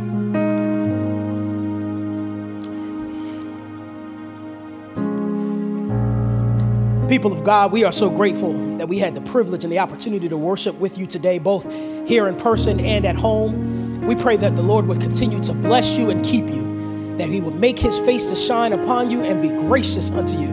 People 7.10 7.32
of 7.32 7.44
God, 7.46 7.72
we 7.72 7.86
are 7.86 7.94
so 7.94 8.10
grateful 8.10 8.52
that 8.78 8.90
we 8.90 9.00
had 9.00 9.16
the 9.16 9.22
privilege 9.22 9.64
and 9.64 9.72
the 9.72 9.80
opportunity 9.80 10.28
to 10.28 10.36
worship 10.36 10.76
with 10.76 10.98
you 10.98 11.08
today, 11.08 11.40
both 11.40 11.66
here 12.06 12.28
in 12.28 12.36
person 12.36 12.82
and 12.82 13.06
at 13.06 13.16
home. 13.16 14.06
We 14.06 14.16
pray 14.16 14.36
that 14.38 14.58
the 14.58 14.62
Lord 14.62 14.88
would 14.88 15.00
continue 15.00 15.42
to 15.44 15.54
bless 15.54 15.98
you 15.98 16.10
and 16.10 16.24
keep 16.24 16.48
you, 16.48 17.16
that 17.18 17.30
He 17.30 17.40
would 17.40 17.56
make 17.56 17.80
His 17.80 17.98
face 17.98 18.30
to 18.30 18.36
shine 18.36 18.74
upon 18.74 19.10
you 19.10 19.24
and 19.24 19.42
be 19.42 19.50
gracious 19.50 20.12
unto 20.12 20.38
you, 20.38 20.50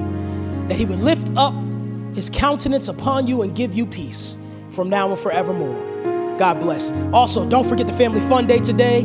that 0.68 0.76
He 0.76 0.84
would 0.84 1.00
lift 1.00 1.30
up 1.36 1.54
His 2.14 2.30
countenance 2.30 2.88
upon 2.88 3.26
you 3.26 3.42
and 3.42 3.54
give 3.54 3.74
you 3.74 3.86
peace 3.86 4.36
from 4.70 4.88
now 4.88 5.08
and 5.10 5.18
forevermore. 5.18 5.94
God 6.38 6.60
bless. 6.60 6.90
Also, 7.12 7.48
don't 7.48 7.66
forget 7.66 7.86
the 7.86 7.92
Family 7.92 8.20
Fun 8.20 8.46
Day 8.46 8.58
today. 8.58 9.04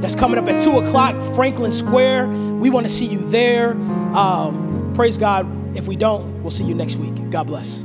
That's 0.00 0.14
coming 0.14 0.38
up 0.38 0.48
at 0.48 0.60
2 0.60 0.78
o'clock, 0.78 1.14
Franklin 1.34 1.72
Square. 1.72 2.28
We 2.28 2.70
want 2.70 2.86
to 2.86 2.92
see 2.92 3.04
you 3.04 3.18
there. 3.18 3.72
Um, 3.72 4.92
praise 4.94 5.18
God. 5.18 5.46
If 5.76 5.86
we 5.86 5.96
don't, 5.96 6.42
we'll 6.42 6.50
see 6.50 6.64
you 6.64 6.74
next 6.74 6.96
week. 6.96 7.30
God 7.30 7.46
bless. 7.46 7.84